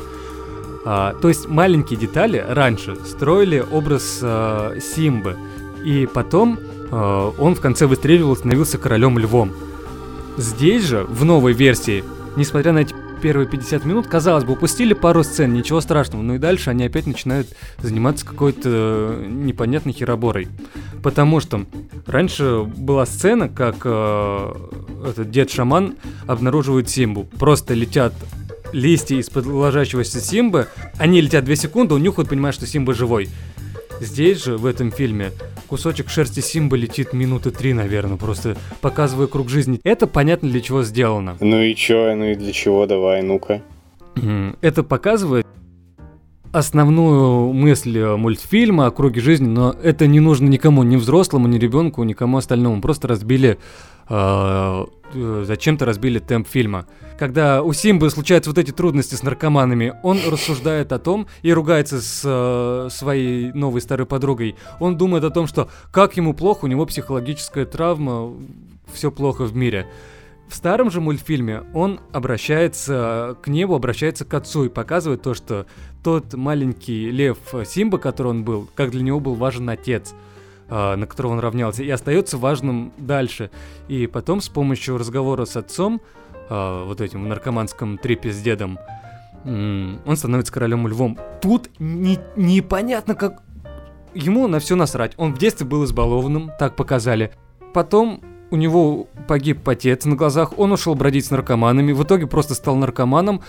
А, 0.83 1.13
то 1.21 1.27
есть 1.27 1.47
маленькие 1.47 1.99
детали 1.99 2.43
раньше 2.47 2.95
строили 3.05 3.63
образ 3.71 4.19
э, 4.23 4.79
Симбы, 4.81 5.37
и 5.83 6.09
потом 6.11 6.57
э, 6.91 7.31
он 7.37 7.53
в 7.53 7.61
конце 7.61 7.85
выстреливал 7.85 8.33
и 8.33 8.37
становился 8.37 8.79
королем 8.79 9.19
львом. 9.19 9.53
Здесь 10.37 10.85
же, 10.85 11.03
в 11.07 11.23
новой 11.23 11.53
версии, 11.53 12.03
несмотря 12.35 12.71
на 12.73 12.79
эти 12.79 12.95
первые 13.17 13.47
50 13.47 13.85
минут, 13.85 14.07
казалось 14.07 14.43
бы, 14.43 14.53
упустили 14.53 14.93
пару 14.93 15.23
сцен, 15.23 15.53
ничего 15.53 15.81
страшного, 15.81 16.21
но 16.21 16.35
и 16.35 16.37
дальше 16.37 16.69
они 16.69 16.85
опять 16.85 17.07
начинают 17.07 17.47
заниматься 17.79 18.25
какой-то 18.25 18.69
э, 18.69 19.25
непонятной 19.27 19.93
хероборой. 19.93 20.47
Потому 21.03 21.39
что 21.39 21.65
раньше 22.05 22.63
была 22.63 23.05
сцена, 23.05 23.49
как 23.49 23.77
э, 23.83 24.53
этот 25.09 25.29
дед-шаман 25.29 25.95
обнаруживает 26.25 26.89
Симбу. 26.89 27.23
Просто 27.23 27.73
летят 27.73 28.13
листья 28.71 29.15
из-под 29.17 29.45
ложащегося 29.45 30.19
Симбы, 30.19 30.67
они 30.97 31.21
летят 31.21 31.45
2 31.45 31.55
секунды, 31.55 31.95
унюхают, 31.95 32.29
понимают, 32.29 32.55
что 32.55 32.67
Симба 32.67 32.93
живой. 32.93 33.29
Здесь 33.99 34.43
же, 34.43 34.57
в 34.57 34.65
этом 34.65 34.91
фильме, 34.91 35.31
кусочек 35.67 36.09
шерсти 36.09 36.39
Симбы 36.39 36.77
летит 36.77 37.13
минуты 37.13 37.51
три, 37.51 37.73
наверное, 37.73 38.17
просто 38.17 38.55
показывая 38.81 39.27
круг 39.27 39.49
жизни. 39.49 39.79
Это 39.83 40.07
понятно 40.07 40.49
для 40.49 40.61
чего 40.61 40.83
сделано. 40.83 41.37
Ну 41.39 41.61
и 41.61 41.73
чё, 41.75 42.15
ну 42.15 42.25
и 42.25 42.35
для 42.35 42.51
чего, 42.51 42.85
давай, 42.85 43.21
ну-ка. 43.23 43.61
Это 44.61 44.83
показывает 44.83 45.45
основную 46.51 47.53
мысль 47.53 47.97
э, 47.97 48.15
мультфильма 48.15 48.87
о 48.87 48.91
круге 48.91 49.21
жизни, 49.21 49.47
но 49.47 49.75
это 49.83 50.07
не 50.07 50.19
нужно 50.19 50.47
никому, 50.47 50.83
ни 50.83 50.95
взрослому, 50.95 51.47
ни 51.47 51.57
ребенку, 51.57 52.03
никому 52.03 52.37
остальному. 52.37 52.81
Просто 52.81 53.07
разбили 53.07 53.57
э, 54.09 54.85
э, 55.13 55.43
зачем-то 55.45 55.85
разбили 55.85 56.19
темп 56.19 56.47
фильма. 56.47 56.87
Когда 57.17 57.63
у 57.63 57.73
Симбы 57.73 58.11
случаются 58.11 58.51
вот 58.51 58.59
эти 58.59 58.71
трудности 58.71 59.15
с 59.15 59.23
наркоманами, 59.23 59.95
он 60.03 60.19
рассуждает 60.29 60.91
о 60.91 60.99
том 60.99 61.27
и 61.41 61.51
ругается 61.51 61.99
с 61.99 62.21
э, 62.23 62.89
своей 62.91 63.51
новой 63.53 63.81
старой 63.81 64.05
подругой. 64.05 64.55
Он 64.79 64.97
думает 64.97 65.23
о 65.23 65.31
том, 65.31 65.47
что 65.47 65.69
как 65.91 66.15
ему 66.15 66.35
плохо, 66.35 66.65
у 66.65 66.67
него 66.67 66.85
психологическая 66.85 67.65
травма, 67.65 68.33
все 68.93 69.09
плохо 69.09 69.45
в 69.45 69.55
мире. 69.55 69.87
В 70.47 70.55
старом 70.55 70.91
же 70.91 71.01
мультфильме 71.01 71.63
он 71.73 71.99
обращается 72.13 73.35
к 73.41 73.47
небу, 73.47 73.75
обращается 73.75 74.23
к 74.23 74.33
отцу 74.35 74.65
и 74.65 74.69
показывает 74.69 75.23
то, 75.23 75.33
что 75.33 75.65
тот 76.03 76.35
маленький 76.35 77.09
лев 77.09 77.39
Симба, 77.65 77.97
который 77.97 78.27
он 78.27 78.43
был, 78.43 78.69
как 78.75 78.91
для 78.91 79.01
него 79.01 79.19
был 79.19 79.33
важен 79.33 79.67
отец, 79.69 80.13
а, 80.69 80.95
на 80.95 81.05
которого 81.07 81.33
он 81.33 81.39
равнялся, 81.39 81.83
и 81.83 81.89
остается 81.89 82.37
важным 82.37 82.93
дальше. 82.97 83.49
И 83.87 84.05
потом 84.05 84.39
с 84.39 84.49
помощью 84.49 84.97
разговора 84.97 85.45
с 85.45 85.57
отцом, 85.57 85.99
а, 86.49 86.85
вот 86.85 87.01
этим 87.01 87.27
наркоманском 87.27 87.97
трипе 87.97 88.31
с 88.31 88.41
дедом, 88.41 88.79
он 89.45 90.15
становится 90.15 90.51
королем 90.51 90.87
львом. 90.87 91.17
Тут 91.41 91.69
не- 91.79 92.19
непонятно 92.35 93.15
как... 93.15 93.43
Ему 94.13 94.47
на 94.47 94.59
все 94.59 94.75
насрать. 94.75 95.13
Он 95.17 95.33
в 95.33 95.37
детстве 95.37 95.65
был 95.65 95.85
избалованным, 95.85 96.51
так 96.59 96.75
показали. 96.75 97.31
Потом 97.73 98.21
у 98.49 98.55
него 98.55 99.07
погиб 99.27 99.67
отец 99.67 100.05
на 100.05 100.15
глазах, 100.15 100.57
он 100.57 100.71
ушел 100.71 100.95
бродить 100.95 101.25
с 101.25 101.31
наркоманами, 101.31 101.91
в 101.91 102.03
итоге 102.03 102.27
просто 102.27 102.55
стал 102.55 102.75
наркоманом, 102.75 103.41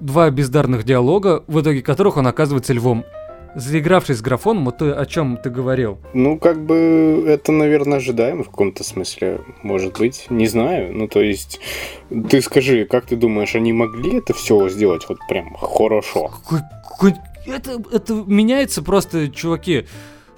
два 0.00 0.30
бездарных 0.30 0.84
диалога, 0.84 1.44
в 1.46 1.60
итоге 1.60 1.82
которых 1.82 2.16
он 2.16 2.26
оказывается 2.26 2.72
львом. 2.72 3.04
Заигравшись 3.54 4.18
с 4.18 4.22
графоном, 4.22 4.64
вот 4.64 4.78
то, 4.78 4.98
о 4.98 5.06
чем 5.06 5.36
ты 5.36 5.48
говорил. 5.50 5.98
Ну, 6.12 6.38
как 6.38 6.64
бы 6.64 7.24
это, 7.26 7.52
наверное, 7.52 7.98
ожидаемо 7.98 8.42
в 8.42 8.50
каком-то 8.50 8.82
смысле, 8.82 9.40
может 9.62 9.98
быть. 9.98 10.26
Не 10.30 10.46
знаю. 10.46 10.92
Ну, 10.92 11.06
то 11.08 11.20
есть, 11.20 11.60
ты 12.30 12.42
скажи, 12.42 12.84
как 12.84 13.06
ты 13.06 13.16
думаешь, 13.16 13.54
они 13.54 13.72
могли 13.72 14.18
это 14.18 14.34
все 14.34 14.68
сделать 14.68 15.08
вот 15.08 15.18
прям 15.28 15.54
хорошо? 15.54 16.32
Это, 17.46 17.82
это 17.92 18.14
меняется 18.26 18.82
просто, 18.82 19.28
чуваки. 19.28 19.86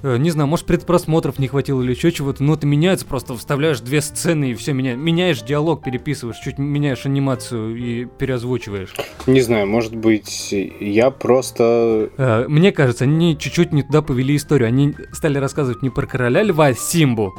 Э, 0.03 0.17
Не 0.19 0.31
знаю, 0.31 0.49
может 0.49 0.67
предпросмотров 0.67 1.39
не 1.39 1.49
хватило 1.49 1.83
или 1.83 1.91
еще 1.93 2.13
чего-то, 2.13 2.43
но 2.43 2.55
это 2.55 2.67
меняется, 2.67 3.07
просто 3.07 3.35
вставляешь 3.37 3.81
две 3.81 4.01
сцены 4.01 4.51
и 4.51 4.55
все 4.55 4.73
меняешь. 4.73 4.99
Меняешь 4.99 5.43
диалог, 5.43 5.83
переписываешь, 5.83 6.39
чуть 6.39 6.59
меняешь 6.59 7.07
анимацию 7.07 7.77
и 7.77 8.05
переозвучиваешь. 8.05 8.95
Не 9.27 9.41
знаю, 9.41 9.67
может 9.67 9.95
быть, 9.97 10.53
я 10.81 11.11
просто... 11.11 12.11
Э, 12.17 12.45
Мне 12.49 12.73
кажется, 12.73 13.05
они 13.05 13.37
чуть-чуть 13.39 13.73
не 13.73 13.83
туда 13.83 14.03
повели 14.03 14.37
историю. 14.37 14.69
Они 14.69 14.95
стали 15.13 15.39
рассказывать 15.39 15.83
не 15.83 15.91
про 15.91 16.07
короля 16.07 16.43
льва 16.43 16.73
Симбу, 16.75 17.35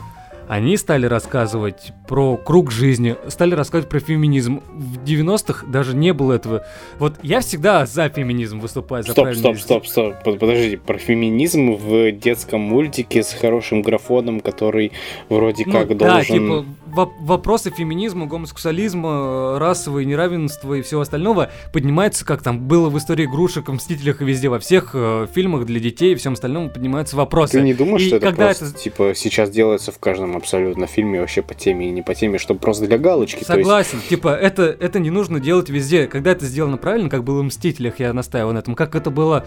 они 0.48 0.78
стали 0.78 1.06
рассказывать 1.06 1.92
про 2.08 2.38
круг 2.38 2.72
жизни, 2.72 3.16
стали 3.28 3.54
рассказывать 3.54 3.90
про 3.90 4.00
феминизм. 4.00 4.62
В 4.74 5.04
90-х 5.04 5.66
даже 5.68 5.96
не 5.96 6.14
было 6.14 6.34
этого. 6.34 6.66
Вот 7.00 7.16
я 7.22 7.42
всегда 7.42 7.86
за 7.86 8.10
феминизм 8.10 8.60
выступаю, 8.60 9.04
за 9.04 9.12
Стоп, 9.12 9.34
стоп, 9.36 9.58
стоп, 9.58 9.88
стоп. 9.88 10.24
Под- 10.24 10.40
Подожди, 10.40 10.78
про 10.78 10.98
феминизм 10.98 11.74
в 11.74 12.12
детском 12.12 12.62
мультике 12.62 13.24
с 13.24 13.34
хорошим 13.34 13.82
графоном, 13.82 14.40
который 14.40 14.92
вроде 15.30 15.64
Ну 15.66 15.72
как 15.74 15.98
да, 15.98 16.10
должен... 16.16 16.26
типа 16.36 16.66
вопросы 16.94 17.72
феминизма, 17.72 18.26
гомосексуализма, 18.26 19.10
э, 19.10 19.58
расового 19.60 20.00
неравенства 20.02 20.74
и 20.76 20.82
всего 20.82 21.02
остального 21.02 21.50
поднимаются, 21.74 22.26
как 22.26 22.42
там 22.42 22.60
было 22.68 22.90
в 22.90 22.98
истории 22.98 23.26
игрушек, 23.26 23.70
в 23.70 23.74
Мстителях 23.74 24.22
и 24.22 24.26
везде, 24.26 24.50
во 24.50 24.60
всех 24.60 24.92
э, 24.94 25.28
фильмах 25.34 25.66
для 25.66 25.80
детей 25.80 26.14
и 26.14 26.16
всем 26.16 26.34
остальном 26.34 26.70
поднимаются 26.70 27.16
вопросы. 27.16 27.54
Ты 27.60 27.62
не 27.62 27.74
думаешь, 27.74 28.02
И 28.04 28.08
что 28.08 28.16
это 28.18 28.32
просто, 28.34 28.66
это- 28.66 28.74
типа, 28.78 29.14
сейчас 29.16 29.50
делается 29.50 29.92
в 29.92 30.00
каждом 30.00 30.36
абсолютно 30.38 30.88
фильме 30.88 31.20
вообще 31.20 31.42
по 31.42 31.54
теме 31.54 31.88
и 31.90 31.92
не 31.92 32.02
по 32.02 32.14
теме, 32.16 32.38
чтобы 32.38 32.60
просто 32.60 32.86
для 32.88 32.98
галочки? 32.98 33.44
то 33.44 33.54
есть- 33.54 33.66
Согласен, 33.68 34.00
типа, 34.10 34.30
это, 34.30 34.64
это 34.80 35.00
не 35.00 35.10
нужно 35.10 35.40
делать 35.40 35.70
везде. 35.70 36.08
Когда 36.08 36.32
это 36.32 36.46
сделано 36.46 36.78
правильно, 36.78 37.10
как 37.10 37.24
было 37.24 37.42
в 37.42 37.46
Мстителях, 37.46 38.00
я 38.00 38.14
настаивал 38.14 38.54
на 38.54 38.60
этом. 38.60 38.76
Как 38.76 38.96
это 38.96 39.10
было 39.10 39.46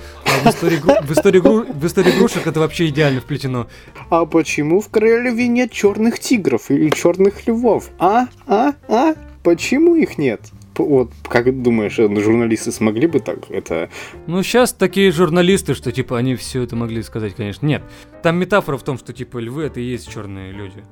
игру- 1.38 1.64
в 1.72 1.86
истории 1.86 2.10
игрушек, 2.10 2.46
это 2.46 2.60
вообще 2.60 2.88
идеально 2.88 3.20
вплетено. 3.20 3.66
А 4.10 4.24
почему 4.26 4.80
в 4.80 4.88
королеве 4.88 5.46
нет 5.48 5.70
черных 5.70 6.18
тигров 6.18 6.70
или 6.70 6.90
черных 6.90 7.29
львов? 7.46 7.90
А? 7.98 8.26
А? 8.46 8.74
А? 8.88 9.14
Почему 9.42 9.94
их 9.94 10.18
нет? 10.18 10.40
Вот, 10.76 11.10
как 11.28 11.62
думаешь, 11.62 11.98
э, 11.98 12.08
журналисты 12.20 12.72
смогли 12.72 13.06
бы 13.06 13.20
так 13.20 13.50
это... 13.50 13.90
Ну, 14.26 14.42
сейчас 14.42 14.72
такие 14.72 15.10
журналисты, 15.12 15.74
что, 15.74 15.92
типа, 15.92 16.16
они 16.16 16.36
все 16.36 16.62
это 16.62 16.74
могли 16.76 17.02
сказать, 17.02 17.34
конечно. 17.34 17.66
Нет. 17.66 17.82
Там 18.22 18.36
метафора 18.38 18.78
в 18.78 18.82
том, 18.82 18.96
что, 18.96 19.12
типа, 19.12 19.38
львы 19.38 19.64
это 19.64 19.80
и 19.80 19.84
есть 19.84 20.10
черные 20.10 20.52
люди. 20.52 20.82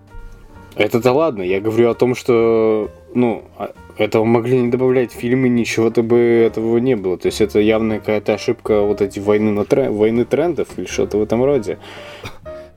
Это-то 0.74 1.12
ладно, 1.12 1.42
я 1.42 1.60
говорю 1.60 1.90
о 1.90 1.94
том, 1.94 2.14
что, 2.14 2.90
ну, 3.14 3.44
а- 3.56 3.72
этого 3.96 4.24
могли 4.24 4.60
не 4.60 4.68
добавлять 4.70 5.12
в 5.12 5.16
фильмы, 5.16 5.48
ничего-то 5.48 6.02
бы 6.04 6.16
этого 6.18 6.78
не 6.78 6.94
было. 6.94 7.18
То 7.18 7.26
есть 7.26 7.40
это 7.40 7.58
явно 7.58 7.98
какая-то 7.98 8.34
ошибка 8.34 8.82
вот 8.82 9.00
эти 9.00 9.18
войны, 9.18 9.50
на 9.50 9.64
тре- 9.64 9.90
войны 9.90 10.24
трендов 10.24 10.68
или 10.76 10.86
что-то 10.86 11.18
в 11.18 11.22
этом 11.22 11.42
роде. 11.42 11.78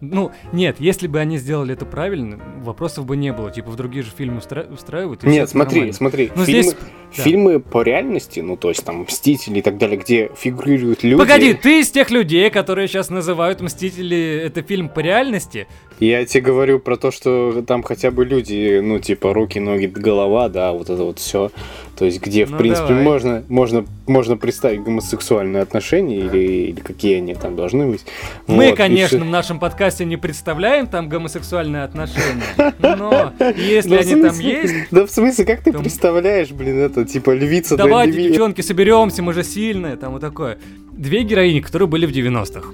Ну, 0.01 0.31
нет, 0.51 0.77
если 0.79 1.07
бы 1.07 1.19
они 1.19 1.37
сделали 1.37 1.73
это 1.73 1.85
правильно, 1.85 2.39
вопросов 2.63 3.05
бы 3.05 3.15
не 3.15 3.31
было. 3.31 3.51
Типа, 3.51 3.69
в 3.69 3.75
другие 3.75 4.03
же 4.03 4.11
фильмы 4.11 4.41
встраивают. 4.41 5.23
и 5.23 5.27
Нет, 5.27 5.47
смотри, 5.49 5.75
нормально. 5.75 5.93
смотри, 5.93 6.31
Ну, 6.35 6.43
фильмы, 6.45 6.63
здесь- 6.63 6.75
да. 7.15 7.23
фильмы 7.23 7.59
по 7.59 7.83
реальности, 7.83 8.39
ну, 8.39 8.57
то 8.57 8.69
есть 8.69 8.83
там 8.83 9.01
Мстители 9.03 9.59
и 9.59 9.61
так 9.61 9.77
далее, 9.77 9.97
где 9.97 10.31
фигурируют 10.35 11.03
люди... 11.03 11.17
Погоди, 11.21 11.53
ты 11.53 11.81
из 11.81 11.91
тех 11.91 12.09
людей, 12.09 12.49
которые 12.49 12.87
сейчас 12.87 13.09
называют 13.09 13.61
Мстители 13.61 14.41
это 14.43 14.63
фильм 14.63 14.89
по 14.89 14.99
реальности? 15.01 15.67
Я 16.01 16.25
тебе 16.25 16.41
говорю 16.41 16.79
про 16.79 16.97
то, 16.97 17.11
что 17.11 17.61
там 17.61 17.83
хотя 17.83 18.09
бы 18.09 18.25
люди, 18.25 18.79
ну, 18.83 18.97
типа, 18.97 19.33
руки, 19.35 19.59
ноги, 19.59 19.85
голова, 19.85 20.49
да, 20.49 20.71
вот 20.71 20.89
это 20.89 21.03
вот 21.03 21.19
все. 21.19 21.51
То 21.95 22.05
есть, 22.05 22.19
где, 22.19 22.45
в 22.45 22.51
Ну, 22.51 22.57
принципе, 22.57 22.87
давай. 22.87 23.03
можно, 23.03 23.43
можно, 23.49 23.85
можно 24.07 24.35
представить 24.35 24.81
гомосексуальные 24.81 25.61
отношения 25.61 26.17
или, 26.17 26.39
или 26.69 26.79
какие 26.79 27.17
они 27.17 27.35
там 27.35 27.55
должны 27.55 27.85
быть. 27.85 28.03
Мы, 28.47 28.69
Вот, 28.69 28.77
конечно, 28.77 29.19
всё. 29.19 29.27
в 29.27 29.29
нашем 29.29 29.59
подкасте 29.59 30.03
не 30.05 30.17
представляем 30.17 30.87
там 30.87 31.07
гомосексуальные 31.07 31.83
отношения, 31.83 32.41
но 32.79 33.31
если 33.55 33.95
в 33.95 33.99
они 33.99 34.23
там 34.23 34.39
есть, 34.39 34.73
Да 34.89 35.05
в 35.05 35.11
смысле, 35.11 35.45
как 35.45 35.61
ты 35.61 35.71
представляешь, 35.71 36.49
блин, 36.49 36.79
это, 36.79 37.05
типа, 37.05 37.29
львица 37.35 37.77
да 37.77 37.83
давайте, 37.83 38.23
девчонки, 38.23 38.61
соберемся, 38.61 39.21
мы 39.21 39.33
же 39.33 39.43
сильные, 39.43 39.97
там 39.97 40.13
вот 40.13 40.21
такое. 40.21 40.57
Две 40.93 41.21
героини, 41.21 41.59
которые 41.59 41.87
были 41.87 42.07
в 42.07 42.11
90-х. 42.11 42.69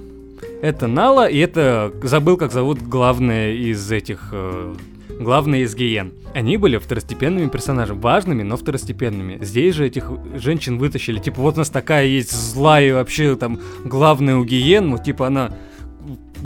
Это 0.61 0.87
Нала 0.87 1.27
и 1.27 1.37
это, 1.37 1.93
забыл, 2.03 2.37
как 2.37 2.51
зовут 2.51 2.81
главная 2.81 3.53
из 3.53 3.91
этих 3.91 4.29
э, 4.31 4.75
главные 5.19 5.63
из 5.63 5.75
гиен. 5.75 6.13
Они 6.33 6.57
были 6.57 6.77
второстепенными 6.77 7.49
персонажами, 7.49 7.99
важными, 7.99 8.43
но 8.43 8.57
второстепенными. 8.57 9.37
Здесь 9.43 9.75
же 9.75 9.85
этих 9.85 10.11
женщин 10.35 10.77
вытащили. 10.77 11.19
Типа, 11.19 11.41
вот 11.41 11.55
у 11.55 11.57
нас 11.59 11.69
такая 11.69 12.05
есть 12.05 12.31
злая 12.31 12.93
вообще 12.93 13.35
там 13.35 13.59
главная 13.85 14.37
у 14.37 14.45
гиен, 14.45 14.89
ну 14.89 14.97
типа 14.97 15.27
она 15.27 15.51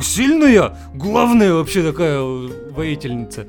сильная, 0.02 0.78
главная 0.94 1.54
вообще 1.54 1.84
такая 1.84 2.22
воительница. 2.22 3.48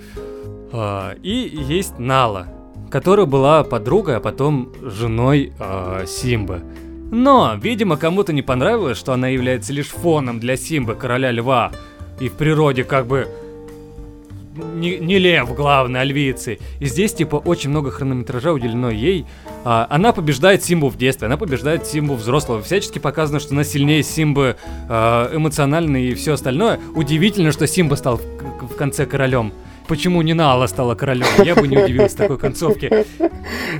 А, 0.72 1.14
и 1.22 1.50
есть 1.68 1.98
Нала, 1.98 2.48
которая 2.90 3.26
была 3.26 3.64
подругой, 3.64 4.16
а 4.16 4.20
потом 4.20 4.72
женой 4.82 5.52
а, 5.58 6.04
Симбы. 6.06 6.62
Но, 7.12 7.58
видимо, 7.60 7.98
кому-то 7.98 8.32
не 8.32 8.40
понравилось, 8.40 8.96
что 8.96 9.12
она 9.12 9.28
является 9.28 9.70
лишь 9.74 9.88
фоном 9.88 10.40
для 10.40 10.56
Симбы, 10.56 10.94
короля 10.94 11.30
льва. 11.30 11.70
И 12.18 12.30
в 12.30 12.32
природе 12.32 12.84
как 12.84 13.06
бы 13.06 13.28
не, 14.56 14.96
не 14.96 15.18
лев 15.18 15.54
главный, 15.54 16.00
а 16.00 16.04
львицы. 16.04 16.58
И 16.80 16.86
здесь, 16.86 17.12
типа, 17.12 17.36
очень 17.36 17.68
много 17.68 17.90
хронометража 17.90 18.50
уделено 18.50 18.88
ей. 18.88 19.26
А, 19.62 19.86
она 19.90 20.14
побеждает 20.14 20.64
Симбу 20.64 20.88
в 20.88 20.96
детстве, 20.96 21.26
она 21.26 21.36
побеждает 21.36 21.86
Симбу 21.86 22.14
взрослого. 22.14 22.62
Всячески 22.62 22.98
показано, 22.98 23.40
что 23.40 23.52
она 23.52 23.64
сильнее 23.64 24.02
Симбы 24.02 24.56
а, 24.88 25.30
эмоционально 25.36 25.98
и 25.98 26.14
все 26.14 26.32
остальное. 26.32 26.80
Удивительно, 26.94 27.52
что 27.52 27.66
Симба 27.66 27.96
стал 27.96 28.16
в, 28.16 28.68
в 28.68 28.76
конце 28.76 29.04
королем. 29.04 29.52
Почему 29.88 30.22
не 30.22 30.34
Нала 30.34 30.66
стала 30.66 30.94
королем? 30.94 31.26
Я 31.44 31.54
бы 31.54 31.68
не 31.68 31.76
удивился 31.76 32.16
такой 32.16 32.38
концовке. 32.38 33.04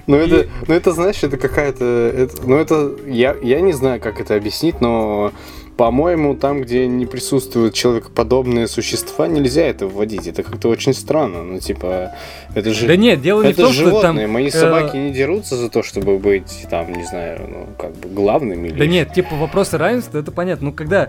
Ну 0.06 0.16
это, 0.16 0.48
ну 0.66 0.74
это, 0.74 0.92
знаешь, 0.92 1.22
это 1.22 1.36
какая-то, 1.36 2.28
ну 2.44 2.56
это, 2.56 2.92
я, 3.06 3.36
я 3.42 3.60
не 3.60 3.72
знаю, 3.72 4.00
как 4.00 4.20
это 4.20 4.34
объяснить, 4.34 4.80
но 4.80 5.32
по-моему, 5.76 6.36
там, 6.36 6.62
где 6.62 6.86
не 6.86 7.06
присутствуют 7.06 7.74
человекоподобные 7.74 8.68
существа, 8.68 9.26
нельзя 9.26 9.62
это 9.62 9.86
вводить. 9.86 10.26
Это 10.26 10.42
как-то 10.42 10.68
очень 10.68 10.92
странно. 10.92 11.42
Ну, 11.42 11.58
типа, 11.60 12.12
это 12.54 12.74
же... 12.74 12.86
Да 12.86 12.96
нет, 12.96 13.22
дело 13.22 13.42
не 13.42 13.50
это 13.50 13.62
в 13.62 13.64
том, 13.66 13.72
животные. 13.72 14.00
что 14.00 14.22
там... 14.22 14.30
Мои 14.30 14.48
э, 14.48 14.50
собаки 14.50 14.96
не 14.96 15.12
дерутся 15.12 15.56
за 15.56 15.70
то, 15.70 15.82
чтобы 15.82 16.18
быть, 16.18 16.66
там, 16.70 16.92
не 16.92 17.04
знаю, 17.04 17.48
ну, 17.48 17.66
как 17.78 17.96
бы 17.96 18.08
главными. 18.10 18.68
Или... 18.68 18.78
Да 18.78 18.86
нет, 18.86 19.14
типа 19.14 19.34
вопросы 19.34 19.78
равенства, 19.78 20.18
это 20.18 20.30
понятно. 20.30 20.66
Ну, 20.66 20.72
когда 20.72 21.08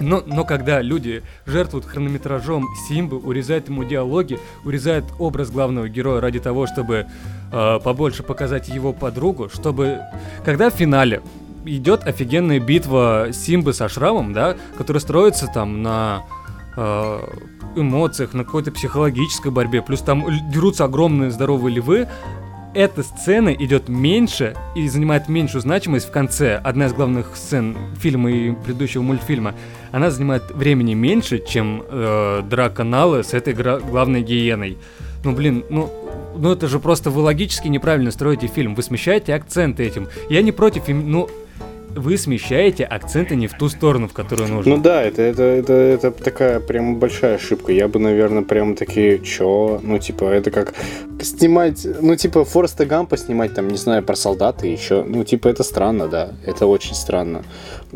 но, 0.00 0.22
но 0.26 0.44
когда 0.44 0.80
люди 0.82 1.22
жертвуют 1.46 1.86
хронометражом 1.86 2.66
Симбы, 2.88 3.18
урезают 3.18 3.68
ему 3.68 3.84
диалоги, 3.84 4.38
урезают 4.64 5.04
образ 5.18 5.50
главного 5.50 5.88
героя 5.88 6.20
ради 6.20 6.40
того, 6.40 6.66
чтобы 6.66 7.06
э, 7.52 7.80
побольше 7.82 8.22
показать 8.22 8.68
его 8.68 8.92
подругу, 8.92 9.48
чтобы... 9.48 10.00
Когда 10.44 10.70
в 10.70 10.74
финале 10.74 11.22
идет 11.64 12.06
офигенная 12.06 12.60
битва 12.60 13.28
Симбы 13.32 13.72
со 13.72 13.88
шрамом, 13.88 14.32
да, 14.32 14.56
которая 14.76 15.00
строится 15.00 15.46
там 15.46 15.82
на 15.82 16.24
э, 16.76 17.20
эмоциях, 17.76 18.34
на 18.34 18.44
какой-то 18.44 18.72
психологической 18.72 19.50
борьбе, 19.50 19.82
плюс 19.82 20.00
там 20.00 20.26
дерутся 20.50 20.84
огромные 20.84 21.30
здоровые 21.30 21.76
львы, 21.76 22.08
эта 22.74 23.04
сцена 23.04 23.50
идет 23.50 23.88
меньше 23.88 24.56
и 24.74 24.88
занимает 24.88 25.28
меньшую 25.28 25.62
значимость 25.62 26.08
в 26.08 26.10
конце. 26.10 26.56
Одна 26.56 26.86
из 26.86 26.92
главных 26.92 27.36
сцен 27.36 27.76
фильма 27.98 28.30
и 28.30 28.50
предыдущего 28.50 29.02
мультфильма. 29.02 29.54
Она 29.94 30.10
занимает 30.10 30.50
времени 30.50 30.94
меньше, 30.94 31.38
чем 31.38 31.84
э, 31.88 32.42
драка 32.50 32.82
Налы 32.82 33.22
с 33.22 33.32
этой 33.32 33.54
главной 33.54 34.22
гиеной. 34.22 34.76
Ну 35.22 35.30
блин, 35.30 35.64
ну, 35.70 35.88
ну 36.36 36.50
это 36.50 36.66
же 36.66 36.80
просто 36.80 37.10
вы 37.10 37.22
логически 37.22 37.68
неправильно 37.68 38.10
строите 38.10 38.48
фильм. 38.48 38.74
Вы 38.74 38.82
смещаете 38.82 39.32
акценты 39.36 39.84
этим. 39.84 40.08
Я 40.28 40.42
не 40.42 40.50
против, 40.50 40.88
ну 40.88 41.30
вы 41.96 42.16
смещаете 42.18 42.84
акценты 42.84 43.36
не 43.36 43.46
в 43.46 43.54
ту 43.54 43.68
сторону, 43.68 44.08
в 44.08 44.12
которую 44.12 44.48
нужно. 44.48 44.76
Ну 44.76 44.82
да, 44.82 45.02
это, 45.02 45.22
это, 45.22 45.42
это, 45.42 45.72
это 45.72 46.10
такая 46.10 46.60
прям 46.60 46.96
большая 46.96 47.36
ошибка. 47.36 47.72
Я 47.72 47.88
бы, 47.88 47.98
наверное, 47.98 48.42
прям 48.42 48.76
такие, 48.76 49.18
чё? 49.20 49.80
Ну, 49.82 49.98
типа, 49.98 50.24
это 50.24 50.50
как 50.50 50.74
снимать, 51.22 51.86
ну, 52.00 52.16
типа, 52.16 52.44
Фореста 52.44 52.86
Гампа 52.86 53.16
снимать, 53.16 53.54
там, 53.54 53.68
не 53.68 53.78
знаю, 53.78 54.02
про 54.02 54.16
солдата 54.16 54.66
еще. 54.66 55.02
Ну, 55.04 55.24
типа, 55.24 55.48
это 55.48 55.62
странно, 55.62 56.08
да. 56.08 56.32
Это 56.44 56.66
очень 56.66 56.94
странно. 56.94 57.44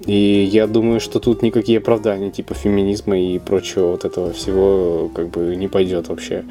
И 0.06 0.48
я 0.52 0.66
думаю, 0.66 1.00
что 1.00 1.18
тут 1.18 1.42
никакие 1.42 1.78
оправдания, 1.78 2.30
типа, 2.30 2.54
феминизма 2.54 3.18
и 3.18 3.38
прочего 3.38 3.88
вот 3.92 4.04
этого 4.04 4.32
всего, 4.32 5.10
как 5.14 5.28
бы, 5.28 5.56
не 5.56 5.68
пойдет 5.68 6.08
вообще. 6.08 6.44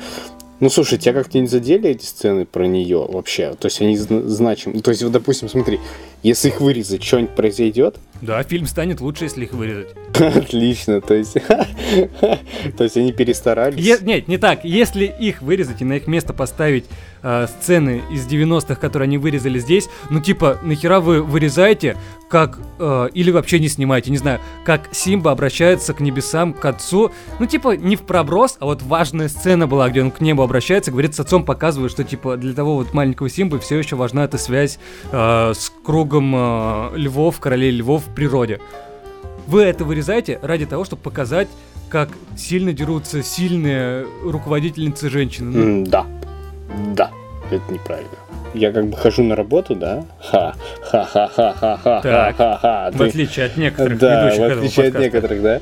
Ну, 0.59 0.71
слушай, 0.71 0.97
тебя 0.97 1.13
как-то 1.13 1.37
не 1.39 1.45
задели 1.45 1.91
эти 1.91 2.03
сцены 2.03 2.45
про 2.45 2.65
нее 2.65 3.05
вообще? 3.07 3.53
То 3.59 3.67
есть 3.67 3.79
они 3.79 3.95
зна- 3.95 4.23
значимы? 4.23 4.79
То 4.79 4.89
есть, 4.89 5.03
вот, 5.03 5.11
допустим, 5.11 5.49
смотри, 5.49 5.79
если 6.23 6.49
их 6.49 6.61
вырезать, 6.61 7.03
что-нибудь 7.03 7.35
произойдет? 7.35 7.97
Да, 8.21 8.41
фильм 8.43 8.65
станет 8.65 8.99
лучше, 9.01 9.25
если 9.25 9.45
их 9.45 9.53
вырезать. 9.53 9.89
Отлично, 10.13 11.01
то 11.01 11.13
есть... 11.13 11.33
То 12.77 12.83
есть 12.83 12.97
они 12.97 13.11
перестарались. 13.13 13.83
Е- 13.83 13.99
нет, 14.01 14.27
не 14.27 14.37
так. 14.37 14.65
Если 14.65 15.05
их 15.05 15.41
вырезать 15.41 15.81
и 15.81 15.85
на 15.85 15.93
их 15.93 16.07
место 16.07 16.33
поставить 16.33 16.85
э, 17.21 17.47
сцены 17.47 18.01
из 18.11 18.27
90-х, 18.27 18.75
которые 18.75 19.07
они 19.07 19.17
вырезали 19.17 19.59
здесь, 19.59 19.89
ну 20.09 20.19
типа, 20.19 20.57
нахера 20.63 20.99
вы 20.99 21.21
вырезаете, 21.21 21.95
как... 22.29 22.57
э, 22.79 23.09
или 23.13 23.31
вообще 23.31 23.59
не 23.59 23.69
снимаете, 23.69 24.11
не 24.11 24.17
знаю, 24.17 24.39
как 24.65 24.89
Симба 24.91 25.31
обращается 25.31 25.93
к 25.93 25.99
небесам, 25.99 26.53
к 26.53 26.65
отцу. 26.65 27.11
Ну 27.39 27.45
типа, 27.45 27.77
не 27.77 27.95
в 27.95 28.01
проброс, 28.01 28.57
а 28.59 28.65
вот 28.65 28.81
важная 28.81 29.29
сцена 29.29 29.67
была, 29.67 29.89
где 29.89 30.01
он 30.01 30.11
к 30.11 30.19
небу 30.21 30.41
обращается, 30.41 30.91
говорит 30.91 31.15
с 31.15 31.19
отцом, 31.19 31.45
показывает, 31.45 31.91
что 31.91 32.03
типа 32.03 32.37
для 32.37 32.53
того 32.53 32.75
вот 32.75 32.93
маленького 32.93 33.29
Симбы 33.29 33.59
все 33.59 33.77
еще 33.77 33.95
важна 33.95 34.25
эта 34.25 34.37
связь 34.37 34.79
э, 35.11 35.53
с 35.55 35.71
кругом 35.83 36.33
э, 36.35 36.89
львов, 36.97 37.39
королей 37.39 37.71
львов 37.71 38.03
в 38.07 38.15
природе. 38.15 38.59
Вы 39.47 39.63
это 39.63 39.83
вырезаете 39.85 40.39
ради 40.41 40.65
того, 40.65 40.83
чтобы 40.85 41.01
показать, 41.01 41.47
как 41.89 42.09
сильно 42.35 42.73
дерутся 42.73 43.23
сильные 43.23 44.05
руководительницы 44.23 45.09
женщины. 45.09 45.57
М, 45.57 45.83
Да. 45.85 46.05
Да. 46.95 47.11
Это 47.49 47.71
неправильно. 47.71 48.09
Я 48.53 48.71
как 48.73 48.87
бы 48.87 48.97
хожу 48.97 49.23
на 49.23 49.35
работу, 49.35 49.75
да? 49.75 50.03
Ха, 50.19 50.53
ха, 50.81 51.05
ха, 51.05 51.27
ха, 51.33 51.53
ха, 51.53 51.77
ха, 51.77 52.01
Так. 52.01 52.35
ха, 52.37 52.57
ха. 52.61 52.91
в 52.93 53.01
отличие 53.01 53.45
от 53.45 53.55
некоторых 53.57 53.99
Да, 53.99 54.23
ведущих 54.23 54.39
в 54.39 54.43
этого 54.43 54.59
отличие 54.61 54.87
от 54.87 54.93
подкаста. 54.93 55.15
некоторых, 55.17 55.41
да. 55.43 55.61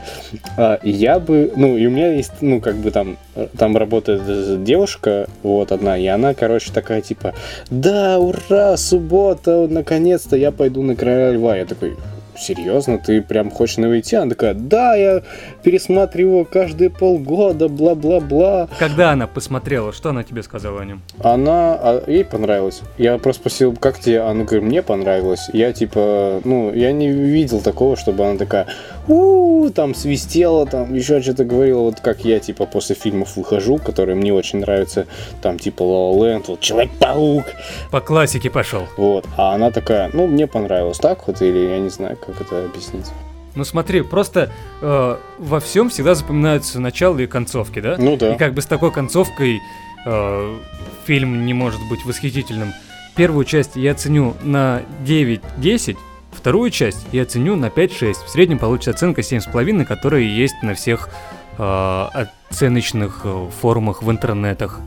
А, 0.58 0.80
я 0.84 1.20
бы, 1.20 1.52
ну, 1.56 1.78
и 1.78 1.86
у 1.86 1.92
меня 1.92 2.14
есть, 2.14 2.32
ну, 2.42 2.62
как 2.62 2.76
бы 2.78 2.90
там, 2.92 3.18
э, 3.36 3.48
там 3.58 3.76
работает 3.78 4.64
девушка, 4.64 5.28
вот 5.44 5.72
одна, 5.72 5.98
и 5.98 6.08
она, 6.08 6.34
короче, 6.34 6.72
такая, 6.72 7.02
типа, 7.02 7.34
да, 7.70 8.18
ура, 8.20 8.78
суббота, 8.78 9.68
наконец-то 9.70 10.36
я 10.38 10.52
пойду 10.52 10.82
на 10.82 10.96
Короля 10.96 11.32
Льва. 11.32 11.58
Я 11.58 11.66
такой, 11.66 11.98
серьезно, 12.38 12.98
ты 12.98 13.22
прям 13.22 13.52
хочешь 13.52 13.78
на 13.78 14.00
идти? 14.00 14.16
Она 14.16 14.30
такая, 14.30 14.54
да, 14.54 14.96
я 14.96 15.22
пересматриваю 15.66 16.46
каждые 16.46 16.92
полгода, 16.92 17.68
бла-бла-бла. 17.68 18.70
Когда 18.78 19.12
она 19.14 19.26
посмотрела, 19.26 19.92
что 19.94 20.12
она 20.12 20.24
тебе 20.24 20.44
сказала 20.44 20.82
о 20.82 20.86
нем? 20.86 21.02
Она, 21.24 21.74
а, 21.74 22.04
ей 22.06 22.24
понравилось. 22.24 22.82
Я 23.00 23.18
просто 23.18 23.42
спросил, 23.42 23.76
как 23.76 24.00
тебе? 24.00 24.22
Она 24.22 24.44
говорит, 24.44 24.62
мне 24.64 24.84
понравилось. 24.84 25.50
Я 25.54 25.74
типа, 25.74 26.42
ну, 26.46 26.72
я 26.72 26.92
не 26.92 27.10
видел 27.10 27.62
такого, 27.62 27.98
чтобы 27.98 28.28
она 28.28 28.38
такая, 28.38 28.68
у 29.08 29.68
там 29.72 29.96
свистела, 29.96 30.68
там 30.68 30.94
еще 30.94 31.20
что-то 31.20 31.46
говорила, 31.46 31.80
вот 31.82 32.00
как 32.00 32.24
я 32.24 32.40
типа 32.40 32.68
после 32.68 32.96
фильмов 32.96 33.36
выхожу, 33.36 33.80
которые 33.80 34.16
мне 34.16 34.32
очень 34.32 34.60
нравятся, 34.60 35.08
там 35.42 35.58
типа 35.58 35.82
La 35.82 36.12
La 36.14 36.20
Land, 36.20 36.44
вот 36.48 36.60
Человек-паук, 36.60 37.46
По 37.90 38.02
классике 38.02 38.52
пошел. 38.52 38.84
вот. 38.98 39.26
А 39.36 39.56
она 39.56 39.72
такая, 39.72 40.12
ну, 40.14 40.28
мне 40.28 40.46
понравилось 40.46 41.00
так 41.00 41.26
вот, 41.26 41.42
или 41.42 41.58
я 41.58 41.80
не 41.80 41.90
знаю, 41.90 42.18
как 42.24 42.40
это 42.40 42.66
объяснить. 42.66 43.08
Ну 43.56 43.64
смотри, 43.64 44.02
просто 44.02 44.52
э, 44.82 45.18
во 45.40 45.60
всем 45.60 45.90
всегда 45.90 46.14
запоминаются 46.14 46.80
начало 46.80 47.20
и 47.20 47.28
концовки, 47.28 47.80
да? 47.80 47.96
Ну 47.98 48.18
да. 48.18 48.36
И 48.36 48.38
как 48.38 48.54
бы 48.54 48.62
с 48.62 48.66
такой 48.66 48.92
концовкой 48.92 49.62
э, 50.06 50.58
фильм 51.06 51.46
не 51.46 51.54
может 51.54 51.80
быть 51.90 52.06
восхитительным. 52.06 52.74
Первую 53.16 53.46
часть 53.46 53.78
я 53.78 53.96
ценю 53.96 54.36
на 54.44 54.82
9-10, 55.06 55.98
вторую 56.32 56.70
часть 56.70 57.08
я 57.14 57.26
ценю 57.26 57.56
на 57.56 57.68
5-6. 57.68 58.26
В 58.26 58.30
среднем 58.30 58.60
получится 58.60 58.92
оценка 58.92 59.22
7,5, 59.22 59.86
которая 59.86 60.22
есть 60.22 60.62
на 60.62 60.74
всех 60.74 61.10
э, 61.58 62.26
оценочных 62.50 63.22
э, 63.24 63.50
форумах 63.62 64.04
в 64.04 64.12
интернетах. 64.12 64.82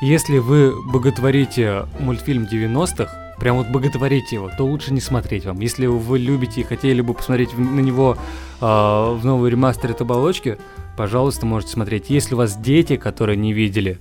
Если 0.00 0.38
вы 0.38 0.74
боготворите 0.90 1.86
мультфильм 2.00 2.42
90-х, 2.50 3.31
прям 3.42 3.56
вот 3.56 3.66
боготворите 3.66 4.36
его, 4.36 4.52
то 4.56 4.64
лучше 4.64 4.92
не 4.94 5.00
смотреть 5.00 5.46
вам. 5.46 5.58
Если 5.58 5.86
вы 5.86 6.20
любите 6.20 6.60
и 6.60 6.64
хотели 6.64 7.00
бы 7.00 7.12
посмотреть 7.12 7.52
на 7.58 7.80
него 7.80 8.16
а, 8.60 9.12
в 9.14 9.24
новой 9.24 9.50
ремастере 9.50 9.96
оболочки, 9.98 10.58
пожалуйста, 10.96 11.44
можете 11.44 11.72
смотреть. 11.72 12.08
Если 12.08 12.36
у 12.36 12.38
вас 12.38 12.56
дети, 12.56 12.94
которые 12.96 13.36
не 13.36 13.52
видели, 13.52 13.98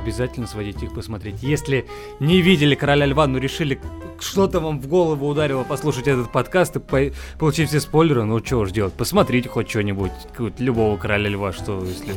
обязательно 0.00 0.46
сводите 0.46 0.86
их 0.86 0.94
посмотреть. 0.94 1.42
Если 1.42 1.86
не 2.20 2.40
видели 2.40 2.76
Короля 2.76 3.06
Льва, 3.06 3.26
но 3.26 3.38
решили, 3.38 3.80
что-то 4.20 4.60
вам 4.60 4.80
в 4.80 4.86
голову 4.86 5.26
ударило 5.26 5.64
послушать 5.64 6.06
этот 6.06 6.30
подкаст 6.30 6.76
и 6.76 6.78
по- 6.78 7.10
получить 7.40 7.70
все 7.70 7.80
спойлеры, 7.80 8.22
ну 8.22 8.38
что 8.44 8.58
уж 8.58 8.70
делать, 8.70 8.92
посмотрите 8.92 9.48
хоть 9.48 9.68
что-нибудь, 9.68 10.12
любого 10.58 10.96
Короля 10.98 11.30
Льва, 11.30 11.52
что 11.52 11.82
если 11.84 12.12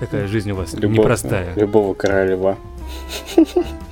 такая 0.00 0.26
жизнь 0.28 0.50
у 0.52 0.54
вас 0.54 0.72
Любого- 0.72 0.92
непростая. 1.02 1.54
Любого 1.56 1.92
Короля 1.92 2.34
Льва. 2.34 2.56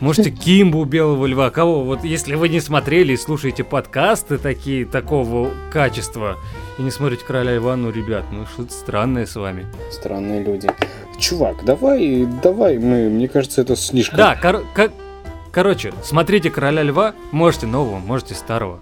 Можете 0.01 0.31
Кимбу, 0.31 0.85
Белого 0.85 1.27
Льва, 1.27 1.51
кого? 1.51 1.83
Вот 1.85 2.05
если 2.05 2.35
вы 2.35 2.49
не 2.49 2.61
смотрели 2.61 3.13
и 3.13 3.17
слушаете 3.17 3.65
подкасты 3.65 4.39
такие, 4.39 4.85
такого 4.87 5.51
качества, 5.73 6.37
и 6.79 6.83
не 6.83 6.91
смотрите 6.91 7.25
Короля 7.25 7.57
Льва, 7.57 7.77
ну, 7.77 7.91
ребят, 7.91 8.25
ну 8.33 8.47
что-то 8.47 8.73
странное 8.73 9.27
с 9.27 9.37
вами. 9.37 9.67
Странные 9.91 10.43
люди. 10.43 10.71
Чувак, 11.19 11.65
давай, 11.65 12.27
давай, 12.43 12.79
мы, 12.79 13.11
мне 13.11 13.29
кажется, 13.29 13.61
это 13.61 13.77
слишком... 13.77 14.17
Да, 14.17 14.37
кор- 14.37 14.65
ко- 14.75 14.93
короче, 15.53 15.93
смотрите 16.03 16.49
Короля 16.51 16.83
Льва, 16.83 17.15
можете 17.31 17.67
нового, 17.67 17.99
можете 17.99 18.35
старого. 18.35 18.81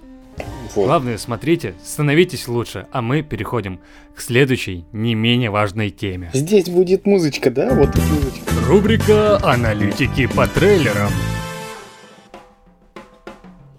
Вот. 0.74 0.86
Главное, 0.86 1.18
смотрите, 1.18 1.74
становитесь 1.84 2.46
лучше, 2.48 2.86
а 2.92 3.02
мы 3.02 3.22
переходим 3.22 3.80
к 4.14 4.20
следующей, 4.20 4.84
не 4.92 5.14
менее 5.14 5.50
важной 5.50 5.90
теме. 5.90 6.30
Здесь 6.34 6.66
будет 6.66 7.06
музычка, 7.06 7.50
да? 7.50 7.74
Вот 7.74 7.92
тут 7.92 8.04
музычка. 8.04 8.40
Рубрика 8.66 9.38
«Аналитики 9.42 10.26
по 10.26 10.46
трейлерам». 10.46 11.10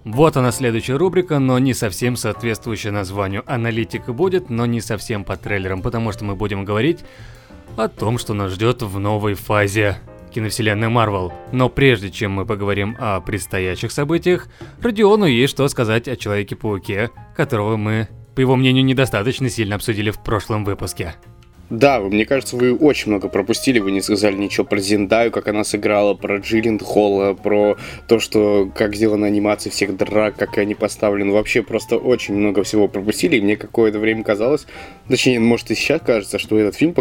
Вот 0.05 0.37
она 0.37 0.51
следующая 0.51 0.95
рубрика, 0.95 1.37
но 1.37 1.59
не 1.59 1.75
совсем 1.75 2.15
соответствующая 2.15 2.91
названию. 2.91 3.43
Аналитика 3.45 4.11
будет, 4.11 4.49
но 4.49 4.65
не 4.65 4.81
совсем 4.81 5.23
по 5.23 5.37
трейлерам, 5.37 5.83
потому 5.83 6.11
что 6.11 6.25
мы 6.25 6.35
будем 6.35 6.65
говорить 6.65 6.99
о 7.77 7.87
том, 7.87 8.17
что 8.17 8.33
нас 8.33 8.53
ждет 8.53 8.81
в 8.81 8.97
новой 8.97 9.35
фазе 9.35 9.97
киновселенной 10.29 10.89
Марвел. 10.89 11.33
Но 11.51 11.69
прежде 11.69 12.09
чем 12.09 12.31
мы 12.33 12.45
поговорим 12.45 12.95
о 12.99 13.21
предстоящих 13.21 13.91
событиях, 13.91 14.47
Родиону 14.81 15.25
есть 15.25 15.53
что 15.53 15.67
сказать 15.67 16.07
о 16.07 16.15
Человеке-пауке, 16.15 17.09
которого 17.35 17.77
мы, 17.77 18.07
по 18.35 18.39
его 18.41 18.55
мнению, 18.55 18.85
недостаточно 18.85 19.49
сильно 19.49 19.75
обсудили 19.75 20.11
в 20.11 20.23
прошлом 20.23 20.65
выпуске. 20.65 21.15
Да, 21.69 21.99
мне 21.99 22.25
кажется, 22.25 22.55
вы 22.55 22.75
очень 22.75 23.11
много 23.11 23.27
пропустили, 23.27 23.79
вы 23.79 23.91
не 23.91 24.01
сказали 24.01 24.35
ничего 24.35 24.65
про 24.65 24.79
Зиндаю, 24.79 25.31
как 25.31 25.47
она 25.47 25.63
сыграла, 25.63 26.15
про 26.15 26.37
Джилленд 26.37 26.81
Холла, 26.81 27.33
про 27.33 27.77
то, 28.07 28.19
что 28.19 28.71
как 28.75 28.95
сделана 28.95 29.27
анимация 29.27 29.69
всех 29.71 29.95
драк, 29.95 30.35
как 30.35 30.57
они 30.57 30.73
поставлены. 30.73 31.31
Вообще 31.31 31.61
просто 31.61 31.97
очень 31.97 32.35
много 32.35 32.63
всего 32.63 32.87
пропустили, 32.87 33.37
и 33.37 33.41
мне 33.41 33.55
какое-то 33.55 33.99
время 33.99 34.23
казалось, 34.23 34.65
точнее, 35.07 35.39
может 35.39 35.69
и 35.71 35.75
сейчас 35.75 36.01
кажется, 36.01 36.39
что 36.39 36.57
этот 36.57 36.75
фильм 36.75 36.95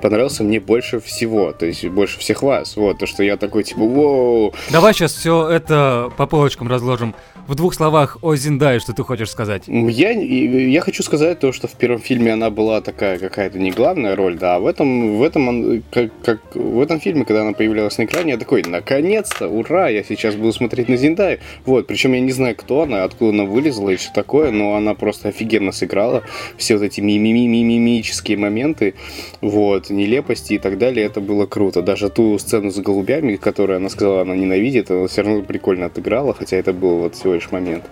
понравился 0.00 0.44
мне 0.44 0.60
больше 0.60 1.00
всего, 1.00 1.52
то 1.52 1.66
есть 1.66 1.84
больше 1.86 2.18
всех 2.18 2.42
вас. 2.42 2.76
Вот, 2.76 2.98
то, 2.98 3.06
что 3.06 3.22
я 3.22 3.36
такой, 3.36 3.64
типа, 3.64 3.80
воу, 3.80 4.54
Давай 4.70 4.94
сейчас 4.94 5.12
все 5.12 5.48
это 5.48 6.12
по 6.16 6.26
полочкам 6.26 6.68
разложим. 6.68 7.14
В 7.46 7.54
двух 7.56 7.74
словах 7.74 8.16
о 8.22 8.34
Зиндае, 8.36 8.80
что 8.80 8.94
ты 8.94 9.02
хочешь 9.02 9.28
сказать? 9.28 9.64
Я, 9.66 10.12
я 10.12 10.80
хочу 10.80 11.02
сказать 11.02 11.40
то, 11.40 11.52
что 11.52 11.68
в 11.68 11.72
первом 11.72 12.00
фильме 12.00 12.32
она 12.32 12.48
была 12.48 12.80
такая 12.80 13.18
какая-то 13.18 13.58
не 13.58 13.70
главная 13.70 14.16
роль, 14.16 14.38
да, 14.38 14.56
а 14.56 14.60
в 14.60 14.66
этом, 14.66 15.18
в 15.18 15.22
этом, 15.22 15.48
он- 15.48 15.82
как, 15.90 16.10
как 16.24 16.40
в 16.54 16.80
этом 16.80 17.00
фильме, 17.00 17.26
когда 17.26 17.42
она 17.42 17.52
появлялась 17.52 17.98
на 17.98 18.04
экране, 18.06 18.32
я 18.32 18.38
такой, 18.38 18.62
наконец-то, 18.66 19.46
ура, 19.46 19.90
я 19.90 20.02
сейчас 20.02 20.36
буду 20.36 20.54
смотреть 20.54 20.88
на 20.88 20.96
Зиндаю. 20.96 21.38
Вот, 21.66 21.86
причем 21.86 22.14
я 22.14 22.20
не 22.20 22.32
знаю, 22.32 22.56
кто 22.56 22.80
она, 22.80 23.04
откуда 23.04 23.32
она 23.32 23.44
вылезла 23.44 23.90
и 23.90 23.96
все 23.96 24.08
такое, 24.14 24.50
но 24.50 24.74
она 24.76 24.94
просто 24.94 25.28
офигенно 25.28 25.70
сыграла. 25.72 26.22
Все 26.56 26.78
вот 26.78 26.82
эти 26.84 27.02
мимимимимические 27.02 28.38
моменты, 28.38 28.94
вот, 29.42 29.90
нелепости 29.90 30.54
и 30.54 30.58
так 30.58 30.78
далее, 30.78 31.04
это 31.04 31.20
было 31.20 31.44
круто. 31.44 31.82
Даже 31.82 32.08
ту 32.08 32.38
сцену 32.38 32.70
с 32.70 32.78
голубями, 32.78 33.36
которую 33.36 33.76
она 33.76 33.90
сказала, 33.90 34.22
она 34.22 34.34
ненавидит, 34.34 34.90
она 34.90 35.08
все 35.08 35.20
равно 35.20 35.42
прикольно 35.42 35.86
отыграла, 35.86 36.32
хотя 36.32 36.56
это 36.56 36.72
был 36.72 37.00
вот 37.00 37.16
всего 37.16 37.33
лишь 37.34 37.50
момент. 37.50 37.84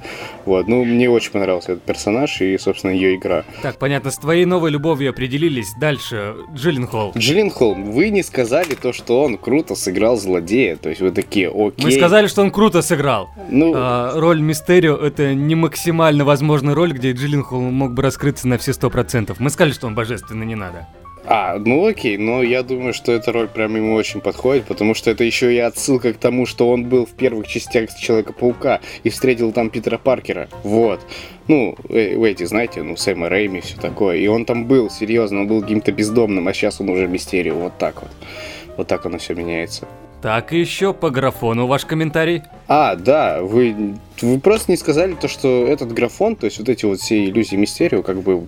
Вот, 0.45 0.69
ну, 0.69 0.85
мне 0.85 1.09
очень 1.11 1.31
понравился 1.33 1.73
этот 1.73 1.85
персонаж 1.85 2.41
и, 2.41 2.57
собственно, 2.59 2.93
ее 2.93 3.17
игра. 3.17 3.45
Так, 3.63 3.79
понятно, 3.79 4.11
с 4.11 4.19
твоей 4.19 4.45
новой 4.45 4.71
любовью 4.71 5.11
определились. 5.11 5.73
Дальше, 5.81 6.35
Джилленхол. 6.55 7.13
Джиллин 7.17 7.51
Холм, 7.51 7.93
вы 7.93 8.11
не 8.11 8.23
сказали 8.23 8.75
то, 8.75 8.93
что 8.93 9.23
он 9.23 9.37
круто 9.39 9.75
сыграл 9.75 10.17
злодея, 10.17 10.77
то 10.77 10.89
есть 10.89 11.01
вы 11.01 11.11
такие, 11.11 11.49
окей. 11.49 11.85
Мы 11.85 11.91
сказали, 11.93 12.27
что 12.27 12.43
он 12.43 12.51
круто 12.51 12.83
сыграл. 12.83 13.29
Ну, 13.51 13.73
А, 13.77 14.13
роль 14.19 14.41
Мистерио 14.41 14.97
это 14.97 15.35
не 15.35 15.55
максимально 15.55 16.25
возможная 16.25 16.75
роль, 16.75 16.93
где 16.93 17.13
Джилленхол 17.13 17.61
мог 17.61 17.95
бы 17.95 18.03
раскрыться 18.03 18.49
на 18.49 18.59
все 18.59 18.73
сто 18.73 18.91
процентов. 18.91 19.41
Мы 19.41 19.51
сказали, 19.51 19.73
что 19.73 19.87
он 19.87 19.95
божественный, 19.95 20.47
не 20.47 20.55
надо. 20.55 20.87
А, 21.25 21.59
ну 21.59 21.87
окей, 21.87 22.17
но 22.17 22.43
я 22.43 22.63
думаю, 22.63 22.93
что 22.93 23.13
эта 23.13 23.33
роль 23.33 23.49
прям 23.49 23.77
ему 23.77 23.95
очень 23.95 24.21
подходит, 24.21 24.65
потому 24.65 24.95
что 24.95 25.11
это 25.11 25.23
еще 25.25 25.55
и 25.55 25.59
отсылка 25.59 26.13
к 26.13 26.17
тому, 26.17 26.47
что 26.47 26.69
он 26.69 26.85
был 26.85 27.07
в 27.07 27.11
первых 27.11 27.47
частях 27.47 27.91
Человека-паука 27.95 28.81
и 29.05 29.11
встретил 29.11 29.53
там 29.53 29.71
Питера 29.71 29.99
Паркера. 29.99 30.49
Вот. 30.65 31.01
Ну, 31.49 31.77
э, 31.89 32.17
эти, 32.29 32.45
знаете, 32.45 32.83
ну, 32.83 32.97
Сэма 32.97 33.29
Рэйми, 33.29 33.61
все 33.61 33.77
такое. 33.77 34.17
И 34.17 34.27
он 34.27 34.45
там 34.45 34.67
был, 34.67 34.91
серьезно, 34.91 35.41
он 35.41 35.49
был 35.49 35.63
каким-то 35.63 35.93
бездомным, 35.93 36.49
а 36.49 36.53
сейчас 36.53 36.81
он 36.81 36.89
уже 36.89 37.07
Мистерио. 37.07 37.55
Вот 37.55 37.79
так 37.79 38.03
вот. 38.03 38.11
Вот 38.77 38.89
так 38.89 39.07
оно 39.07 39.19
все 39.19 39.35
меняется. 39.35 39.87
Так, 40.23 40.53
и 40.53 40.61
еще 40.61 40.95
по 40.95 41.11
графону 41.11 41.67
ваш 41.67 41.85
комментарий. 41.85 42.43
А, 42.69 42.95
да, 42.95 43.43
вы, 43.43 43.97
вы 44.21 44.39
просто 44.39 44.71
не 44.71 44.77
сказали 44.77 45.15
то, 45.15 45.27
что 45.27 45.67
этот 45.67 45.93
графон, 45.93 46.37
то 46.37 46.45
есть 46.45 46.61
вот 46.61 46.69
эти 46.69 46.85
вот 46.85 47.01
все 47.01 47.25
иллюзии 47.25 47.57
Мистерио, 47.57 48.03
как 48.05 48.23
бы 48.23 48.47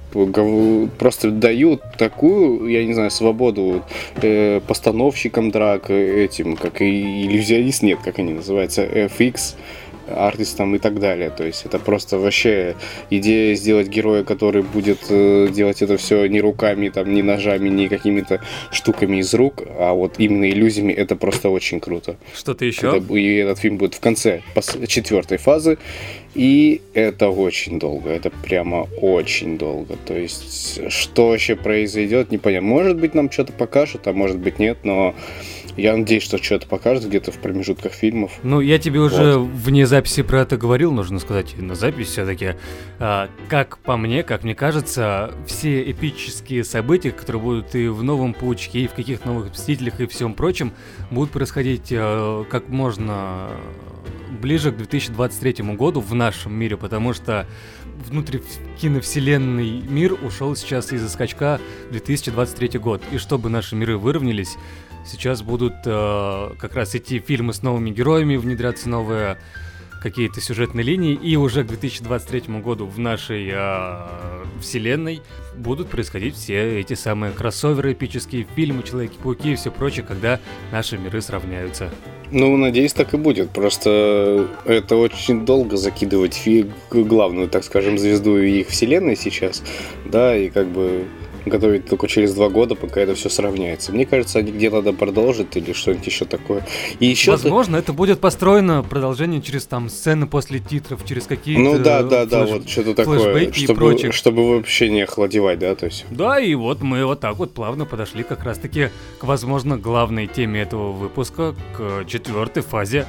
просто 0.98 1.32
дают 1.32 1.82
такую, 1.98 2.68
я 2.68 2.84
не 2.84 2.94
знаю, 2.94 3.10
свободу 3.10 3.82
э, 4.22 4.60
постановщикам 4.60 5.50
драк, 5.50 5.90
этим, 5.90 6.56
как 6.56 6.80
и 6.80 7.26
иллюзионист, 7.26 7.82
нет, 7.82 7.98
как 8.04 8.20
они 8.20 8.34
называются, 8.34 8.84
FX, 8.84 9.56
артистам 10.08 10.74
и 10.74 10.78
так 10.78 10.98
далее. 11.00 11.30
То 11.30 11.44
есть 11.44 11.64
это 11.64 11.78
просто 11.78 12.18
вообще 12.18 12.76
идея 13.10 13.54
сделать 13.54 13.88
героя, 13.88 14.24
который 14.24 14.62
будет 14.62 14.98
э, 15.08 15.48
делать 15.52 15.82
это 15.82 15.96
все 15.96 16.26
не 16.26 16.40
руками, 16.40 16.88
там, 16.88 17.12
не 17.14 17.22
ножами, 17.22 17.68
не 17.68 17.88
какими-то 17.88 18.40
штуками 18.70 19.18
из 19.18 19.32
рук, 19.34 19.62
а 19.78 19.92
вот 19.92 20.14
именно 20.18 20.48
иллюзиями, 20.50 20.92
это 20.92 21.16
просто 21.16 21.48
очень 21.48 21.80
круто. 21.80 22.16
Что-то 22.34 22.64
еще? 22.64 22.90
Когда- 22.90 23.18
и 23.18 23.36
этот 23.36 23.58
фильм 23.58 23.76
будет 23.76 23.94
в 23.94 24.00
конце 24.00 24.42
четвертой 24.86 25.38
фазы. 25.38 25.78
И 26.34 26.80
это 26.94 27.28
очень 27.28 27.78
долго. 27.78 28.10
Это 28.10 28.30
прямо 28.30 28.88
очень 29.00 29.56
долго. 29.56 29.96
То 30.04 30.14
есть, 30.14 30.90
что 30.90 31.28
вообще 31.28 31.54
произойдет, 31.54 32.32
непонятно. 32.32 32.68
Может 32.68 32.96
быть, 32.98 33.14
нам 33.14 33.30
что-то 33.30 33.52
покажут, 33.52 34.06
а 34.08 34.12
может 34.12 34.38
быть, 34.38 34.58
нет, 34.58 34.78
но 34.82 35.14
я 35.76 35.96
надеюсь, 35.96 36.22
что 36.22 36.42
что-то 36.42 36.66
покажут 36.66 37.06
где-то 37.06 37.32
в 37.32 37.38
промежутках 37.38 37.92
фильмов. 37.92 38.32
Ну, 38.42 38.60
я 38.60 38.78
тебе 38.78 39.00
уже 39.00 39.38
вне 39.38 39.86
записи 39.86 40.22
про 40.22 40.40
это 40.42 40.56
говорил, 40.56 40.92
нужно 40.92 41.18
сказать, 41.18 41.56
на 41.58 41.74
записи 41.74 42.10
все-таки. 42.10 42.54
как 43.48 43.78
по 43.78 43.96
мне, 43.96 44.22
как 44.22 44.44
мне 44.44 44.54
кажется, 44.54 45.32
все 45.46 45.90
эпические 45.90 46.64
события, 46.64 47.10
которые 47.10 47.42
будут 47.42 47.74
и 47.74 47.88
в 47.88 48.02
новом 48.02 48.34
Паучке, 48.34 48.80
и 48.80 48.86
в 48.86 48.92
каких 48.92 49.24
новых 49.24 49.50
Мстителях, 49.52 50.00
и 50.00 50.06
всем 50.06 50.34
прочем, 50.34 50.72
будут 51.10 51.30
происходить 51.30 51.88
э, 51.90 52.44
как 52.50 52.68
можно 52.68 53.50
ближе 54.40 54.72
к 54.72 54.76
2023 54.76 55.64
году 55.74 56.00
в 56.00 56.14
нашем 56.14 56.54
мире, 56.54 56.76
потому 56.76 57.14
что 57.14 57.46
внутри 58.08 58.42
киновселенный 58.80 59.80
мир 59.80 60.14
ушел 60.22 60.56
сейчас 60.56 60.92
из-за 60.92 61.08
скачка 61.08 61.60
в 61.88 61.92
2023 61.92 62.78
год. 62.78 63.02
И 63.12 63.18
чтобы 63.18 63.48
наши 63.48 63.76
миры 63.76 63.96
выровнялись, 63.96 64.56
сейчас 65.06 65.42
будут 65.42 65.74
э, 65.84 66.50
как 66.58 66.74
раз 66.74 66.94
идти 66.94 67.18
фильмы 67.18 67.52
с 67.52 67.62
новыми 67.62 67.90
героями, 67.90 68.36
внедряться 68.36 68.88
новые 68.88 69.38
какие-то 70.04 70.38
сюжетные 70.42 70.84
линии, 70.84 71.14
и 71.14 71.34
уже 71.36 71.64
к 71.64 71.68
2023 71.68 72.60
году 72.60 72.84
в 72.84 72.98
нашей 72.98 73.50
э, 73.50 74.44
вселенной 74.60 75.22
будут 75.56 75.88
происходить 75.88 76.34
все 76.34 76.78
эти 76.78 76.92
самые 76.92 77.32
кроссоверы, 77.32 77.94
эпические 77.94 78.46
фильмы, 78.54 78.82
Человеки-пауки 78.82 79.52
и 79.52 79.54
все 79.54 79.70
прочее, 79.70 80.04
когда 80.06 80.40
наши 80.72 80.98
миры 80.98 81.22
сравняются. 81.22 81.90
Ну, 82.30 82.54
надеюсь, 82.58 82.92
так 82.92 83.14
и 83.14 83.16
будет. 83.16 83.48
Просто 83.50 84.46
это 84.66 84.96
очень 84.96 85.46
долго 85.46 85.78
закидывать 85.78 86.34
фи- 86.34 86.70
главную, 86.90 87.48
так 87.48 87.64
скажем, 87.64 87.98
звезду 87.98 88.36
их 88.36 88.68
вселенной 88.68 89.16
сейчас, 89.16 89.62
да, 90.04 90.36
и 90.36 90.50
как 90.50 90.68
бы 90.68 91.06
готовить 91.46 91.86
только 91.86 92.08
через 92.08 92.34
два 92.34 92.48
года, 92.48 92.74
пока 92.74 93.00
это 93.00 93.14
все 93.14 93.28
сравняется. 93.28 93.92
Мне 93.92 94.06
кажется, 94.06 94.38
они 94.38 94.52
где-то 94.52 94.76
надо 94.76 94.92
продолжить 94.92 95.56
или 95.56 95.72
что-нибудь 95.72 96.06
еще 96.06 96.24
такое. 96.24 96.66
И 97.00 97.06
еще 97.06 97.32
Возможно, 97.32 97.76
это 97.76 97.92
будет 97.92 98.20
построено 98.20 98.82
продолжение 98.82 99.42
через 99.42 99.66
там 99.66 99.88
сцены 99.88 100.26
после 100.26 100.58
титров, 100.58 101.04
через 101.04 101.26
какие-то 101.26 101.60
Ну 101.62 101.78
да, 101.78 102.02
да, 102.02 102.26
да, 102.26 102.44
флеш- 102.44 102.52
вот 102.52 102.68
что-то 102.68 102.94
такое, 102.94 103.52
чтобы, 103.52 104.12
чтобы 104.12 104.56
вообще 104.56 104.90
не 104.90 105.02
охладевать, 105.02 105.58
да, 105.58 105.74
то 105.74 105.86
есть. 105.86 106.04
Да, 106.10 106.40
и 106.40 106.54
вот 106.54 106.82
мы 106.82 107.04
вот 107.04 107.20
так 107.20 107.36
вот 107.36 107.52
плавно 107.52 107.84
подошли 107.84 108.22
как 108.22 108.44
раз-таки 108.44 108.90
к, 109.18 109.24
возможно, 109.24 109.76
главной 109.76 110.26
теме 110.26 110.62
этого 110.62 110.92
выпуска, 110.92 111.54
к 111.76 112.04
четвертой 112.06 112.62
фазе 112.62 113.06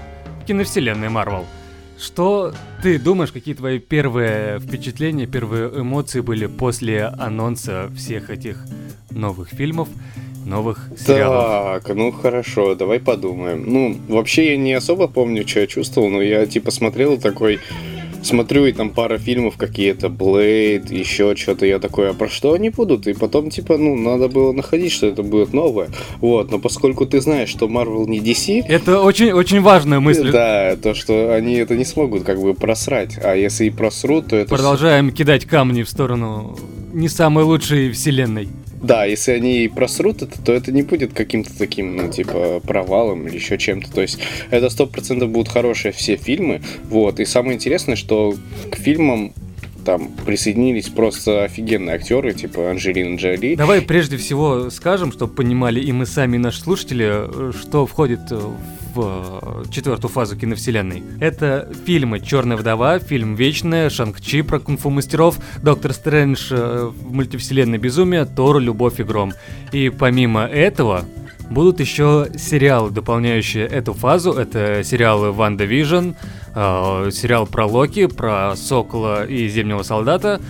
киновселенной 0.48 1.10
Марвел. 1.10 1.46
Что 2.06 2.54
ты 2.84 3.00
думаешь, 3.00 3.32
какие 3.32 3.56
твои 3.56 3.80
первые 3.80 4.60
впечатления, 4.60 5.26
первые 5.26 5.70
эмоции 5.80 6.20
были 6.20 6.46
после 6.46 7.06
анонса 7.06 7.90
всех 7.98 8.30
этих 8.30 8.64
новых 9.10 9.50
фильмов, 9.50 9.90
новых 10.46 10.88
сериалов? 10.96 11.84
Так, 11.84 11.96
ну 11.96 12.12
хорошо, 12.12 12.76
давай 12.76 13.00
подумаем. 13.00 13.64
Ну, 13.66 13.98
вообще 14.08 14.52
я 14.52 14.58
не 14.58 14.74
особо 14.74 15.08
помню, 15.08 15.48
что 15.48 15.62
я 15.62 15.68
чувствовал, 15.68 16.10
но 16.10 16.22
я 16.22 16.46
типа 16.46 16.70
смотрел 16.70 17.18
такой, 17.18 17.60
смотрю, 18.26 18.66
и 18.66 18.72
там 18.72 18.90
пара 18.90 19.18
фильмов 19.18 19.58
какие-то, 19.58 20.10
Блейд, 20.10 20.92
еще 20.92 21.36
что-то, 21.36 21.66
я 21.66 21.80
такой, 21.80 22.10
а 22.10 22.14
про 22.14 22.28
что 22.30 22.54
они 22.54 22.70
будут? 22.70 23.08
И 23.08 23.14
потом, 23.14 23.50
типа, 23.50 23.78
ну, 23.78 23.96
надо 23.96 24.28
было 24.28 24.52
находить, 24.52 24.92
что 24.92 25.08
это 25.08 25.24
будет 25.24 25.54
новое. 25.54 25.90
Вот, 26.20 26.52
но 26.52 26.60
поскольку 26.60 27.06
ты 27.06 27.22
знаешь, 27.22 27.50
что 27.50 27.68
Marvel 27.68 28.08
не 28.08 28.20
DC, 28.20 28.64
Это 28.68 29.02
очень, 29.02 29.32
очень 29.32 29.62
важная 29.62 30.00
мысль. 30.00 30.32
да, 30.32 30.76
то, 30.76 30.94
что 30.94 31.34
они 31.34 31.56
это 31.56 31.76
не 31.76 31.86
смогут 31.86 32.24
как 32.24 32.42
бы 32.42 32.54
просрать. 32.54 33.18
А 33.24 33.36
если 33.36 33.66
и 33.66 33.70
просрут, 33.70 34.28
то 34.28 34.36
это... 34.36 34.50
Продолжаем 34.50 35.12
кидать 35.12 35.46
камни 35.46 35.84
в 35.84 35.90
сторону 35.90 36.58
не 36.94 37.10
самой 37.10 37.44
лучшей 37.44 37.92
вселенной. 37.92 38.48
Да, 38.86 39.06
если 39.06 39.32
они 39.32 39.68
просрут 39.68 40.22
это, 40.22 40.40
то 40.40 40.54
это 40.54 40.72
не 40.72 40.84
будет 40.84 41.12
каким-то 41.12 41.50
таким, 41.58 41.96
ну, 41.96 42.12
типа, 42.12 42.60
провалом 42.60 43.28
или 43.28 43.36
еще 43.36 43.58
чем-то. 43.58 43.92
То 43.92 44.02
есть 44.02 44.20
это 44.52 44.70
сто 44.70 44.86
процентов 44.86 45.32
будут 45.32 45.50
хорошие 45.50 45.92
все 45.92 46.18
фильмы. 46.18 46.62
Вот. 46.84 47.20
И 47.20 47.26
самое 47.26 47.56
интересное, 47.56 47.96
что 47.96 48.36
к 48.70 48.76
фильмам 48.76 49.34
там 49.86 50.10
присоединились 50.26 50.90
просто 50.90 51.44
офигенные 51.44 51.96
актеры, 51.96 52.34
типа 52.34 52.72
Анджелина 52.72 53.16
Джоли. 53.18 53.56
Давай 53.56 53.82
прежде 53.82 54.18
всего 54.18 54.70
скажем, 54.70 55.12
чтобы 55.12 55.34
понимали 55.34 55.80
и 55.80 55.92
мы 55.92 56.06
сами, 56.06 56.36
и 56.36 56.40
наши 56.40 56.60
слушатели, 56.60 57.54
что 57.54 57.86
входит 57.86 58.32
в 58.96 59.64
э, 59.66 59.72
четвертую 59.72 60.10
фазу 60.10 60.38
киновселенной. 60.38 61.04
Это 61.20 61.70
фильмы 61.86 62.20
«Черная 62.20 62.58
вдова», 62.58 63.00
фильм 63.00 63.36
«Вечные», 63.36 63.90
«Шанг-Чи» 63.90 64.42
про 64.42 64.60
кунг-фу 64.60 64.90
мастеров, 64.90 65.38
«Доктор 65.62 65.94
Стрэндж» 65.94 66.48
э, 66.52 66.92
в 66.92 67.14
мультивселенной 67.14 67.78
«Безумия», 67.78 68.26
«Тор», 68.26 68.60
«Любовь 68.60 69.00
и 69.00 69.04
гром». 69.04 69.34
И 69.72 69.90
помимо 69.90 70.46
этого, 70.46 71.06
Будут 71.50 71.80
еще 71.80 72.28
сериалы, 72.38 72.92
дополняющие 72.92 73.66
эту 73.66 73.94
фазу. 73.94 74.34
Это 74.34 74.84
сериалы 74.84 75.32
«WandaVision», 75.32 76.12
э, 76.54 77.10
сериал 77.12 77.46
про 77.46 77.66
Локи, 77.66 78.08
про 78.08 78.56
Сокола 78.56 79.26
и 79.26 79.48
Зимнего 79.48 79.84
Солдата. 79.84 80.42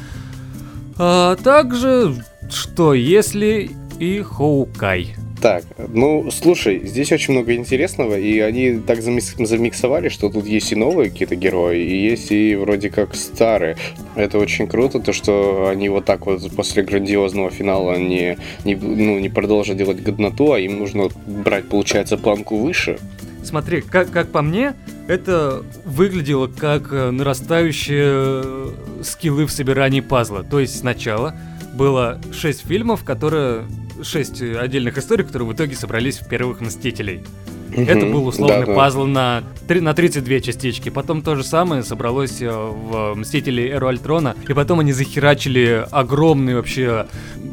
А 0.97 1.35
также, 1.35 2.15
что 2.49 2.93
если 2.93 3.71
и 3.99 4.21
Хоукай. 4.21 5.15
Так, 5.45 5.63
ну, 5.77 6.31
слушай, 6.31 6.81
здесь 6.87 7.11
очень 7.11 7.35
много 7.35 7.53
интересного, 7.53 8.17
и 8.17 8.39
они 8.39 8.79
так 8.79 8.97
замикс- 8.97 9.45
замиксовали, 9.45 10.09
что 10.09 10.29
тут 10.29 10.47
есть 10.47 10.71
и 10.71 10.75
новые 10.75 11.11
какие-то 11.11 11.35
герои, 11.35 11.83
и 11.83 12.09
есть 12.09 12.31
и 12.31 12.55
вроде 12.55 12.89
как 12.89 13.13
старые. 13.13 13.77
Это 14.15 14.39
очень 14.39 14.67
круто, 14.67 14.99
то, 14.99 15.13
что 15.13 15.67
они 15.69 15.87
вот 15.87 16.03
так 16.03 16.25
вот 16.25 16.49
после 16.55 16.81
грандиозного 16.81 17.51
финала 17.51 17.95
не, 17.95 18.39
не, 18.63 18.73
ну, 18.73 19.19
не 19.19 19.29
продолжат 19.29 19.77
делать 19.77 20.01
годноту, 20.01 20.53
а 20.53 20.59
им 20.59 20.79
нужно 20.79 21.09
брать, 21.27 21.65
получается, 21.65 22.17
планку 22.17 22.57
выше. 22.57 22.97
Смотри, 23.43 23.81
как, 23.81 24.09
как 24.09 24.31
по 24.31 24.41
мне, 24.41 24.73
это 25.07 25.61
выглядело 25.85 26.47
как 26.47 26.91
э, 26.91 27.11
нарастающие 27.11 28.13
э, 28.43 28.71
скиллы 29.03 29.45
в 29.45 29.51
собирании 29.51 30.01
пазла. 30.01 30.43
То 30.43 30.59
есть 30.59 30.79
сначала 30.79 31.35
было 31.75 32.19
6 32.31 32.65
фильмов, 32.67 33.03
которые... 33.03 33.65
6 34.01 34.41
отдельных 34.41 34.97
историй, 34.97 35.23
которые 35.23 35.47
в 35.47 35.53
итоге 35.53 35.75
собрались 35.75 36.17
в 36.19 36.27
первых 36.27 36.59
Мстителей. 36.61 37.23
Это 37.71 38.05
Мгм. 38.05 38.11
был 38.13 38.27
условный 38.27 38.61
Да-да. 38.61 38.73
пазл 38.75 39.05
на, 39.05 39.43
три- 39.67 39.79
на 39.81 39.93
32 39.93 40.39
частички. 40.41 40.89
Потом 40.89 41.21
то 41.21 41.35
же 41.35 41.43
самое 41.43 41.81
собралось 41.83 42.41
э, 42.41 42.49
в 42.49 43.15
Мстители 43.15 43.69
Эру 43.69 43.87
Альтрона. 43.87 44.35
И 44.47 44.53
потом 44.53 44.79
они 44.79 44.91
захерачили 44.93 45.85
огромные 45.91 46.55
вообще 46.57 47.07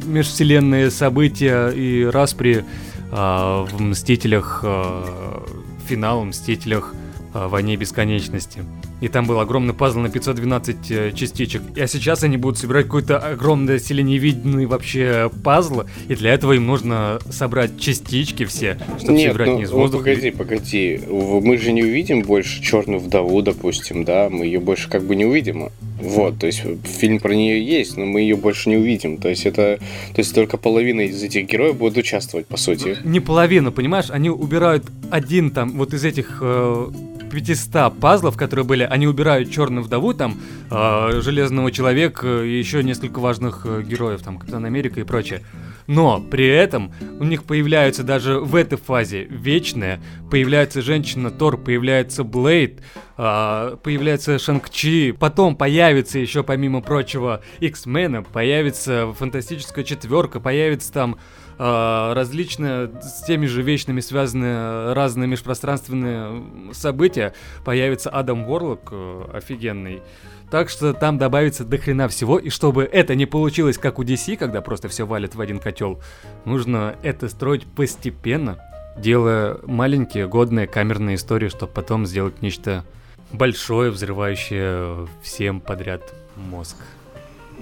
межвселенные 0.05 0.91
события 0.91 1.69
и 1.71 2.05
распри 2.05 2.65
а, 3.11 3.65
в 3.65 3.81
Мстителях, 3.81 4.63
а, 4.65 5.45
финал 5.89 6.25
Мстителях 6.25 6.95
а, 7.35 7.49
Войне 7.49 7.77
Бесконечности. 7.77 8.63
И 9.03 9.09
там 9.09 9.27
был 9.27 9.41
огромный 9.41 9.75
пазл 9.75 9.99
на 9.99 10.09
512 10.09 10.91
э, 10.91 11.13
частичек. 11.13 11.61
А 11.77 11.89
сейчас 11.89 12.23
они 12.23 12.37
будут 12.37 12.59
собирать 12.59 12.87
какой-то 12.87 13.19
огромный 13.19 13.81
селеневидный 13.81 14.67
вообще 14.67 15.29
пазл. 15.43 15.83
И 16.09 16.15
для 16.15 16.33
этого 16.33 16.53
им 16.53 16.67
нужно 16.67 17.19
собрать 17.29 17.81
частички 17.81 18.45
все, 18.45 18.79
чтобы 18.99 19.15
Нет, 19.15 19.33
собирать 19.33 19.49
ну, 19.49 19.57
не 19.57 19.63
из 19.65 19.73
ну, 19.73 19.79
воздуха. 19.79 20.05
погоди, 20.05 20.31
погоди. 20.31 21.01
Мы 21.09 21.59
же 21.59 21.73
не 21.73 21.83
увидим 21.83 22.23
больше 22.23 22.63
черную 22.63 23.01
вдову, 23.01 23.43
допустим, 23.43 24.05
да? 24.05 24.29
Мы 24.31 24.47
ее 24.47 24.61
больше 24.61 24.89
как 24.89 25.03
бы 25.03 25.17
не 25.17 25.25
увидим. 25.25 25.71
Вот, 26.01 26.39
то 26.39 26.47
есть 26.47 26.63
фильм 26.85 27.19
про 27.19 27.35
нее 27.35 27.65
есть, 27.65 27.97
но 27.97 28.07
мы 28.07 28.21
ее 28.21 28.37
больше 28.37 28.69
не 28.69 28.77
увидим. 28.77 29.19
То 29.19 29.29
есть 29.29 29.47
это, 29.47 29.79
то 30.15 30.19
есть 30.19 30.33
только 30.35 30.57
половина 30.57 31.03
из 31.03 31.21
этих 31.23 31.47
героев 31.49 31.77
будет 31.77 31.97
участвовать, 31.97 32.47
по 32.47 32.57
сути. 32.57 32.99
Не 33.05 33.19
половину, 33.19 33.73
понимаешь? 33.73 34.11
Они 34.11 34.31
убирают 34.31 34.85
один 35.11 35.51
там, 35.51 35.73
вот 35.73 35.93
из 35.93 36.05
этих 36.05 36.39
э, 36.41 36.91
500 37.33 37.99
пазлов, 37.99 38.37
которые 38.37 38.67
были, 38.67 38.85
они 38.93 39.07
убирают 39.07 39.51
черную 39.51 39.83
вдову, 39.83 40.13
там, 40.13 40.37
э, 40.71 41.21
Железного 41.23 41.73
Человека 41.73 42.43
и 42.43 42.59
еще 42.59 42.83
несколько 42.85 43.21
важных 43.21 43.63
э, 43.65 43.83
героев, 43.83 44.21
там, 44.23 44.39
Капитан 44.39 44.67
Америка 44.67 45.01
и 45.01 45.05
прочее. 45.05 45.43
Но 45.87 46.21
при 46.21 46.47
этом 46.47 46.93
у 47.19 47.25
них 47.25 47.45
появляются 47.45 48.03
даже 48.03 48.39
в 48.39 48.55
этой 48.55 48.77
фазе 48.77 49.25
Вечная, 49.25 50.01
появляется 50.31 50.83
Женщина 50.83 51.31
Тор, 51.31 51.57
появляется 51.57 52.23
Блейд, 52.23 52.83
а, 53.17 53.77
появляется 53.77 54.39
Шанг-Чи, 54.39 55.13
потом 55.13 55.57
появится 55.57 56.19
еще, 56.19 56.43
помимо 56.43 56.83
прочего, 56.83 57.41
X-мена, 57.61 58.23
появится 58.23 59.13
Фантастическая 59.19 59.85
Четверка, 59.85 60.39
появится 60.39 60.93
там 60.93 61.19
различные 61.63 62.91
с 63.03 63.25
теми 63.25 63.47
же 63.47 63.63
вечными 63.63 64.01
связанные 64.01 64.93
разные 64.93 65.29
межпространственные 65.29 66.73
события. 66.73 67.35
Появится 67.65 68.11
Адам 68.11 68.45
Ворлок 68.45 68.89
э, 68.91 69.25
офигенный. 69.35 70.03
Так 70.51 70.69
что 70.69 70.93
там 70.93 71.17
добавится 71.19 71.65
до 71.65 71.79
хрена 71.79 72.09
всего, 72.09 72.39
и 72.39 72.51
чтобы 72.51 72.85
это 72.85 73.15
не 73.15 73.27
получилось 73.27 73.79
как 73.79 73.99
у 73.99 74.03
DC, 74.03 74.37
когда 74.37 74.61
просто 74.61 74.89
все 74.89 75.07
валит 75.07 75.35
в 75.35 75.41
один 75.41 75.59
котел, 75.59 76.03
нужно 76.45 76.97
это 77.03 77.29
строить 77.29 77.65
постепенно, 77.67 78.59
делая 78.99 79.57
маленькие 79.65 80.29
годные 80.29 80.67
камерные 80.67 81.17
истории, 81.17 81.49
чтобы 81.49 81.73
потом 81.73 82.05
сделать 82.05 82.43
нечто 82.43 82.85
большое, 83.33 83.91
взрывающее 83.91 85.09
всем 85.23 85.61
подряд 85.61 86.03
мозг. 86.37 86.77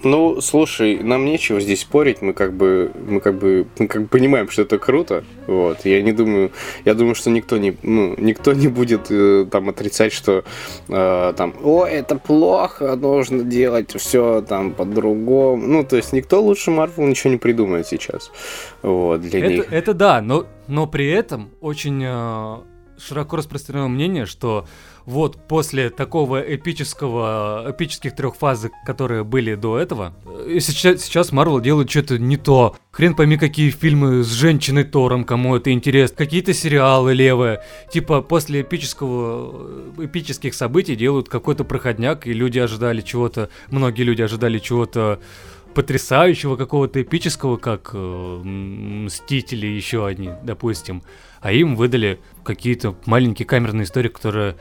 Ну, 0.05 0.41
слушай, 0.41 0.99
нам 1.03 1.25
нечего 1.25 1.61
здесь 1.61 1.81
спорить, 1.81 2.23
мы 2.23 2.33
как 2.33 2.53
бы, 2.53 2.91
мы 3.07 3.21
как 3.21 3.39
бы, 3.39 3.67
мы 3.79 3.87
как 3.87 4.03
бы 4.03 4.09
понимаем, 4.09 4.49
что 4.51 4.63
это 4.63 4.79
круто, 4.79 5.25
вот. 5.47 5.85
Я 5.85 6.03
не 6.03 6.13
думаю, 6.13 6.51
я 6.85 6.95
думаю, 6.95 7.15
что 7.15 7.31
никто 7.31 7.59
не, 7.59 7.77
ну, 7.83 8.15
никто 8.19 8.53
не 8.53 8.69
будет 8.69 9.11
э, 9.11 9.47
там 9.51 9.69
отрицать, 9.69 10.13
что 10.13 10.45
э, 10.89 11.33
там, 11.37 11.55
о, 11.63 11.87
это 11.87 12.17
плохо, 12.17 12.97
нужно 12.97 13.43
делать 13.43 13.95
все 13.97 14.43
там 14.43 14.73
по-другому. 14.73 15.67
Ну, 15.67 15.85
то 15.85 15.97
есть 15.97 16.13
никто 16.13 16.43
лучше 16.43 16.71
Марвел 16.71 17.07
ничего 17.07 17.33
не 17.33 17.39
придумает 17.39 17.87
сейчас, 17.87 18.31
вот, 18.83 19.21
для 19.21 19.41
них. 19.49 19.67
Это, 19.67 19.75
это 19.75 19.95
да, 19.95 20.21
но, 20.23 20.47
но 20.69 20.87
при 20.87 21.11
этом 21.11 21.51
очень 21.61 22.03
э, 22.05 22.57
широко 23.01 23.37
распространено 23.37 23.89
мнение, 23.89 24.27
что 24.27 24.67
вот 25.07 25.49
после 25.49 25.91
такого 25.91 26.41
эпического, 26.41 27.67
эпических 27.71 28.15
трех 28.15 28.37
фаз, 28.37 28.67
которые 28.87 29.25
были 29.25 29.55
до 29.55 29.79
этого, 29.79 30.15
э, 30.47 30.59
сейчас, 30.61 31.03
сейчас 31.03 31.33
Marvel 31.33 31.61
делает 31.61 31.91
что-то 31.91 32.19
не 32.19 32.37
то. 32.37 32.77
Хрен 32.91 33.15
пойми, 33.15 33.37
какие 33.37 33.71
фильмы 33.71 34.23
с 34.23 34.29
женщиной 34.29 34.85
Тором, 34.85 35.25
кому 35.25 35.57
это 35.57 35.73
интересно. 35.73 36.17
Какие-то 36.17 36.53
сериалы 36.55 37.15
левые. 37.15 37.63
Типа 37.93 38.21
после 38.21 38.61
эпического, 38.63 39.93
э, 39.99 40.05
эпических 40.05 40.55
событий 40.55 40.97
делают 40.97 41.29
какой-то 41.29 41.65
проходняк, 41.65 42.27
и 42.27 42.33
люди 42.33 42.59
ожидали 42.59 43.01
чего-то, 43.01 43.49
многие 43.71 44.03
люди 44.03 44.23
ожидали 44.23 44.59
чего-то 44.59 45.21
потрясающего, 45.75 46.57
какого-то 46.57 47.01
эпического, 47.03 47.57
как 47.57 47.91
э, 47.95 48.41
Мстители 48.45 49.67
еще 49.67 50.07
одни, 50.07 50.31
допустим. 50.43 51.03
А 51.41 51.53
им 51.53 51.75
выдали 51.77 52.21
какие-то 52.45 52.97
маленькие 53.07 53.47
камерные 53.47 53.85
истории, 53.85 54.09
которые 54.09 54.57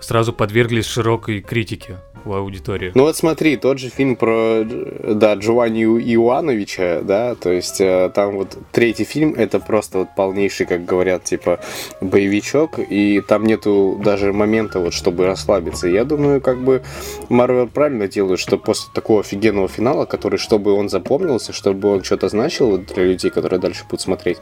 сразу 0.00 0.32
подверглись 0.32 0.86
широкой 0.86 1.40
критике 1.40 1.96
у 2.24 2.32
аудитории. 2.32 2.92
Ну 2.94 3.02
вот 3.02 3.16
смотри, 3.16 3.56
тот 3.56 3.78
же 3.78 3.90
фильм 3.90 4.16
про, 4.16 4.64
да, 4.64 5.34
Джованни 5.34 5.84
Иоановича, 5.84 7.00
да, 7.02 7.34
то 7.34 7.52
есть 7.52 7.80
э, 7.80 8.10
там 8.14 8.36
вот 8.36 8.56
третий 8.72 9.04
фильм, 9.04 9.34
это 9.34 9.60
просто 9.60 9.98
вот 10.00 10.08
полнейший, 10.16 10.66
как 10.66 10.84
говорят, 10.84 11.24
типа 11.24 11.60
боевичок, 12.00 12.78
и 12.78 13.20
там 13.20 13.44
нету 13.44 14.00
даже 14.02 14.32
момента 14.32 14.80
вот, 14.80 14.94
чтобы 14.94 15.26
расслабиться. 15.26 15.88
Я 15.88 16.04
думаю, 16.04 16.40
как 16.40 16.58
бы 16.58 16.82
Марвел 17.28 17.68
правильно 17.68 18.08
делает, 18.08 18.40
что 18.40 18.58
после 18.58 18.90
такого 18.94 19.20
офигенного 19.20 19.68
финала, 19.68 20.06
который, 20.06 20.38
чтобы 20.38 20.72
он 20.72 20.88
запомнился, 20.88 21.52
чтобы 21.52 21.88
он 21.90 22.02
что-то 22.02 22.28
значил 22.28 22.78
для 22.78 23.04
людей, 23.04 23.30
которые 23.30 23.60
дальше 23.60 23.84
будут 23.84 24.00
смотреть, 24.00 24.38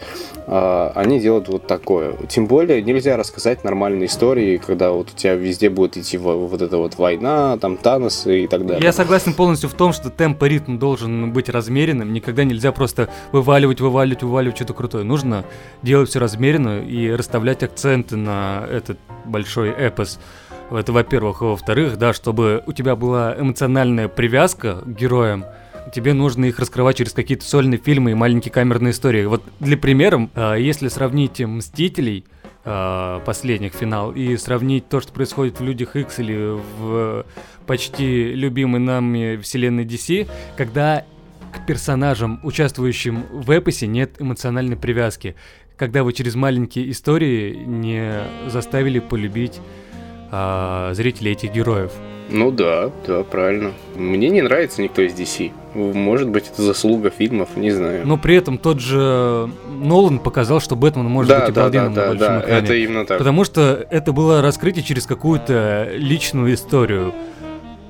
а, 0.46 0.92
они 0.94 1.20
делают 1.20 1.48
вот 1.48 1.66
такое. 1.66 2.14
Тем 2.28 2.46
более 2.46 2.82
нельзя 2.82 3.16
рассказать 3.16 3.64
нормальные 3.64 4.06
истории, 4.06 4.58
когда 4.58 4.92
вот 4.92 5.10
у 5.12 5.16
тебя 5.16 5.34
везде 5.42 5.68
будет 5.68 5.96
идти 5.96 6.16
во- 6.16 6.36
вот 6.46 6.62
эта 6.62 6.76
вот 6.78 6.96
война, 6.96 7.58
там 7.58 7.76
Танос 7.76 8.26
и 8.26 8.46
так 8.46 8.66
далее. 8.66 8.82
Я 8.82 8.92
согласен 8.92 9.34
полностью 9.34 9.68
в 9.68 9.74
том, 9.74 9.92
что 9.92 10.08
темп 10.10 10.42
и 10.44 10.48
ритм 10.48 10.78
должен 10.78 11.32
быть 11.32 11.48
размеренным. 11.48 12.12
Никогда 12.12 12.44
нельзя 12.44 12.72
просто 12.72 13.08
вываливать, 13.32 13.80
вываливать, 13.80 14.22
вываливать 14.22 14.56
что-то 14.56 14.74
крутое. 14.74 15.04
Нужно 15.04 15.44
делать 15.82 16.08
все 16.08 16.18
размеренно 16.18 16.80
и 16.80 17.10
расставлять 17.10 17.62
акценты 17.62 18.16
на 18.16 18.66
этот 18.70 18.98
большой 19.24 19.70
эпос. 19.70 20.18
Это 20.70 20.92
во-первых. 20.92 21.42
Во-вторых, 21.42 21.98
да, 21.98 22.12
чтобы 22.12 22.62
у 22.66 22.72
тебя 22.72 22.96
была 22.96 23.34
эмоциональная 23.38 24.08
привязка 24.08 24.76
к 24.76 24.88
героям, 24.88 25.44
тебе 25.94 26.14
нужно 26.14 26.46
их 26.46 26.58
раскрывать 26.58 26.96
через 26.96 27.12
какие-то 27.12 27.44
сольные 27.44 27.78
фильмы 27.78 28.12
и 28.12 28.14
маленькие 28.14 28.52
камерные 28.52 28.92
истории. 28.92 29.24
Вот 29.26 29.42
для 29.60 29.76
примера, 29.76 30.28
а, 30.34 30.54
если 30.54 30.88
сравнить 30.88 31.40
«Мстителей», 31.40 32.24
а, 32.64 33.20
последних 33.20 33.72
финал 33.74 34.12
и 34.12 34.36
сравнить 34.36 34.88
то, 34.88 35.00
что 35.00 35.12
происходит 35.12 35.58
в 35.58 35.64
Людях 35.64 35.96
X 35.96 36.20
или 36.20 36.58
в 36.78 37.26
почти 37.66 38.32
любимой 38.34 38.80
нами 38.80 39.36
вселенной 39.36 39.84
DC, 39.84 40.28
когда 40.56 41.04
к 41.52 41.66
персонажам, 41.66 42.40
участвующим 42.42 43.24
в 43.32 43.50
эпосе, 43.50 43.86
нет 43.86 44.20
эмоциональной 44.20 44.76
привязки. 44.76 45.34
Когда 45.76 46.04
вы 46.04 46.12
через 46.12 46.34
маленькие 46.34 46.90
истории 46.90 47.54
не 47.54 48.22
заставили 48.46 49.00
полюбить 49.00 49.60
а, 50.30 50.94
зрителей 50.94 51.32
этих 51.32 51.52
героев. 51.52 51.92
Ну 52.30 52.50
да, 52.50 52.90
да, 53.06 53.24
правильно. 53.24 53.72
Мне 53.96 54.30
не 54.30 54.40
нравится 54.40 54.82
никто 54.82 55.02
из 55.02 55.12
DC. 55.14 55.52
Может 55.74 56.28
быть, 56.28 56.48
это 56.52 56.62
заслуга 56.62 57.10
фильмов, 57.10 57.56
не 57.56 57.70
знаю. 57.70 58.06
Но 58.06 58.18
при 58.18 58.36
этом 58.36 58.58
тот 58.58 58.80
же 58.80 59.50
Нолан 59.80 60.18
показал, 60.18 60.60
что 60.60 60.76
Бэтмен 60.76 61.06
может 61.06 61.30
да, 61.30 61.40
быть 61.46 61.56
обалденным 61.56 61.94
да, 61.94 62.00
да, 62.00 62.06
на 62.06 62.10
большом 62.10 62.28
да, 62.28 62.40
экране. 62.40 62.64
это 62.64 62.74
именно 62.74 63.06
так. 63.06 63.18
Потому 63.18 63.44
что 63.44 63.86
это 63.90 64.12
было 64.12 64.42
раскрытие 64.42 64.84
через 64.84 65.06
какую-то 65.06 65.90
личную 65.94 66.54
историю 66.54 67.14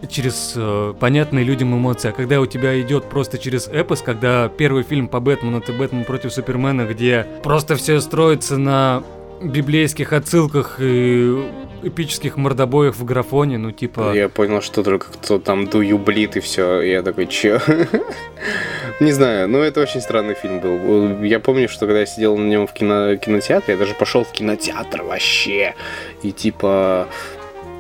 через 0.08 0.54
э, 0.56 0.94
понятные 0.98 1.44
людям 1.44 1.74
эмоции. 1.76 2.08
А 2.08 2.12
когда 2.12 2.40
у 2.40 2.46
тебя 2.46 2.80
идет 2.80 3.04
просто 3.04 3.38
через 3.38 3.68
эпос, 3.68 4.02
когда 4.02 4.48
первый 4.48 4.82
фильм 4.82 5.08
по 5.08 5.20
Бэтмену 5.20 5.58
это 5.58 5.72
Бэтмен 5.72 6.04
против 6.04 6.32
Супермена, 6.32 6.86
где 6.86 7.26
просто 7.42 7.76
все 7.76 8.00
строится 8.00 8.58
на 8.58 9.04
библейских 9.42 10.12
отсылках 10.12 10.76
и 10.80 11.44
эпических 11.82 12.36
мордобоев 12.36 12.96
в 12.96 13.04
графоне, 13.04 13.58
ну 13.58 13.72
типа... 13.72 14.12
Я 14.14 14.28
понял, 14.28 14.62
что 14.62 14.82
только 14.82 15.06
кто 15.12 15.38
там 15.38 15.66
дую 15.66 15.98
блит 15.98 16.36
и 16.36 16.40
все. 16.40 16.80
Я 16.80 17.02
такой, 17.02 17.26
че? 17.26 17.60
Не 19.00 19.12
знаю, 19.12 19.48
но 19.48 19.58
это 19.58 19.80
очень 19.80 20.00
странный 20.00 20.34
фильм 20.34 20.60
был. 20.60 21.22
Я 21.22 21.40
помню, 21.40 21.68
что 21.68 21.86
когда 21.86 22.00
я 22.00 22.06
сидел 22.06 22.36
на 22.36 22.48
нем 22.48 22.66
в 22.66 22.72
кино, 22.72 23.16
кинотеатре, 23.16 23.74
я 23.74 23.78
даже 23.78 23.94
пошел 23.94 24.24
в 24.24 24.30
кинотеатр 24.30 25.02
вообще. 25.02 25.74
И 26.22 26.32
типа 26.32 27.08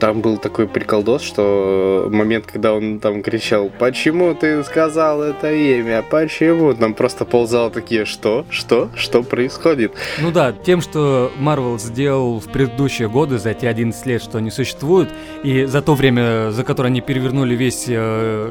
там 0.02 0.20
был 0.20 0.36
такой 0.36 0.66
приколдос, 0.66 1.22
что 1.22 2.08
момент, 2.10 2.46
когда 2.46 2.74
он 2.74 2.98
там 2.98 3.22
кричал, 3.22 3.70
почему 3.78 4.34
ты 4.34 4.64
сказал 4.64 5.22
это 5.22 5.52
имя, 5.52 6.02
почему? 6.02 6.74
Там 6.74 6.94
просто 6.94 7.24
ползало 7.24 7.70
такие, 7.70 8.04
что, 8.04 8.44
что, 8.50 8.90
что 8.96 9.22
происходит? 9.22 9.92
Ну 10.20 10.32
да, 10.32 10.52
тем, 10.52 10.80
что 10.80 11.30
Marvel 11.38 11.78
сделал 11.78 12.40
в 12.40 12.50
предыдущие 12.50 13.08
годы, 13.08 13.38
за 13.38 13.54
те 13.54 13.68
11 13.68 14.04
лет, 14.06 14.20
что 14.20 14.38
они 14.38 14.50
существуют, 14.50 15.08
и 15.44 15.66
за 15.66 15.80
то 15.82 15.94
время, 15.94 16.50
за 16.50 16.64
которое 16.64 16.88
они 16.88 17.00
перевернули 17.00 17.54
весь 17.54 17.84
э, 17.86 18.50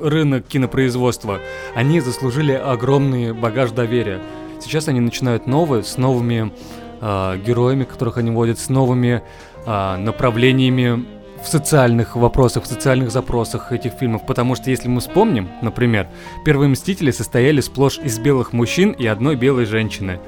рынок 0.00 0.46
кинопроизводства, 0.46 1.40
они 1.74 1.98
заслужили 1.98 2.52
огромный 2.52 3.32
багаж 3.32 3.72
доверия. 3.72 4.20
Сейчас 4.60 4.86
они 4.86 5.00
начинают 5.00 5.48
новые, 5.48 5.82
с 5.82 5.96
новыми 5.96 6.52
э, 7.00 7.38
героями, 7.44 7.82
которых 7.82 8.18
они 8.18 8.30
вводят, 8.30 8.60
с 8.60 8.68
новыми 8.68 9.24
а, 9.66 9.96
направлениями 9.96 11.04
в 11.42 11.48
социальных 11.48 12.16
вопросах, 12.16 12.64
в 12.64 12.66
социальных 12.66 13.10
запросах 13.10 13.72
этих 13.72 13.92
фильмов. 13.92 14.24
Потому 14.26 14.54
что, 14.54 14.70
если 14.70 14.88
мы 14.88 15.00
вспомним, 15.00 15.48
например, 15.60 16.08
первые 16.44 16.68
«Мстители» 16.68 17.10
состояли 17.10 17.60
сплошь 17.60 17.98
из 17.98 18.18
белых 18.18 18.52
мужчин 18.52 18.92
и 18.92 19.06
одной 19.06 19.36
белой 19.36 19.66
женщины. 19.66 20.20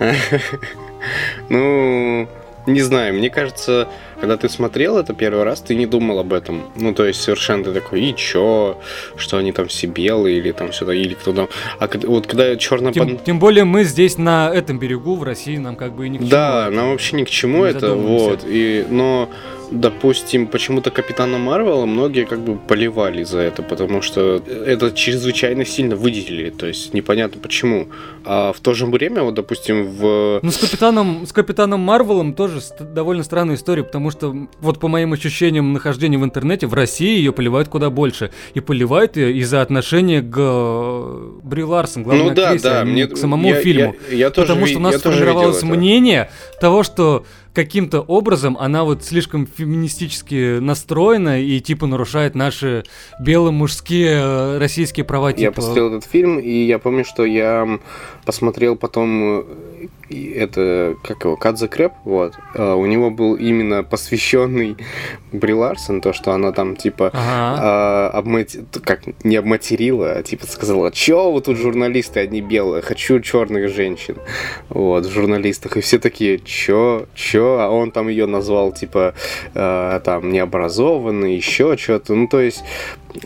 Ну, 1.50 2.26
не 2.66 2.80
знаю, 2.80 3.12
мне 3.12 3.28
кажется, 3.28 3.88
когда 4.24 4.38
ты 4.38 4.48
смотрел 4.48 4.96
это 4.96 5.12
первый 5.12 5.44
раз, 5.44 5.60
ты 5.60 5.74
не 5.74 5.84
думал 5.84 6.18
об 6.18 6.32
этом. 6.32 6.62
Ну, 6.76 6.94
то 6.94 7.04
есть 7.04 7.20
совершенно 7.20 7.64
ты 7.64 7.72
такой, 7.72 8.00
и 8.00 8.16
чё, 8.16 8.78
что 9.16 9.36
они 9.36 9.52
там 9.52 9.66
все 9.66 9.86
белые, 9.86 10.38
или 10.38 10.50
там 10.52 10.72
сюда, 10.72 10.94
или 10.94 11.12
кто 11.12 11.34
там. 11.34 11.48
А 11.78 11.90
вот 12.04 12.26
когда 12.26 12.56
черно 12.56 12.90
тем, 12.90 13.18
тем 13.18 13.38
более 13.38 13.64
мы 13.64 13.84
здесь 13.84 14.16
на 14.16 14.50
этом 14.50 14.78
берегу, 14.78 15.16
в 15.16 15.24
России, 15.24 15.58
нам 15.58 15.76
как 15.76 15.94
бы 15.94 16.06
и 16.06 16.08
ни 16.08 16.16
к 16.16 16.20
чему. 16.20 16.30
Да, 16.30 16.70
нам 16.70 16.92
вообще 16.92 17.16
ни 17.16 17.24
к 17.24 17.28
чему 17.28 17.64
это, 17.64 17.94
вот. 17.94 18.46
И, 18.46 18.86
но 18.88 19.28
допустим, 19.70 20.46
почему-то 20.46 20.90
Капитана 20.90 21.38
Марвела 21.38 21.86
многие 21.86 22.24
как 22.24 22.40
бы 22.40 22.56
поливали 22.56 23.24
за 23.24 23.40
это, 23.40 23.62
потому 23.62 24.02
что 24.02 24.42
это 24.66 24.92
чрезвычайно 24.92 25.64
сильно 25.64 25.96
выделили, 25.96 26.50
то 26.50 26.66
есть 26.66 26.94
непонятно 26.94 27.40
почему. 27.40 27.88
А 28.24 28.52
в 28.52 28.60
то 28.60 28.74
же 28.74 28.86
время, 28.86 29.22
вот, 29.22 29.34
допустим, 29.34 29.86
в... 29.86 30.40
Ну, 30.42 30.50
с 30.50 30.58
Капитаном, 30.58 31.26
с 31.26 31.32
Капитаном 31.32 31.80
Марвелом 31.80 32.34
тоже 32.34 32.60
довольно 32.78 33.22
странная 33.24 33.56
история, 33.56 33.82
потому 33.82 34.10
что, 34.10 34.13
вот 34.22 34.78
по 34.80 34.88
моим 34.88 35.12
ощущениям 35.12 35.72
нахождения 35.72 36.18
в 36.18 36.24
интернете, 36.24 36.66
в 36.66 36.74
России 36.74 37.16
ее 37.16 37.32
поливают 37.32 37.68
куда 37.68 37.90
больше. 37.90 38.30
И 38.54 38.60
поливают 38.60 39.16
ее 39.16 39.36
из-за 39.38 39.62
отношения 39.62 40.22
к 40.22 40.36
э, 40.36 41.30
Бри 41.42 41.64
Ларсон, 41.64 42.02
главной 42.02 42.30
ну, 42.30 42.34
да, 42.34 42.44
актрисе, 42.46 42.64
да, 42.64 42.80
а 42.82 42.84
мне, 42.84 43.06
к 43.06 43.16
самому 43.16 43.48
я, 43.48 43.60
фильму. 43.60 43.96
Я, 44.10 44.16
я 44.16 44.30
тоже 44.30 44.48
потому 44.48 44.66
что 44.66 44.78
у 44.78 44.82
нас 44.82 44.96
сформировалось 44.96 45.62
мнение 45.62 46.30
того, 46.60 46.82
что 46.82 47.24
каким-то 47.54 48.00
образом 48.00 48.56
она 48.58 48.84
вот 48.84 49.04
слишком 49.04 49.46
феминистически 49.46 50.58
настроена 50.58 51.40
и 51.40 51.60
типа 51.60 51.86
нарушает 51.86 52.34
наши 52.34 52.84
белые 53.20 53.52
мужские 53.52 54.20
э, 54.20 54.58
российские 54.58 55.04
права. 55.04 55.32
Типа... 55.32 55.42
Я 55.42 55.52
посмотрел 55.52 55.88
этот 55.88 56.10
фильм, 56.10 56.38
и 56.38 56.64
я 56.64 56.78
помню, 56.78 57.04
что 57.04 57.24
я 57.24 57.78
посмотрел 58.24 58.76
потом 58.76 59.40
э, 59.40 59.88
это, 60.10 60.96
как 61.02 61.24
его, 61.24 61.36
Кадзе 61.36 61.68
Крэп, 61.68 61.92
вот, 62.04 62.34
uh, 62.54 62.74
у 62.76 62.86
него 62.86 63.10
был 63.10 63.34
именно 63.34 63.82
посвященный 63.82 64.76
Бри 65.32 65.54
Ларсон, 65.54 66.00
то, 66.00 66.12
что 66.12 66.32
она 66.32 66.52
там, 66.52 66.76
типа, 66.76 67.10
ага. 67.12 68.10
обмати... 68.10 68.64
как, 68.84 69.02
не 69.24 69.36
обматерила, 69.36 70.12
а, 70.12 70.22
типа, 70.22 70.46
сказала, 70.46 70.92
чё 70.92 71.30
вы 71.30 71.40
тут 71.40 71.56
журналисты 71.56 72.20
одни 72.20 72.40
белые, 72.40 72.82
хочу 72.82 73.20
черных 73.20 73.70
женщин, 73.70 74.16
вот, 74.68 75.06
в 75.06 75.10
журналистах, 75.10 75.76
и 75.76 75.80
все 75.80 75.98
такие, 75.98 76.38
чё, 76.38 77.06
чё, 77.14 77.43
а 77.60 77.68
он 77.68 77.90
там 77.90 78.08
ее 78.08 78.26
назвал, 78.26 78.72
типа, 78.72 79.14
uh, 79.54 80.00
там, 80.00 80.30
необразованный, 80.30 81.36
еще 81.36 81.76
что-то, 81.76 82.14
ну, 82.14 82.28
то 82.28 82.40
есть, 82.40 82.64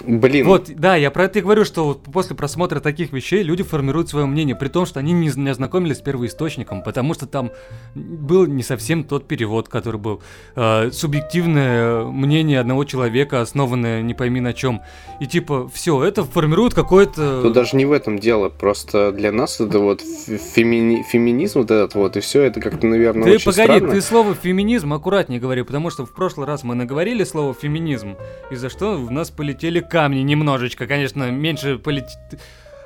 Блин. 0.06 0.46
Вот, 0.46 0.70
да, 0.74 0.96
я 0.96 1.10
про 1.10 1.24
это 1.24 1.38
и 1.38 1.42
говорю, 1.42 1.64
что 1.64 1.84
вот 1.84 2.02
после 2.02 2.36
просмотра 2.36 2.80
таких 2.80 3.12
вещей 3.12 3.42
люди 3.42 3.62
формируют 3.62 4.10
свое 4.10 4.26
мнение, 4.26 4.54
при 4.54 4.68
том, 4.68 4.84
что 4.84 5.00
они 5.00 5.12
не, 5.12 5.30
не 5.34 5.48
ознакомились 5.48 5.96
с 5.96 6.00
первоисточником, 6.00 6.82
потому 6.82 7.14
что 7.14 7.26
там 7.26 7.50
был 7.94 8.46
не 8.46 8.62
совсем 8.62 9.04
тот 9.04 9.26
перевод, 9.26 9.68
который 9.68 9.98
был. 9.98 10.22
Э, 10.56 10.90
субъективное 10.92 12.04
мнение 12.04 12.60
одного 12.60 12.84
человека, 12.84 13.40
основанное 13.40 14.02
не 14.02 14.12
пойми 14.12 14.40
на 14.40 14.52
чем. 14.52 14.82
И 15.20 15.26
типа, 15.26 15.70
все, 15.72 16.02
это 16.04 16.24
формирует 16.24 16.74
какое-то... 16.74 17.42
Тут 17.42 17.54
даже 17.54 17.76
не 17.76 17.86
в 17.86 17.92
этом 17.92 18.18
дело, 18.18 18.50
просто 18.50 19.12
для 19.12 19.32
нас 19.32 19.58
это 19.60 19.78
вот 19.78 20.02
фемини... 20.02 21.02
феминизм 21.02 21.60
вот 21.60 21.70
этот 21.70 21.94
вот, 21.94 22.16
и 22.16 22.20
все 22.20 22.42
это 22.42 22.60
как-то, 22.60 22.86
наверное, 22.86 23.24
ты 23.24 23.34
очень 23.36 23.52
погоди, 23.52 23.78
странно. 23.78 23.94
ты 23.94 24.00
слово 24.08 24.34
феминизм 24.34 24.94
аккуратнее 24.94 25.38
говори, 25.38 25.62
потому 25.62 25.90
что 25.90 26.06
в 26.06 26.14
прошлый 26.14 26.46
раз 26.46 26.64
мы 26.64 26.74
наговорили 26.74 27.24
слово 27.24 27.52
феминизм, 27.52 28.16
из-за 28.50 28.70
что 28.70 28.96
в 28.96 29.10
нас 29.10 29.30
полетели 29.30 29.80
камни 29.80 30.20
немножечко. 30.20 30.86
Конечно, 30.86 31.30
меньше 31.30 31.76
полет... 31.76 32.06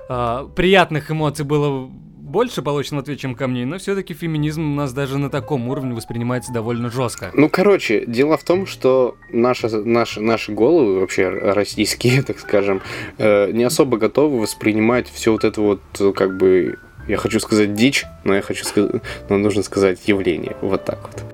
а, 0.09 0.49
приятных 0.49 1.13
эмоций 1.13 1.45
было 1.45 1.89
больше 1.89 2.63
получено 2.63 3.03
ответ, 3.03 3.21
чем 3.21 3.37
камней, 3.37 3.65
но 3.65 3.79
все-таки 3.79 4.15
феминизм 4.15 4.73
у 4.73 4.75
нас 4.75 4.93
даже 4.93 5.19
на 5.19 5.31
таком 5.31 5.69
уровне 5.69 5.95
воспринимается 5.95 6.53
довольно 6.53 6.91
жестко. 6.91 7.31
Ну, 7.35 7.49
короче, 7.49 8.05
дело 8.05 8.37
в 8.37 8.43
том, 8.43 8.67
что 8.67 9.15
наши, 9.31 9.69
наши, 9.69 10.21
наши 10.21 10.51
головы, 10.51 10.99
вообще 10.99 11.29
российские, 11.29 12.23
так 12.27 12.41
скажем, 12.41 12.83
э, 13.19 13.53
не 13.53 13.63
особо 13.63 13.97
готовы 13.97 14.41
воспринимать 14.41 15.09
все 15.09 15.31
вот 15.31 15.45
это 15.45 15.61
вот, 15.61 16.17
как 16.17 16.37
бы, 16.37 16.81
я 17.09 17.17
хочу 17.17 17.41
сказать 17.41 17.75
дичь, 17.75 18.05
но 18.25 18.35
я 18.35 18.43
хочу 18.43 18.65
сказать, 18.65 19.03
но 19.29 19.39
нужно 19.39 19.63
сказать 19.63 20.07
явление. 20.07 20.57
Вот 20.61 20.85
так 20.85 21.01
вот. 21.03 21.25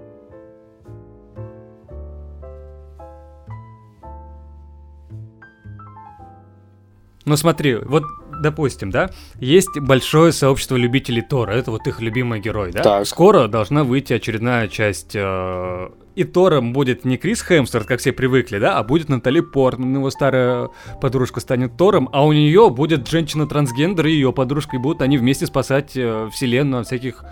Ну 7.25 7.37
смотри, 7.37 7.77
вот 7.77 8.05
допустим, 8.41 8.91
да, 8.91 9.11
есть 9.39 9.79
большое 9.79 10.33
сообщество 10.33 10.77
любителей 10.77 11.23
Тора, 11.23 11.53
это 11.53 11.71
вот 11.71 11.87
их 11.87 12.01
любимый 12.01 12.41
герой, 12.41 12.73
да? 12.73 12.83
Так. 12.83 13.07
Скоро 13.07 13.49
должна 13.49 13.85
выйти 13.85 14.13
очередная 14.13 14.69
часть, 14.69 15.13
э, 15.15 15.89
и 16.15 16.25
Тором 16.25 16.73
будет 16.73 17.05
не 17.05 17.17
Крис 17.17 17.43
Хемсворт, 17.43 17.87
как 17.87 18.01
все 18.01 18.13
привыкли, 18.13 18.59
да, 18.59 18.79
а 18.79 18.83
будет 18.83 19.09
Натали 19.09 19.41
Портман, 19.41 19.95
его 19.95 20.11
старая 20.11 20.69
подружка 21.01 21.41
станет 21.41 21.77
Тором, 21.77 22.09
а 22.13 22.25
у 22.25 22.33
нее 22.33 22.71
будет 22.71 23.09
женщина-трансгендер 23.09 24.07
и 24.07 24.13
ее 24.13 24.33
подружкой 24.33 24.81
будут 24.81 25.03
они 25.03 25.17
вместе 25.19 25.47
спасать 25.47 25.97
э, 25.97 26.29
вселенную 26.33 26.81
от 26.81 26.87
всяких 26.87 27.25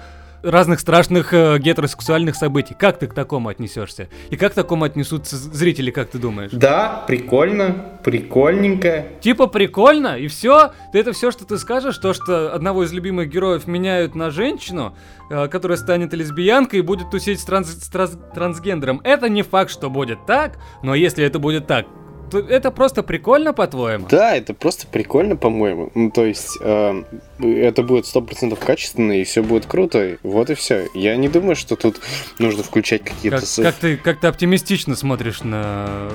разных 0.46 0.80
страшных 0.80 1.34
э, 1.34 1.58
гетеросексуальных 1.58 2.36
событий. 2.36 2.74
Как 2.78 2.98
ты 2.98 3.06
к 3.06 3.14
такому 3.14 3.48
отнесешься? 3.48 4.08
И 4.30 4.36
как 4.36 4.52
к 4.52 4.54
такому 4.54 4.84
отнесутся 4.84 5.36
зрители, 5.36 5.90
как 5.90 6.08
ты 6.08 6.18
думаешь? 6.18 6.50
Да, 6.52 7.04
прикольно, 7.06 7.98
прикольненько. 8.04 9.06
Типа 9.20 9.46
прикольно, 9.48 10.18
и 10.18 10.28
все? 10.28 10.72
Ты 10.92 11.00
это 11.00 11.12
все, 11.12 11.30
что 11.30 11.44
ты 11.44 11.58
скажешь, 11.58 11.98
то, 11.98 12.14
что 12.14 12.54
одного 12.54 12.84
из 12.84 12.92
любимых 12.92 13.28
героев 13.28 13.66
меняют 13.66 14.14
на 14.14 14.30
женщину, 14.30 14.96
э, 15.30 15.48
которая 15.48 15.78
станет 15.78 16.14
лесбиянкой 16.14 16.78
и 16.78 16.82
будет 16.82 17.10
тусить 17.10 17.40
с, 17.40 17.44
транс, 17.44 17.68
с 17.68 17.88
транс, 17.88 18.16
трансгендером. 18.34 19.00
Это 19.04 19.28
не 19.28 19.42
факт, 19.42 19.70
что 19.70 19.90
будет 19.90 20.26
так, 20.26 20.58
но 20.82 20.94
если 20.94 21.24
это 21.24 21.38
будет 21.38 21.66
так, 21.66 21.86
это 22.32 22.70
просто 22.70 23.02
прикольно, 23.02 23.52
по-твоему? 23.52 24.06
Да, 24.08 24.36
это 24.36 24.54
просто 24.54 24.86
прикольно, 24.86 25.36
по-моему. 25.36 25.90
Ну, 25.94 26.10
то 26.10 26.24
есть, 26.24 26.58
э, 26.60 27.02
это 27.38 27.82
будет 27.82 28.06
сто 28.06 28.20
процентов 28.20 28.60
качественно, 28.60 29.12
и 29.12 29.24
все 29.24 29.42
будет 29.42 29.66
круто. 29.66 30.18
Вот 30.22 30.50
и 30.50 30.54
все. 30.54 30.88
Я 30.94 31.16
не 31.16 31.28
думаю, 31.28 31.56
что 31.56 31.76
тут 31.76 32.00
нужно 32.38 32.62
включать 32.62 33.02
какие-то... 33.04 33.40
Как, 33.40 33.64
как, 33.64 33.74
ты, 33.74 33.96
как 33.96 34.20
ты 34.20 34.26
оптимистично 34.26 34.96
смотришь 34.96 35.42
на 35.42 36.10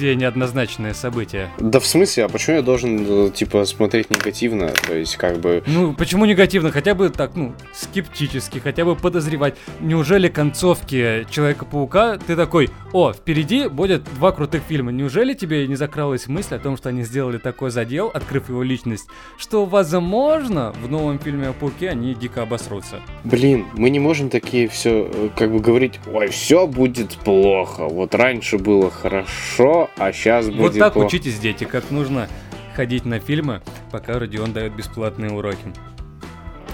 все 0.00 0.16
неоднозначные 0.16 0.94
события. 0.94 1.50
Да 1.58 1.78
в 1.78 1.86
смысле, 1.86 2.24
а 2.24 2.28
почему 2.30 2.56
я 2.56 2.62
должен, 2.62 3.26
э, 3.26 3.30
типа, 3.32 3.66
смотреть 3.66 4.08
негативно? 4.08 4.68
То 4.68 4.94
есть, 4.94 5.16
как 5.16 5.38
бы... 5.40 5.62
Ну, 5.66 5.92
почему 5.92 6.24
негативно? 6.24 6.70
Хотя 6.70 6.94
бы 6.94 7.10
так, 7.10 7.36
ну, 7.36 7.52
скептически, 7.74 8.60
хотя 8.60 8.86
бы 8.86 8.96
подозревать. 8.96 9.56
Неужели 9.78 10.28
концовки 10.28 11.26
Человека-паука 11.30 12.16
ты 12.16 12.34
такой, 12.34 12.70
о, 12.94 13.12
впереди 13.12 13.68
будет 13.68 14.04
два 14.14 14.32
крутых 14.32 14.62
фильма. 14.66 14.90
Неужели 14.90 15.34
тебе 15.34 15.66
не 15.66 15.76
закралась 15.76 16.28
мысль 16.28 16.54
о 16.54 16.58
том, 16.58 16.78
что 16.78 16.88
они 16.88 17.02
сделали 17.02 17.36
такой 17.36 17.70
задел, 17.70 18.10
открыв 18.12 18.48
его 18.48 18.62
личность, 18.62 19.06
что, 19.36 19.66
возможно, 19.66 20.72
в 20.82 20.90
новом 20.90 21.18
фильме 21.18 21.48
о 21.48 21.52
Пауке 21.52 21.90
они 21.90 22.14
дико 22.14 22.42
обосрутся? 22.42 23.00
Блин, 23.24 23.66
мы 23.74 23.90
не 23.90 23.98
можем 23.98 24.30
такие 24.30 24.66
все, 24.66 25.10
э, 25.12 25.28
как 25.36 25.52
бы 25.52 25.60
говорить, 25.60 26.00
ой, 26.10 26.28
все 26.28 26.66
будет 26.66 27.10
плохо. 27.18 27.86
Вот 27.86 28.14
раньше 28.14 28.56
было 28.56 28.90
хорошо, 28.90 29.89
а 29.96 30.12
сейчас 30.12 30.46
будет 30.48 30.58
Вот 30.60 30.78
так 30.78 30.92
плохо. 30.94 31.06
учитесь, 31.06 31.38
дети, 31.38 31.64
как 31.64 31.90
нужно 31.90 32.28
ходить 32.74 33.04
на 33.04 33.18
фильмы, 33.20 33.62
пока 33.90 34.18
Родион 34.18 34.52
дает 34.52 34.74
бесплатные 34.74 35.30
уроки. 35.30 35.58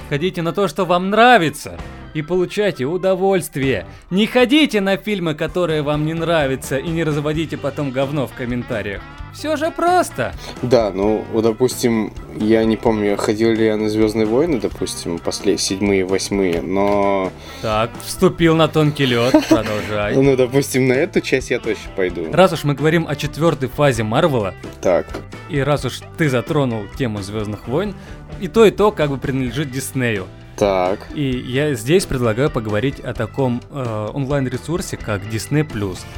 Ходите 0.09 0.43
на 0.43 0.53
то, 0.53 0.69
что 0.69 0.85
вам 0.85 1.11
нравится, 1.11 1.79
и 2.17 2.23
получайте 2.23 2.87
удовольствие. 2.87 3.87
Не 4.09 4.27
ходите 4.27 4.81
на 4.81 4.97
фильмы, 4.97 5.35
которые 5.35 5.83
вам 5.83 6.07
не 6.07 6.15
нравятся, 6.15 6.79
и 6.79 6.89
не 6.89 7.05
разводите 7.05 7.59
потом 7.59 7.91
говно 7.91 8.27
в 8.27 8.33
комментариях. 8.33 9.03
Все 9.35 9.55
же 9.57 9.71
просто. 9.71 10.33
Да, 10.63 10.91
ну, 10.95 11.23
допустим, 11.43 12.15
я 12.41 12.65
не 12.65 12.79
помню, 12.79 13.19
ходил 13.19 13.51
ли 13.53 13.67
я 13.67 13.77
на 13.77 13.91
Звездные 13.91 14.25
войны, 14.25 14.59
допустим, 14.59 15.19
после 15.19 15.59
седьмые, 15.59 16.07
восьмые, 16.07 16.63
но... 16.63 17.31
Так, 17.61 17.91
вступил 18.03 18.57
на 18.57 18.67
тонкий 18.69 19.05
лед, 19.05 19.35
продолжай. 19.51 20.17
Ну, 20.17 20.37
допустим, 20.37 20.89
на 20.89 20.95
эту 20.95 21.21
часть 21.21 21.51
я 21.51 21.59
точно 21.59 21.91
пойду. 21.95 22.33
Раз 22.33 22.55
уж 22.55 22.65
мы 22.65 22.73
говорим 22.73 23.07
о 23.07 23.15
четвертой 23.15 23.69
фазе 23.69 24.05
Марвела, 24.05 24.55
Так, 24.81 25.07
и 25.51 25.61
раз 25.61 25.85
уж 25.85 26.01
ты 26.17 26.31
затронул 26.31 26.85
тему 26.97 27.21
Звездных 27.21 27.69
войн, 27.69 27.95
и 28.41 28.49
то, 28.49 28.65
и 28.65 28.71
то 28.71 28.91
как 28.91 29.11
бы 29.11 29.19
принадлежит 29.19 29.71
Диснею. 29.71 30.27
Так. 30.57 31.07
И 31.15 31.23
я 31.23 31.75
здесь 31.75 32.07
предлагаю 32.07 32.51
поговорить 32.51 33.01
о 33.01 33.15
таком 33.15 33.61
э, 33.71 34.09
онлайн-ресурсе, 34.13 34.97
как 34.97 35.23
Disney+. 35.25 35.67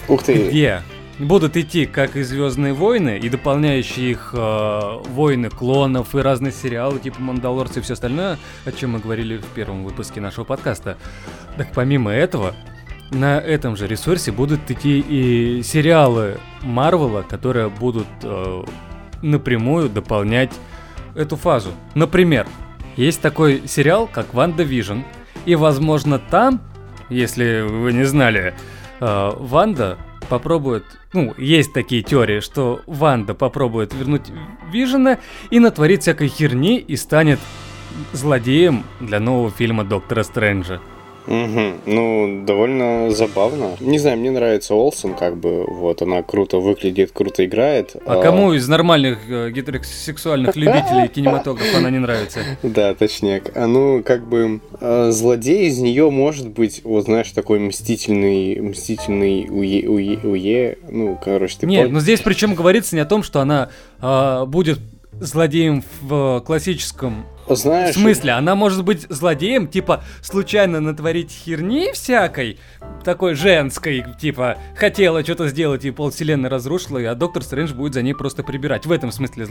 Ух 0.09 0.22
ты. 0.22 0.49
где 0.49 0.82
будут 1.18 1.57
идти 1.57 1.86
как 1.86 2.16
и 2.16 2.22
Звездные 2.22 2.72
войны, 2.72 3.18
и 3.20 3.28
дополняющие 3.28 4.12
их 4.12 4.30
э, 4.32 4.80
войны 5.11 5.51
клонов, 5.51 6.14
и 6.14 6.18
разные 6.18 6.53
сериалы, 6.53 7.01
типа 7.01 7.20
Мандалорцы 7.20 7.80
и 7.80 7.82
все 7.82 7.95
остальное, 7.95 8.39
о 8.64 8.72
чем 8.72 8.93
мы 8.93 9.01
говорили 9.01 9.39
в 9.39 9.47
первом 9.47 9.84
выпуске 9.84 10.20
нашего 10.20 10.45
подкаста. 10.45 10.97
Так 11.57 11.68
помимо 11.74 12.12
этого, 12.12 12.55
на 13.11 13.39
этом 13.39 13.76
же 13.76 13.86
ресурсе 13.86 14.32
будут 14.32 14.70
идти 14.70 15.01
и 15.01 15.62
сериалы 15.62 16.39
Марвела, 16.62 17.22
которые 17.22 17.68
будут 17.68 18.07
э, 18.22 18.64
напрямую 19.22 19.89
дополнять 19.89 20.53
эту 21.14 21.36
фазу. 21.36 21.70
Например, 21.95 22.47
есть 22.99 23.21
такой 23.21 23.63
сериал, 23.67 24.09
как 24.13 24.35
WandaVision, 24.35 25.01
и, 25.47 25.55
возможно, 25.55 26.19
там, 26.19 26.61
если 27.09 27.61
вы 27.61 27.93
не 27.93 28.05
знали, 28.05 28.55
э, 29.01 29.31
Ванда 29.37 29.99
попробует, 30.29 30.85
ну, 31.13 31.33
есть 31.39 31.73
такие 31.73 32.03
теории, 32.03 32.41
что 32.41 32.83
Ванда 32.87 33.35
попробует 33.35 33.95
вернуть 33.95 34.33
Вижена 34.73 35.19
и 35.51 35.61
натворит 35.61 36.03
всякой 36.03 36.27
херни 36.27 36.79
и 36.79 36.97
станет 36.97 37.39
злодеем 38.13 38.85
для 38.99 39.21
нового 39.21 39.51
фильма 39.53 39.85
Доктора 39.85 40.25
Стрэнджа. 40.25 40.81
Угу. 41.29 41.72
Ну, 41.87 42.45
довольно 42.47 43.11
забавно. 43.11 43.76
Не 43.81 43.99
знаю, 43.99 44.18
мне 44.18 44.31
нравится 44.31 44.74
Олсен, 44.74 45.14
как 45.14 45.37
бы, 45.37 45.64
вот, 45.66 46.01
она 46.01 46.22
круто 46.22 46.59
выглядит, 46.59 47.12
круто 47.12 47.45
играет. 47.45 47.97
А 48.07 48.20
кому 48.22 48.55
из 48.55 48.66
нормальных 48.66 49.18
э, 49.29 49.51
гетеросексуальных 49.51 50.57
любителей 50.57 51.09
кинематографа 51.14 51.79
она 51.79 51.91
не 51.91 51.99
нравится? 51.99 52.41
Да, 52.62 52.95
точняк. 52.95 53.53
А 53.55 53.66
ну, 53.66 54.03
как 54.03 54.26
бы, 54.26 54.61
э, 54.81 55.11
злодей 55.11 55.68
из 55.68 55.79
нее 55.79 56.11
может 56.11 56.49
быть, 56.49 56.81
вот 56.85 57.05
знаешь, 57.05 57.31
такой 57.33 57.59
мстительный, 57.59 58.61
мстительный 58.61 59.47
уе, 59.51 59.87
уе, 59.89 60.18
уе, 60.22 60.79
ну, 60.89 61.18
короче, 61.22 61.59
ты 61.61 61.66
Нет, 61.66 61.91
но 61.91 62.01
здесь 62.01 62.20
причем 62.20 62.55
говорится 62.55 62.97
не 62.97 63.03
о 63.03 63.07
том, 63.07 63.22
что 63.22 63.41
она 63.41 63.68
а, 64.01 64.47
будет 64.47 64.79
злодеем 65.20 65.83
в 66.01 66.39
э, 66.39 66.41
классическом 66.47 67.26
Знаешь, 67.55 67.97
В 67.97 67.99
смысле, 68.01 68.33
она 68.33 68.55
может 68.55 68.85
быть 68.85 69.07
злодеем, 69.09 69.67
типа, 69.69 70.03
случайно 70.23 70.81
натворить 70.81 71.31
херни 71.31 71.93
всякой, 71.93 72.59
такой 73.05 73.35
женской, 73.35 74.05
типа, 74.21 74.59
хотела 74.77 75.23
что-то 75.23 75.49
сделать 75.49 75.85
и 75.85 75.91
полвселенной 75.91 76.49
разрушила, 76.49 76.99
а 77.11 77.15
доктор 77.15 77.43
Стрэндж 77.43 77.73
будет 77.75 77.95
за 77.95 78.03
ней 78.03 78.15
просто 78.15 78.43
прибирать. 78.43 78.87
В 78.87 78.93
этом 78.93 79.13
смысле 79.13 79.45
в- 79.45 79.49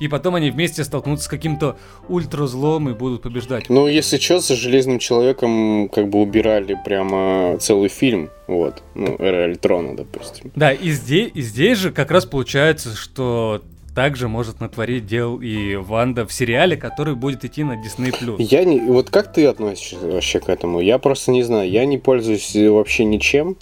И 0.00 0.08
потом 0.08 0.34
они 0.34 0.50
вместе 0.50 0.84
столкнутся 0.84 1.26
с 1.26 1.28
каким-то 1.28 1.76
ультразлом 2.08 2.88
и 2.88 2.92
будут 2.94 3.22
побеждать. 3.22 3.68
Ну, 3.68 3.86
если 3.86 4.18
что, 4.18 4.40
со 4.40 4.54
Железным 4.56 4.98
Человеком 4.98 5.88
как 5.88 6.08
бы 6.08 6.20
убирали 6.20 6.76
прямо 6.84 7.56
целый 7.58 7.88
фильм, 7.88 8.30
вот, 8.46 8.82
ну, 8.94 9.16
Эра 9.18 9.44
Альтрона, 9.44 9.96
допустим. 9.96 10.52
Да, 10.54 10.72
и 10.72 10.90
здесь, 10.90 11.30
и 11.34 11.42
здесь 11.42 11.78
же 11.78 11.90
как 11.92 12.10
раз 12.10 12.26
получается, 12.26 12.96
что 12.96 13.62
также 13.94 14.28
может 14.28 14.60
натворить 14.60 15.06
дел 15.06 15.40
и 15.40 15.76
Ванда 15.76 16.26
в 16.26 16.32
сериале, 16.32 16.76
который 16.76 17.14
будет 17.14 17.44
идти 17.44 17.64
на 17.64 17.72
Disney+. 17.72 18.36
Я 18.38 18.64
не... 18.64 18.80
Вот 18.80 19.10
как 19.10 19.32
ты 19.32 19.46
относишься 19.46 19.98
вообще 20.00 20.40
к 20.40 20.48
этому? 20.48 20.80
Я 20.80 20.98
просто 20.98 21.30
не 21.30 21.42
знаю. 21.42 21.70
Я 21.70 21.84
не 21.84 21.98
пользуюсь 21.98 22.54
э, 22.56 22.70
вообще 22.70 23.04
ничем. 23.04 23.56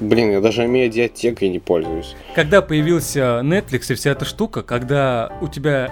Блин, 0.00 0.30
я 0.30 0.40
даже 0.40 0.66
медиатекой 0.66 1.48
не 1.48 1.58
пользуюсь. 1.58 2.14
Когда 2.34 2.62
появился 2.62 3.40
Netflix 3.42 3.92
и 3.92 3.94
вся 3.94 4.10
эта 4.10 4.24
штука, 4.24 4.62
когда 4.62 5.32
у 5.40 5.48
тебя 5.48 5.90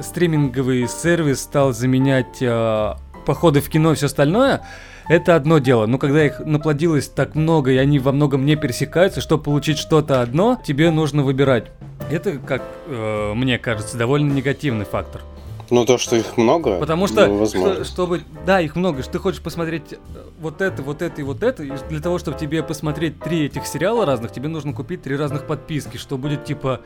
стриминговый 0.00 0.88
сервис 0.88 1.40
стал 1.40 1.72
заменять 1.72 2.40
э, 2.40 2.94
походы 3.26 3.60
в 3.60 3.68
кино 3.68 3.92
и 3.92 3.94
все 3.94 4.06
остальное, 4.06 4.62
это 5.08 5.34
одно 5.36 5.58
дело. 5.58 5.86
Но 5.86 5.98
когда 5.98 6.24
их 6.24 6.40
наплодилось 6.40 7.08
так 7.08 7.34
много, 7.34 7.72
и 7.72 7.76
они 7.76 7.98
во 7.98 8.12
многом 8.12 8.44
не 8.44 8.56
пересекаются, 8.56 9.20
чтобы 9.20 9.42
получить 9.42 9.78
что-то 9.78 10.22
одно, 10.22 10.60
тебе 10.64 10.90
нужно 10.90 11.22
выбирать. 11.22 11.70
Это, 12.10 12.38
как 12.38 12.62
э, 12.86 13.32
мне 13.34 13.58
кажется, 13.58 13.96
довольно 13.96 14.32
негативный 14.32 14.84
фактор. 14.84 15.22
Ну, 15.70 15.84
то, 15.84 15.98
что 15.98 16.16
их 16.16 16.38
много, 16.38 16.78
Потому 16.78 17.06
что, 17.06 17.26
ну, 17.26 17.44
что- 17.46 17.84
чтобы, 17.84 18.22
да, 18.46 18.58
их 18.60 18.74
много, 18.74 19.02
что 19.02 19.12
ты 19.12 19.18
хочешь 19.18 19.42
посмотреть 19.42 19.92
э, 19.92 19.96
вот 20.40 20.62
это, 20.62 20.82
вот 20.82 21.02
это 21.02 21.20
и 21.20 21.24
вот 21.24 21.42
это, 21.42 21.62
и 21.62 21.70
для 21.90 22.00
того, 22.00 22.18
чтобы 22.18 22.38
тебе 22.38 22.62
посмотреть 22.62 23.20
три 23.20 23.44
этих 23.44 23.66
сериала 23.66 24.06
разных, 24.06 24.32
тебе 24.32 24.48
нужно 24.48 24.72
купить 24.72 25.02
три 25.02 25.14
разных 25.16 25.46
подписки, 25.46 25.98
что 25.98 26.16
будет 26.16 26.46
типа 26.46 26.80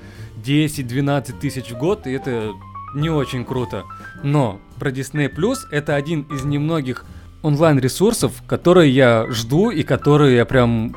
10-12 0.45 1.39
тысяч 1.41 1.71
в 1.71 1.79
год, 1.79 2.09
и 2.09 2.13
это 2.13 2.51
не 2.95 3.09
очень 3.09 3.45
круто. 3.45 3.85
Но 4.25 4.59
про 4.79 4.91
Disney 4.91 5.33
Plus 5.33 5.59
это 5.71 5.95
один 5.95 6.23
из 6.23 6.45
немногих 6.45 7.05
онлайн-ресурсов, 7.43 8.43
которые 8.47 8.91
я 8.91 9.27
жду 9.31 9.71
и 9.71 9.83
которые 9.83 10.37
я 10.37 10.45
прям 10.45 10.97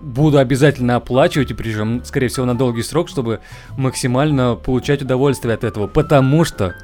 буду 0.00 0.38
обязательно 0.38 0.96
оплачивать, 0.96 1.50
и 1.50 1.54
причем, 1.54 2.04
скорее 2.04 2.28
всего, 2.28 2.46
на 2.46 2.56
долгий 2.56 2.82
срок, 2.82 3.08
чтобы 3.08 3.40
максимально 3.76 4.54
получать 4.54 5.02
удовольствие 5.02 5.54
от 5.54 5.64
этого. 5.64 5.86
Потому 5.86 6.44
что 6.44 6.74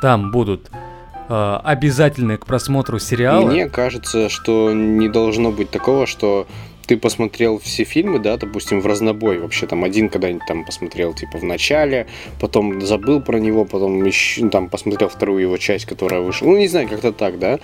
там 0.00 0.30
будут 0.30 0.70
э, 1.28 1.58
обязательные 1.62 2.38
к 2.38 2.46
просмотру 2.46 2.98
сериалы. 2.98 3.50
Мне 3.50 3.68
кажется, 3.68 4.28
что 4.28 4.72
не 4.72 5.08
должно 5.08 5.50
быть 5.50 5.70
такого, 5.70 6.06
что 6.06 6.46
ты 6.88 6.96
посмотрел 6.96 7.58
все 7.58 7.84
фильмы, 7.84 8.18
да, 8.18 8.38
допустим, 8.38 8.80
в 8.80 8.86
разнобой 8.86 9.38
вообще, 9.38 9.66
там 9.66 9.84
один 9.84 10.08
когда-нибудь 10.08 10.46
там 10.48 10.64
посмотрел, 10.64 11.12
типа, 11.12 11.36
в 11.38 11.44
начале, 11.44 12.06
потом 12.40 12.80
забыл 12.80 13.20
про 13.20 13.38
него, 13.38 13.66
потом 13.66 14.02
еще, 14.04 14.44
ну, 14.44 14.50
там, 14.50 14.70
посмотрел 14.70 15.10
вторую 15.10 15.42
его 15.42 15.58
часть, 15.58 15.84
которая 15.84 16.22
вышла, 16.22 16.46
ну, 16.46 16.56
не 16.56 16.66
знаю, 16.66 16.88
как-то 16.88 17.12
так, 17.12 17.38
да, 17.38 17.60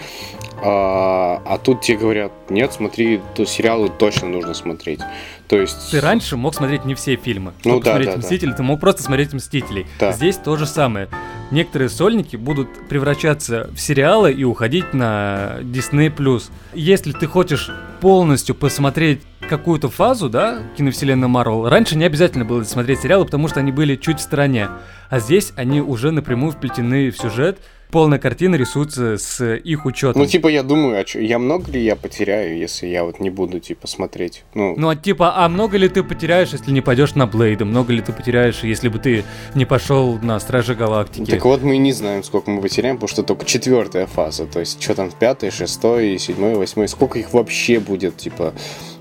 а, 0.62 1.42
а 1.46 1.58
тут 1.58 1.80
тебе 1.80 1.96
говорят, 1.96 2.32
нет, 2.50 2.74
смотри, 2.74 3.20
то 3.34 3.46
сериалы 3.46 3.88
точно 3.88 4.28
нужно 4.28 4.52
смотреть, 4.52 5.00
то 5.48 5.60
есть... 5.60 5.90
Ты 5.90 6.00
раньше 6.00 6.36
мог 6.36 6.54
смотреть 6.54 6.84
не 6.84 6.94
все 6.94 7.16
фильмы. 7.16 7.52
Ну 7.64 7.72
Чтобы 7.72 7.84
да, 7.84 7.90
посмотреть 7.90 8.06
да, 8.08 8.12
да. 8.14 8.18
Мстителей, 8.18 8.54
ты 8.54 8.62
мог 8.62 8.80
просто 8.80 9.02
смотреть 9.02 9.32
Мстителей. 9.32 9.86
Да. 9.98 10.12
Здесь 10.12 10.36
то 10.36 10.56
же 10.56 10.66
самое. 10.66 11.08
некоторые 11.50 11.88
сольники 11.88 12.36
будут 12.36 12.68
превращаться 12.88 13.70
в 13.72 13.78
сериалы 13.78 14.32
и 14.32 14.44
уходить 14.44 14.92
на 14.92 15.58
Disney+. 15.60 16.42
Если 16.74 17.12
ты 17.12 17.26
хочешь 17.26 17.70
полностью 18.00 18.54
посмотреть 18.54 19.22
какую-то 19.48 19.88
фазу, 19.88 20.28
да, 20.28 20.60
киновселенной 20.76 21.28
Марвел, 21.28 21.68
раньше 21.68 21.96
не 21.96 22.04
обязательно 22.04 22.44
было 22.44 22.62
смотреть 22.64 23.00
сериалы, 23.00 23.24
потому 23.24 23.48
что 23.48 23.60
они 23.60 23.72
были 23.72 23.96
чуть 23.96 24.18
в 24.18 24.22
стороне. 24.22 24.68
А 25.10 25.18
здесь 25.20 25.52
они 25.56 25.80
уже 25.80 26.10
напрямую 26.10 26.52
вплетены 26.52 27.10
в 27.10 27.16
сюжет, 27.16 27.58
полная 27.94 28.18
картина 28.18 28.56
рисуется 28.56 29.18
с 29.18 29.54
их 29.54 29.86
учетом. 29.86 30.20
Ну, 30.20 30.26
типа, 30.26 30.48
я 30.48 30.64
думаю, 30.64 30.98
а 30.98 31.04
чё, 31.04 31.20
я 31.20 31.38
много 31.38 31.70
ли 31.70 31.80
я 31.80 31.94
потеряю, 31.94 32.58
если 32.58 32.88
я 32.88 33.04
вот 33.04 33.20
не 33.20 33.30
буду, 33.30 33.60
типа, 33.60 33.86
смотреть? 33.86 34.42
Ну, 34.52 34.74
Ну, 34.76 34.88
а 34.88 34.96
типа, 34.96 35.34
а 35.36 35.48
много 35.48 35.76
ли 35.76 35.88
ты 35.88 36.02
потеряешь, 36.02 36.50
если 36.50 36.72
не 36.72 36.80
пойдешь 36.80 37.14
на 37.14 37.28
Блейда? 37.28 37.64
Много 37.64 37.92
ли 37.92 38.02
ты 38.02 38.12
потеряешь, 38.12 38.64
если 38.64 38.88
бы 38.88 38.98
ты 38.98 39.22
не 39.54 39.64
пошел 39.64 40.18
на 40.20 40.40
Стражи 40.40 40.74
Галактики? 40.74 41.30
так 41.30 41.44
вот 41.44 41.62
мы 41.62 41.76
и 41.76 41.78
не 41.78 41.92
знаем, 41.92 42.24
сколько 42.24 42.50
мы 42.50 42.60
потеряем, 42.60 42.96
потому 42.96 43.06
что 43.06 43.22
только 43.22 43.44
четвертая 43.44 44.08
фаза. 44.08 44.46
То 44.46 44.58
есть, 44.58 44.82
что 44.82 44.96
там, 44.96 45.12
пятый, 45.16 45.52
шестой, 45.52 46.18
седьмой, 46.18 46.56
восьмой, 46.56 46.88
сколько 46.88 47.20
их 47.20 47.32
вообще 47.32 47.78
будет, 47.78 48.16
типа... 48.16 48.54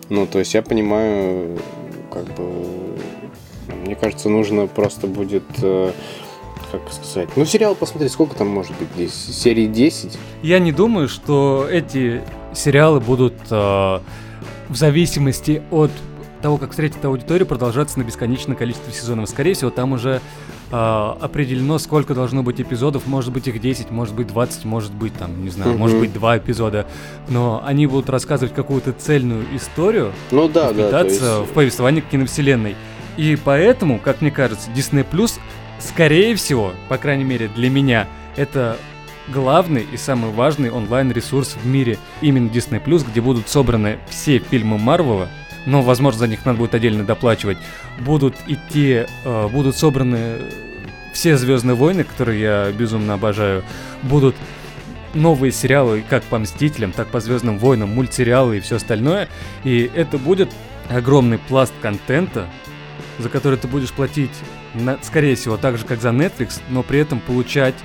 Ну, 0.09 0.27
то 0.27 0.37
есть, 0.37 0.53
я 0.53 0.61
понимаю, 0.61 1.57
как 2.11 2.25
бы... 2.35 2.95
Мне 3.85 3.95
кажется, 3.95 4.29
нужно 4.29 4.67
просто 4.67 5.07
будет... 5.07 5.45
э, 5.63 5.91
Как 6.73 6.81
сказать? 6.91 7.29
Ну, 7.35 7.45
сериал 7.45 7.75
посмотреть, 7.75 8.11
сколько 8.11 8.35
там 8.35 8.47
может 8.47 8.71
быть 8.79 8.87
здесь? 8.95 9.13
Серии 9.13 9.67
10? 9.67 10.17
Я 10.41 10.57
не 10.57 10.71
думаю, 10.71 11.07
что 11.07 11.67
эти 11.69 12.21
сериалы 12.55 12.99
будут 12.99 13.35
э, 13.51 13.55
в 14.69 14.75
зависимости 14.75 15.61
от 15.69 15.91
того, 16.41 16.57
как 16.57 16.71
встретит 16.71 17.05
аудиторию, 17.05 17.45
продолжаться 17.45 17.99
на 17.99 18.03
бесконечное 18.03 18.55
количество 18.55 18.91
сезонов. 18.91 19.29
Скорее 19.29 19.53
всего, 19.53 19.69
там 19.69 19.91
уже 19.91 20.19
э, 20.71 20.75
определено, 21.21 21.77
сколько 21.77 22.15
должно 22.15 22.41
быть 22.41 22.59
эпизодов. 22.59 23.05
Может 23.05 23.31
быть 23.31 23.47
их 23.47 23.61
10, 23.61 23.91
может 23.91 24.15
быть 24.15 24.25
20, 24.25 24.65
может 24.65 24.93
быть 24.95 25.13
там, 25.13 25.43
не 25.43 25.51
знаю, 25.51 25.71
Мгм. 25.73 25.79
может 25.79 25.99
быть 25.99 26.11
2 26.11 26.39
эпизода. 26.39 26.87
Но 27.29 27.61
они 27.63 27.85
будут 27.85 28.09
рассказывать 28.09 28.55
какую-то 28.55 28.93
цельную 28.93 29.45
историю, 29.55 30.11
Ну 30.31 30.49
да, 30.49 30.71
да. 30.73 31.01
есть- 31.03 31.21
в 31.21 31.45
повествование 31.53 32.01
киновселенной. 32.09 32.75
И 33.15 33.37
поэтому, 33.45 33.99
как 33.99 34.21
мне 34.21 34.31
кажется, 34.31 34.71
Disney 34.75 35.05
Plus, 35.09 35.33
скорее 35.83 36.35
всего, 36.35 36.73
по 36.89 36.97
крайней 36.97 37.23
мере 37.23 37.47
для 37.47 37.69
меня, 37.69 38.07
это 38.35 38.77
главный 39.27 39.85
и 39.91 39.97
самый 39.97 40.31
важный 40.31 40.69
онлайн-ресурс 40.69 41.55
в 41.61 41.65
мире. 41.65 41.97
Именно 42.21 42.49
Disney 42.49 42.81
где 43.11 43.21
будут 43.21 43.49
собраны 43.49 43.99
все 44.09 44.39
фильмы 44.39 44.77
Марвела, 44.77 45.29
но, 45.65 45.81
возможно, 45.81 46.19
за 46.19 46.27
них 46.27 46.45
надо 46.45 46.59
будет 46.59 46.75
отдельно 46.75 47.05
доплачивать, 47.05 47.57
будут 47.99 48.35
идти, 48.47 49.05
э, 49.23 49.47
будут 49.47 49.77
собраны 49.77 50.39
все 51.13 51.37
Звездные 51.37 51.75
войны, 51.75 52.03
которые 52.03 52.41
я 52.41 52.71
безумно 52.71 53.13
обожаю, 53.13 53.63
будут 54.01 54.35
новые 55.13 55.51
сериалы 55.51 56.03
как 56.09 56.23
по 56.23 56.39
Мстителям, 56.39 56.91
так 56.91 57.07
по 57.07 57.19
Звездным 57.19 57.59
войнам, 57.59 57.89
мультсериалы 57.89 58.57
и 58.57 58.59
все 58.59 58.77
остальное. 58.77 59.29
И 59.63 59.89
это 59.93 60.17
будет 60.17 60.51
огромный 60.89 61.37
пласт 61.37 61.73
контента, 61.81 62.47
за 63.19 63.29
который 63.29 63.57
ты 63.57 63.67
будешь 63.67 63.91
платить, 63.91 64.31
скорее 65.01 65.35
всего, 65.35 65.57
так 65.57 65.77
же, 65.77 65.85
как 65.85 66.01
за 66.01 66.09
Netflix, 66.09 66.61
но 66.69 66.83
при 66.83 66.99
этом 66.99 67.19
получать 67.19 67.75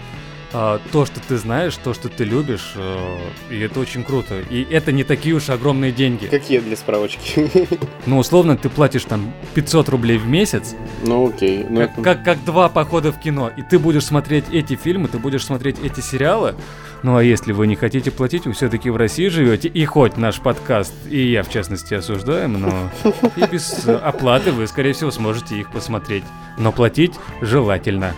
а, 0.52 0.80
то, 0.92 1.04
что 1.04 1.20
ты 1.20 1.36
знаешь, 1.36 1.76
то, 1.76 1.92
что 1.92 2.08
ты 2.08 2.24
любишь, 2.24 2.72
э, 2.76 3.18
и 3.50 3.58
это 3.60 3.80
очень 3.80 4.02
круто. 4.02 4.40
И 4.50 4.62
это 4.70 4.92
не 4.92 5.04
такие 5.04 5.34
уж 5.34 5.50
огромные 5.50 5.92
деньги. 5.92 6.26
Какие 6.26 6.58
для 6.60 6.76
справочки? 6.76 7.50
Ну, 8.06 8.18
условно, 8.18 8.56
ты 8.56 8.70
платишь 8.70 9.04
там 9.04 9.34
500 9.54 9.90
рублей 9.90 10.16
в 10.16 10.26
месяц, 10.26 10.74
Ну 11.04 11.28
окей. 11.28 11.66
Ну, 11.68 11.80
как, 11.80 11.90
это- 11.92 12.02
как, 12.02 12.24
как 12.24 12.44
два 12.44 12.70
похода 12.70 13.12
в 13.12 13.20
кино, 13.20 13.50
и 13.54 13.60
ты 13.62 13.78
будешь 13.78 14.06
смотреть 14.06 14.44
эти 14.50 14.76
фильмы, 14.76 15.08
ты 15.08 15.18
будешь 15.18 15.44
смотреть 15.44 15.76
эти 15.84 16.00
сериалы. 16.00 16.54
Ну 17.02 17.16
а 17.16 17.22
если 17.22 17.52
вы 17.52 17.66
не 17.66 17.76
хотите 17.76 18.10
платить, 18.10 18.46
вы 18.46 18.52
все-таки 18.54 18.88
в 18.88 18.96
России 18.96 19.28
живете, 19.28 19.68
и 19.68 19.84
хоть 19.84 20.16
наш 20.16 20.40
подкаст, 20.40 20.94
и 21.10 21.30
я 21.30 21.42
в 21.42 21.50
частности 21.50 21.92
осуждаем, 21.94 22.54
но 22.60 22.90
и 23.36 23.44
без 23.44 23.86
оплаты 23.86 24.52
вы, 24.52 24.66
скорее 24.66 24.94
всего, 24.94 25.10
сможете 25.10 25.56
их 25.60 25.70
посмотреть. 25.70 26.24
Но 26.56 26.72
платить 26.72 27.12
желательно. 27.42 28.14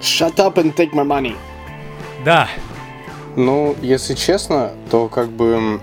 Shut 0.00 0.34
up 0.36 0.54
and 0.56 0.74
take 0.74 0.92
my 0.92 1.04
money. 1.06 1.36
Да, 2.24 2.48
Ну, 3.34 3.74
если 3.82 4.14
честно, 4.14 4.72
то 4.90 5.08
как 5.08 5.28
бы... 5.28 5.80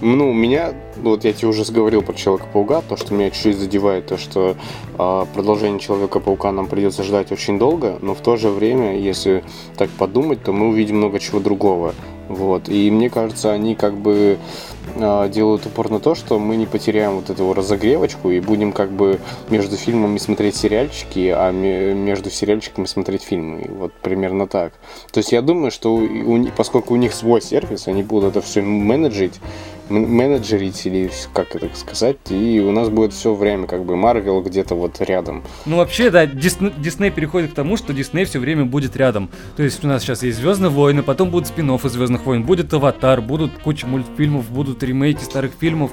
Ну, 0.00 0.32
меня, 0.32 0.74
вот 0.96 1.24
я 1.24 1.32
тебе 1.32 1.48
уже 1.48 1.64
говорил 1.70 2.02
про 2.02 2.14
Человека-паука, 2.14 2.82
то, 2.82 2.96
что 2.96 3.14
меня 3.14 3.30
чуть-чуть 3.30 3.56
задевает, 3.56 4.06
то, 4.06 4.16
что 4.16 4.56
а, 4.96 5.26
продолжение 5.34 5.80
Человека-паука 5.80 6.52
нам 6.52 6.66
придется 6.66 7.02
ждать 7.02 7.32
очень 7.32 7.58
долго, 7.58 7.98
но 8.00 8.14
в 8.14 8.20
то 8.20 8.36
же 8.36 8.48
время, 8.48 8.96
если 8.96 9.44
так 9.76 9.90
подумать, 9.90 10.42
то 10.42 10.52
мы 10.52 10.68
увидим 10.68 10.98
много 10.98 11.18
чего 11.18 11.40
другого. 11.40 11.94
Вот. 12.28 12.68
И 12.68 12.90
мне 12.90 13.10
кажется, 13.10 13.52
они 13.52 13.74
как 13.74 13.96
бы 13.96 14.38
а, 14.96 15.28
делают 15.28 15.66
упор 15.66 15.90
на 15.90 16.00
то, 16.00 16.14
что 16.14 16.38
мы 16.38 16.56
не 16.56 16.66
потеряем 16.66 17.16
вот 17.16 17.30
эту 17.30 17.52
разогревочку 17.54 18.30
и 18.30 18.40
будем 18.40 18.72
как 18.72 18.90
бы 18.90 19.18
между 19.48 19.76
фильмами 19.76 20.18
смотреть 20.18 20.56
сериальчики, 20.56 21.32
а 21.34 21.50
ме- 21.50 21.94
между 21.94 22.30
сериальчиками 22.30 22.86
смотреть 22.86 23.22
фильмы. 23.22 23.66
Вот 23.68 23.92
примерно 23.94 24.46
так. 24.46 24.72
То 25.10 25.18
есть 25.18 25.32
я 25.32 25.42
думаю, 25.42 25.70
что 25.70 25.94
у, 25.94 26.46
поскольку 26.56 26.94
у 26.94 26.96
них 26.96 27.14
свой 27.14 27.40
сервис, 27.40 27.88
они 27.88 28.02
будут 28.02 28.36
это 28.36 28.40
все 28.44 28.60
менеджить, 28.60 29.40
менеджерить 29.88 30.86
или 30.86 31.10
как 31.32 31.54
это 31.56 31.68
сказать, 31.74 32.16
и 32.30 32.60
у 32.60 32.72
нас 32.72 32.88
будет 32.88 33.12
все 33.12 33.34
время 33.34 33.66
как 33.66 33.84
бы 33.84 33.96
Марвел 33.96 34.42
где-то 34.42 34.74
вот 34.74 35.00
рядом. 35.00 35.42
Ну, 35.66 35.76
вообще, 35.76 36.10
да, 36.10 36.26
Дисне- 36.26 36.72
Дисней 36.78 37.10
переходит 37.10 37.52
к 37.52 37.54
тому, 37.54 37.76
что 37.76 37.92
Дисней 37.92 38.24
все 38.24 38.38
время 38.38 38.64
будет 38.64 38.96
рядом. 38.96 39.30
То 39.56 39.62
есть 39.62 39.84
у 39.84 39.88
нас 39.88 40.02
сейчас 40.02 40.22
есть 40.22 40.38
Звездные 40.38 40.70
войны, 40.70 41.02
потом 41.02 41.30
будут 41.30 41.48
спин 41.48 41.70
из 41.70 41.92
Звездных 41.92 42.24
войн, 42.24 42.42
будет 42.44 42.72
Аватар, 42.72 43.20
будут 43.20 43.52
куча 43.62 43.86
мультфильмов, 43.86 44.50
будут 44.50 44.82
ремейки 44.82 45.22
старых 45.22 45.52
фильмов. 45.58 45.90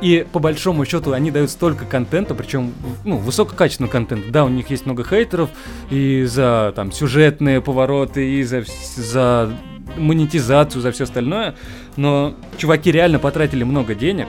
И 0.00 0.24
по 0.32 0.38
большому 0.38 0.84
счету 0.84 1.12
они 1.12 1.30
дают 1.30 1.50
столько 1.50 1.84
контента, 1.84 2.34
причем 2.34 2.72
ну, 3.04 3.16
высококачественного 3.16 3.90
контента. 3.90 4.30
Да, 4.30 4.44
у 4.44 4.48
них 4.48 4.70
есть 4.70 4.86
много 4.86 5.04
хейтеров 5.04 5.50
и 5.90 6.24
за 6.24 6.72
там 6.76 6.92
сюжетные 6.92 7.60
повороты, 7.60 8.38
и 8.38 8.42
за, 8.44 8.64
за 8.96 9.50
монетизацию, 9.96 10.82
за 10.82 10.92
все 10.92 11.04
остальное. 11.04 11.54
Но 11.98 12.34
чуваки 12.58 12.92
реально 12.92 13.18
потратили 13.18 13.64
много 13.64 13.96
денег, 13.96 14.28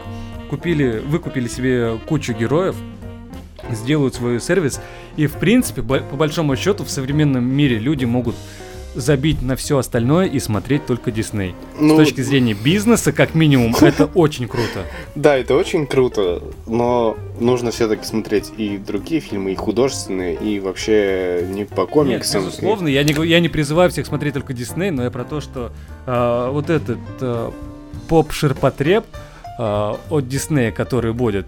купили, 0.49 1.03
выкупили 1.05 1.47
себе 1.47 1.99
кучу 2.07 2.33
героев, 2.33 2.75
сделают 3.69 4.15
свой 4.15 4.41
сервис. 4.41 4.81
И, 5.17 5.27
в 5.27 5.33
принципе, 5.33 5.83
по 5.83 5.99
большому 5.99 6.55
счету, 6.55 6.83
в 6.83 6.89
современном 6.89 7.43
мире 7.43 7.77
люди 7.77 8.05
могут 8.05 8.35
забить 8.99 9.41
на 9.41 9.55
все 9.55 9.77
остальное 9.77 10.27
и 10.27 10.39
смотреть 10.39 10.85
только 10.85 11.11
Дисней. 11.11 11.55
Ну, 11.79 11.95
С 11.95 11.97
точки 11.97 12.21
зрения 12.21 12.53
бизнеса, 12.53 13.11
как 13.11 13.35
минимум, 13.35 13.75
это 13.81 14.05
очень 14.05 14.47
круто. 14.47 14.85
Да, 15.15 15.37
это 15.37 15.55
очень 15.55 15.87
круто, 15.87 16.41
но 16.67 17.17
нужно 17.39 17.71
все-таки 17.71 18.05
смотреть 18.05 18.51
и 18.57 18.77
другие 18.77 19.21
фильмы, 19.21 19.51
и 19.51 19.55
художественные, 19.55 20.35
и 20.35 20.59
вообще 20.59 21.45
не 21.49 21.65
по 21.65 21.81
Нет, 21.81 21.89
комиксам. 21.89 22.45
безусловно, 22.45 22.87
я 22.87 23.03
не, 23.03 23.13
я 23.27 23.39
не 23.39 23.49
призываю 23.49 23.89
всех 23.89 24.05
смотреть 24.05 24.33
только 24.33 24.53
Дисней, 24.53 24.91
но 24.91 25.03
я 25.03 25.11
про 25.11 25.23
то, 25.23 25.41
что 25.41 25.71
а, 26.05 26.51
вот 26.51 26.69
этот 26.69 26.99
а, 27.21 27.51
поп-ширпотреб 28.07 29.05
а, 29.57 29.99
от 30.09 30.27
Диснея, 30.27 30.71
который 30.71 31.13
будет, 31.13 31.47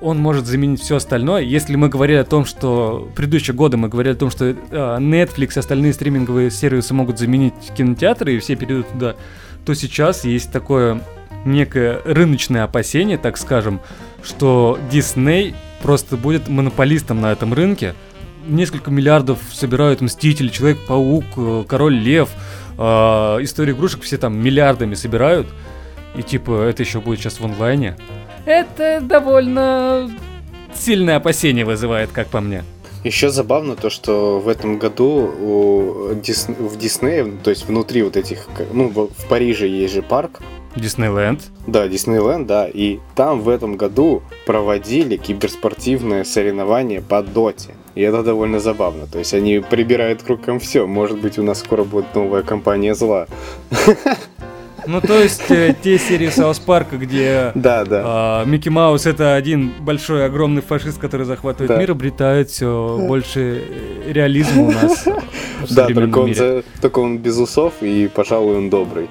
он 0.00 0.18
может 0.18 0.46
заменить 0.46 0.80
все 0.80 0.96
остальное. 0.96 1.42
Если 1.42 1.76
мы 1.76 1.88
говорили 1.88 2.18
о 2.18 2.24
том, 2.24 2.44
что 2.44 3.08
предыдущие 3.14 3.54
годы 3.54 3.76
мы 3.76 3.88
говорили 3.88 4.14
о 4.14 4.16
том, 4.16 4.30
что 4.30 4.56
а, 4.70 4.98
Netflix 4.98 5.52
и 5.56 5.58
остальные 5.58 5.92
стриминговые 5.92 6.50
сервисы 6.50 6.94
могут 6.94 7.18
заменить 7.18 7.54
кинотеатры, 7.76 8.34
и 8.34 8.38
все 8.38 8.56
перейдут 8.56 8.88
туда, 8.88 9.16
то 9.64 9.74
сейчас 9.74 10.24
есть 10.24 10.50
такое 10.50 11.02
некое 11.44 12.00
рыночное 12.04 12.64
опасение, 12.64 13.18
так 13.18 13.36
скажем, 13.36 13.80
что 14.22 14.78
Дисней 14.90 15.54
просто 15.82 16.16
будет 16.16 16.48
монополистом 16.48 17.20
на 17.20 17.32
этом 17.32 17.54
рынке. 17.54 17.94
Несколько 18.46 18.90
миллиардов 18.90 19.38
собирают 19.52 20.00
Мстители, 20.00 20.48
Человек-паук, 20.48 21.24
э, 21.36 21.64
Король 21.68 21.94
Лев, 21.94 22.30
э, 22.78 22.82
История 23.40 23.72
игрушек, 23.72 24.02
все 24.02 24.16
там 24.16 24.36
миллиардами 24.36 24.94
собирают. 24.94 25.46
И 26.16 26.22
типа 26.22 26.62
это 26.62 26.82
еще 26.82 27.00
будет 27.00 27.20
сейчас 27.20 27.38
в 27.38 27.44
онлайне. 27.44 27.96
Это 28.46 29.00
довольно 29.02 30.10
сильное 30.74 31.16
опасение 31.16 31.64
вызывает, 31.64 32.10
как 32.12 32.28
по 32.28 32.40
мне. 32.40 32.64
Еще 33.04 33.30
забавно 33.30 33.76
то, 33.76 33.88
что 33.88 34.40
в 34.40 34.48
этом 34.48 34.78
году 34.78 35.06
у 35.40 36.12
Дис- 36.14 36.52
в 36.52 36.76
Диснее, 36.78 37.32
то 37.42 37.48
есть 37.50 37.66
внутри 37.66 38.02
вот 38.02 38.16
этих, 38.16 38.46
ну, 38.72 38.88
в 38.88 39.08
Париже 39.28 39.66
есть 39.66 39.94
же 39.94 40.02
парк, 40.02 40.40
Диснейленд. 40.76 41.40
да, 41.66 41.88
Диснейленд, 41.88 42.46
да, 42.46 42.68
и 42.68 42.98
там 43.16 43.40
в 43.40 43.48
этом 43.48 43.76
году 43.76 44.22
проводили 44.46 45.16
киберспортивное 45.16 46.24
соревнование 46.24 47.00
по 47.00 47.22
доте. 47.22 47.74
И 47.94 48.02
это 48.02 48.22
довольно 48.22 48.60
забавно. 48.60 49.06
То 49.06 49.18
есть 49.18 49.34
они 49.34 49.58
прибирают 49.58 50.22
к 50.22 50.28
рукам 50.28 50.60
все. 50.60 50.86
Может 50.86 51.18
быть, 51.20 51.38
у 51.38 51.42
нас 51.42 51.58
скоро 51.60 51.82
будет 51.84 52.14
новая 52.14 52.42
компания 52.42 52.94
зла. 52.94 53.26
Ну, 54.86 55.00
то 55.00 55.18
есть, 55.20 55.50
э, 55.50 55.74
те 55.82 55.98
серии 55.98 56.28
Саус 56.28 56.58
Парка, 56.58 56.96
где 56.96 57.52
Да, 57.54 57.84
да. 57.84 58.02
а, 58.04 58.44
Микки 58.44 58.68
Маус 58.68 59.06
это 59.06 59.34
один 59.34 59.72
большой 59.80 60.24
огромный 60.24 60.62
фашист, 60.62 60.98
который 60.98 61.26
захватывает 61.26 61.78
мир, 61.78 61.90
обретает 61.92 62.50
все 62.50 62.98
больше 63.00 63.62
э, 63.68 64.12
реализма 64.12 64.62
у 64.62 64.70
нас 64.70 65.04
Да, 65.70 65.86
только 65.86 66.18
он, 66.18 66.34
только 66.80 66.98
он 66.98 67.18
без 67.18 67.36
усов, 67.38 67.74
и, 67.82 68.08
пожалуй, 68.08 68.56
он 68.56 68.70
добрый. 68.70 69.08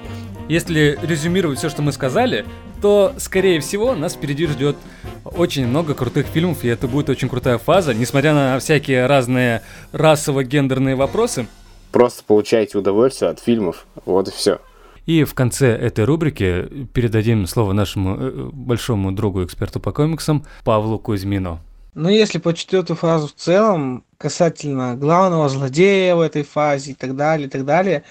Если 0.48 0.98
резюмировать 1.00 1.58
все, 1.58 1.68
что 1.68 1.80
мы 1.80 1.92
сказали, 1.92 2.44
то, 2.82 3.12
скорее 3.18 3.60
всего, 3.60 3.94
нас 3.94 4.14
впереди 4.14 4.46
ждет 4.46 4.76
очень 5.24 5.66
много 5.66 5.94
крутых 5.94 6.26
фильмов, 6.26 6.64
и 6.64 6.68
это 6.68 6.88
будет 6.88 7.08
очень 7.08 7.28
крутая 7.28 7.58
фаза, 7.58 7.94
несмотря 7.94 8.34
на 8.34 8.58
всякие 8.58 9.06
разные 9.06 9.62
расово-гендерные 9.92 10.96
вопросы. 10.96 11.46
Просто 11.92 12.24
получаете 12.24 12.78
удовольствие 12.78 13.30
от 13.30 13.38
фильмов. 13.38 13.86
Вот 14.04 14.28
и 14.28 14.30
все. 14.32 14.58
И 15.06 15.24
в 15.24 15.34
конце 15.34 15.68
этой 15.68 16.04
рубрики 16.04 16.86
передадим 16.92 17.46
слово 17.46 17.72
нашему 17.72 18.16
э, 18.16 18.50
большому 18.52 19.12
другу, 19.12 19.44
эксперту 19.44 19.80
по 19.80 19.92
комиксам, 19.92 20.44
Павлу 20.64 20.98
Кузьмину. 20.98 21.60
Но 21.94 22.08
если 22.08 22.38
по 22.38 22.54
четвертую 22.54 22.96
фразу 22.96 23.28
в 23.28 23.34
целом, 23.34 24.04
касательно 24.16 24.94
главного 24.94 25.48
злодея 25.48 26.14
в 26.14 26.20
этой 26.20 26.44
фазе 26.44 26.92
и 26.92 26.94
так 26.94 27.16
далее, 27.16 27.48
и 27.48 27.50
так 27.50 27.64
далее, 27.64 28.04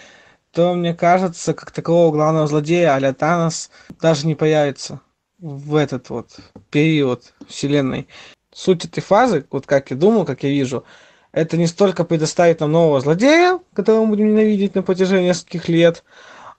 то 0.51 0.73
мне 0.73 0.93
кажется, 0.93 1.53
как 1.53 1.71
такового 1.71 2.11
главного 2.11 2.47
злодея 2.47 2.95
а 2.95 3.13
Танос 3.13 3.69
даже 4.01 4.27
не 4.27 4.35
появится 4.35 4.99
в 5.37 5.75
этот 5.75 6.09
вот 6.09 6.39
период 6.69 7.33
вселенной. 7.47 8.07
Суть 8.53 8.85
этой 8.85 9.01
фазы, 9.01 9.45
вот 9.51 9.65
как 9.65 9.91
я 9.91 9.95
думал, 9.95 10.25
как 10.25 10.43
я 10.43 10.49
вижу, 10.49 10.83
это 11.31 11.55
не 11.55 11.67
столько 11.67 12.03
предоставить 12.03 12.59
нам 12.59 12.71
нового 12.71 12.99
злодея, 12.99 13.59
которого 13.73 14.05
мы 14.05 14.09
будем 14.09 14.31
ненавидеть 14.31 14.75
на 14.75 14.81
протяжении 14.81 15.27
нескольких 15.27 15.69
лет, 15.69 16.03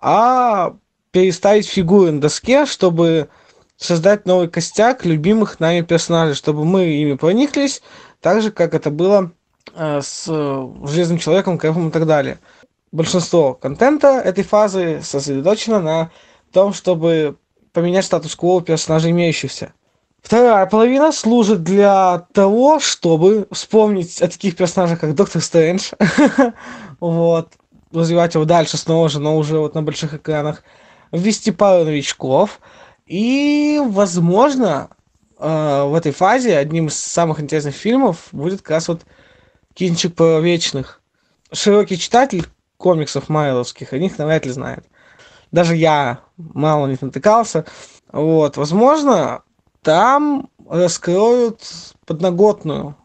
а 0.00 0.74
переставить 1.10 1.68
фигуры 1.68 2.12
на 2.12 2.20
доске, 2.20 2.66
чтобы 2.66 3.28
создать 3.76 4.26
новый 4.26 4.48
костяк 4.48 5.04
любимых 5.04 5.58
нами 5.60 5.80
персонажей, 5.80 6.34
чтобы 6.34 6.64
мы 6.64 6.84
ими 6.84 7.14
прониклись, 7.14 7.82
так 8.20 8.42
же, 8.42 8.50
как 8.50 8.74
это 8.74 8.90
было 8.90 9.32
э, 9.74 10.00
с 10.02 10.26
э, 10.28 10.68
Железным 10.84 11.18
Человеком, 11.18 11.58
Кэпом 11.58 11.88
и 11.88 11.90
так 11.90 12.06
далее. 12.06 12.38
Большинство 12.92 13.54
контента 13.54 14.08
этой 14.08 14.44
фазы 14.44 15.00
сосредоточено 15.02 15.80
на 15.80 16.10
том, 16.52 16.72
чтобы 16.72 17.36
поменять 17.72 18.04
статус-кво 18.04 18.62
персонажей 18.62 19.12
имеющихся. 19.12 19.72
Вторая 20.22 20.66
половина 20.66 21.12
служит 21.12 21.62
для 21.62 22.26
того, 22.34 22.78
чтобы 22.78 23.48
вспомнить 23.50 24.20
о 24.20 24.28
таких 24.28 24.56
персонажах, 24.56 25.00
как 25.00 25.14
Доктор 25.14 25.40
Стрэндж, 25.40 25.92
вот, 27.00 27.48
развивать 27.92 28.34
его 28.34 28.44
дальше 28.44 28.76
снова 28.76 29.08
же, 29.08 29.20
но 29.20 29.36
уже 29.36 29.58
вот 29.58 29.74
на 29.74 29.82
больших 29.82 30.14
экранах, 30.14 30.62
ввести 31.12 31.50
пару 31.50 31.84
новичков, 31.84 32.60
и, 33.06 33.80
возможно, 33.84 34.90
э, 35.38 35.84
в 35.84 35.94
этой 35.94 36.12
фазе 36.12 36.56
одним 36.56 36.86
из 36.86 36.98
самых 36.98 37.40
интересных 37.40 37.74
фильмов 37.74 38.28
будет 38.30 38.62
как 38.62 38.70
раз 38.70 38.88
вот 38.88 39.02
кинчик 39.74 40.14
про 40.14 40.40
вечных. 40.40 41.00
Широкий 41.52 41.98
читатель 41.98 42.46
комиксов 42.76 43.28
майловских 43.28 43.92
о 43.92 43.98
них 43.98 44.18
навряд 44.18 44.46
ли 44.46 44.52
знает. 44.52 44.84
Даже 45.50 45.74
я 45.74 46.20
мало 46.36 46.86
них 46.86 47.02
натыкался. 47.02 47.64
Вот, 48.12 48.56
возможно, 48.56 49.42
там 49.82 50.48
раскроют 50.68 51.62
подноготную 52.06 52.96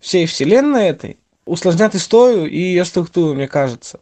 всей 0.00 0.26
вселенной 0.26 0.88
этой, 0.88 1.18
усложнят 1.46 1.94
историю 1.94 2.50
и 2.50 2.58
ее 2.58 2.84
структуру, 2.84 3.34
мне 3.34 3.48
кажется. 3.48 4.00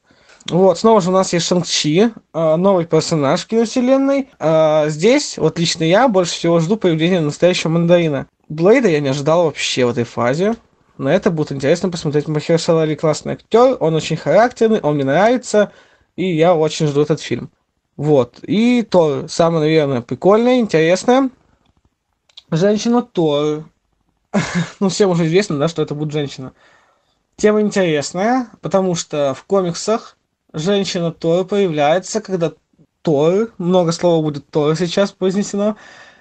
Вот, 0.51 0.78
снова 0.78 1.01
же 1.01 1.11
у 1.11 1.12
нас 1.12 1.32
есть 1.32 1.47
Шанг-Чи, 1.47 2.11
новый 2.34 2.84
персонаж 2.84 3.47
киновселенной. 3.47 4.28
Э, 4.40 4.88
Здесь, 4.88 5.38
вот 5.38 5.59
лично 5.59 5.84
я, 5.84 6.09
больше 6.09 6.32
всего 6.32 6.59
жду 6.59 6.76
появления 6.76 7.20
настоящего 7.20 7.70
мандарина. 7.70 8.26
Блейда 8.49 8.88
я 8.88 9.01
не 9.01 9.09
ожидал 9.09 9.45
вообще 9.45 9.86
в 9.86 9.90
этой 9.90 10.05
фазе. 10.05 10.57
На 10.99 11.14
это 11.14 11.30
будет 11.30 11.53
интересно 11.53 11.90
посмотреть. 11.90 12.28
Махершала 12.28 12.82
Али 12.82 12.95
классный 12.97 13.34
актер, 13.34 13.76
он 13.80 13.95
очень 13.95 14.16
характерный, 14.16 14.80
он 14.80 14.97
мне 14.97 15.05
нравится, 15.05 15.72
и 16.16 16.34
я 16.34 16.55
очень 16.55 16.86
жду 16.86 17.03
этот 17.03 17.20
фильм. 17.20 17.51
Вот. 17.97 18.38
И 18.43 18.82
Тор, 18.82 19.28
самое, 19.28 19.61
наверное, 19.61 20.01
прикольное, 20.01 20.59
интересное. 20.59 21.30
Женщина 22.51 23.03
Тор. 23.03 23.64
ну, 24.80 24.88
всем 24.88 25.11
уже 25.11 25.26
известно, 25.26 25.59
да, 25.59 25.68
что 25.68 25.82
это 25.82 25.95
будет 25.95 26.12
женщина. 26.12 26.53
Тема 27.36 27.61
интересная, 27.61 28.49
потому 28.61 28.95
что 28.95 29.34
в 29.34 29.45
комиксах 29.45 30.16
женщина 30.53 31.12
Тор 31.12 31.44
появляется, 31.44 32.20
когда 32.20 32.53
Тор, 33.03 33.53
много 33.59 33.92
слова 33.92 34.22
будет 34.22 34.48
Тор 34.50 34.76
сейчас 34.76 35.12
произнесено, 35.12 35.76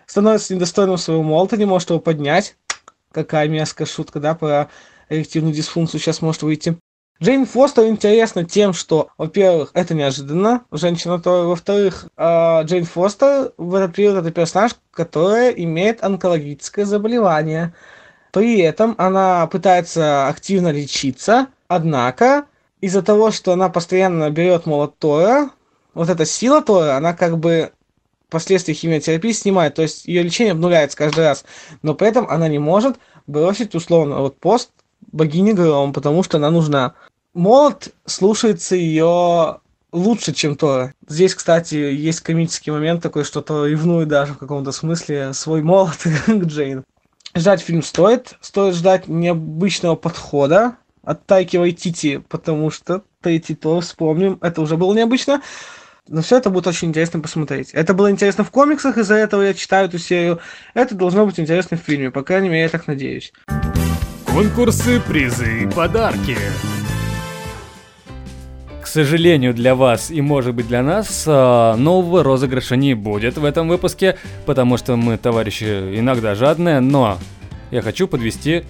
становится 0.06 0.56
недостойным 0.56 0.98
своего 0.98 1.24
молота, 1.24 1.58
не 1.58 1.66
может 1.66 1.90
его 1.90 2.00
поднять. 2.00 2.56
Какая 3.12 3.48
мерзкая 3.48 3.88
шутка, 3.88 4.20
да, 4.20 4.36
про 4.36 4.70
эрективную 5.10 5.54
дисфункцию 5.54 6.00
сейчас 6.00 6.22
может 6.22 6.44
выйти. 6.44 6.78
Джейн 7.22 7.46
Фостер 7.46 7.86
интересна 7.86 8.46
тем, 8.46 8.74
что, 8.74 9.10
во-первых, 9.16 9.70
это 9.76 9.94
неожиданно, 9.94 10.66
женщина 10.72 11.20
Тор, 11.20 11.46
во-вторых, 11.46 12.08
э, 12.18 12.64
Джейн 12.64 12.86
Фостер 12.86 13.52
в 13.58 13.76
этот 13.76 13.96
период 13.96 14.18
это 14.18 14.32
персонаж, 14.32 14.72
которая 14.90 15.52
имеет 15.52 16.04
онкологическое 16.04 16.84
заболевание. 16.86 17.76
При 18.32 18.60
этом 18.62 18.96
она 18.98 19.46
пытается 19.46 20.30
активно 20.30 20.70
лечиться, 20.70 21.48
однако 21.68 22.46
из-за 22.82 23.02
того, 23.02 23.32
что 23.32 23.54
она 23.54 23.70
постоянно 23.70 24.30
берет 24.30 24.66
молот 24.66 24.98
Тора, 24.98 25.52
вот 25.94 26.10
эта 26.10 26.26
сила 26.26 26.62
Тора, 26.62 26.98
она 26.98 27.14
как 27.14 27.38
бы 27.38 27.72
последствия 28.30 28.74
химиотерапии 28.74 29.32
снимает, 29.32 29.76
то 29.76 29.82
есть 29.82 30.06
ее 30.06 30.24
лечение 30.24 30.54
обнуляется 30.54 30.98
каждый 30.98 31.26
раз, 31.26 31.46
но 31.82 31.94
при 31.94 32.08
этом 32.08 32.28
она 32.30 32.48
не 32.48 32.60
может 32.60 32.98
бросить 33.28 33.76
условно 33.76 34.20
вот 34.20 34.38
пост 34.38 34.72
богини 35.12 35.52
Гром, 35.52 35.94
потому 35.94 36.24
что 36.24 36.38
она 36.38 36.50
нужна. 36.50 36.96
Молот 37.34 37.94
слушается 38.06 38.76
ее 38.76 39.60
лучше, 39.92 40.34
чем 40.34 40.56
Тора. 40.56 40.94
Здесь, 41.08 41.36
кстати, 41.36 41.76
есть 41.76 42.22
комический 42.22 42.72
момент 42.72 43.04
такой, 43.04 43.24
что 43.24 43.42
Тор 43.42 43.68
ревнует 43.68 44.08
даже 44.08 44.34
в 44.34 44.38
каком-то 44.38 44.72
смысле 44.72 45.34
свой 45.34 45.62
молот 45.62 45.98
к 46.28 46.44
Джейн. 46.46 46.84
Ждать 47.36 47.62
фильм 47.62 47.84
стоит. 47.84 48.36
Стоит 48.42 48.76
ждать 48.76 49.08
необычного 49.08 49.96
подхода 49.96 50.76
от 51.04 51.26
Тайки 51.26 51.58
Вайтити, 51.58 52.22
потому 52.30 52.72
что 52.72 53.04
третий 53.22 53.56
Тор, 53.56 53.82
вспомним, 53.82 54.38
это 54.42 54.62
уже 54.62 54.78
было 54.78 54.94
необычно. 54.94 55.42
Но 56.08 56.22
все 56.22 56.38
это 56.38 56.50
будет 56.50 56.68
очень 56.68 56.90
интересно 56.90 57.20
посмотреть. 57.20 57.72
Это 57.72 57.94
было 57.94 58.12
интересно 58.12 58.44
в 58.44 58.52
комиксах, 58.52 58.98
из-за 58.98 59.16
этого 59.16 59.44
я 59.44 59.54
читаю 59.54 59.88
эту 59.88 59.98
серию. 59.98 60.40
Это 60.74 60.96
должно 60.96 61.26
быть 61.26 61.40
интересно 61.40 61.78
в 61.78 61.82
фильме, 61.82 62.12
по 62.12 62.24
крайней 62.24 62.50
мере, 62.50 62.64
я 62.64 62.70
так 62.70 62.88
надеюсь. 62.88 63.32
Конкурсы, 64.26 65.00
призы 65.00 65.64
и 65.64 65.68
подарки. 65.68 66.38
К 68.82 68.88
сожалению 68.88 69.54
для 69.54 69.76
вас 69.76 70.12
и 70.12 70.22
может 70.22 70.54
быть 70.56 70.68
для 70.68 70.82
нас 70.82 71.24
а, 71.28 71.76
нового 71.78 72.24
розыгрыша 72.24 72.76
не 72.76 72.94
будет 72.94 73.38
в 73.38 73.46
этом 73.46 73.70
выпуске, 73.70 74.18
потому 74.46 74.76
что 74.78 74.98
мы, 74.98 75.18
товарищи, 75.18 75.98
иногда 75.98 76.36
жадные, 76.36 76.82
но 76.82 77.20
я 77.70 77.82
хочу 77.82 78.08
подвести 78.08 78.64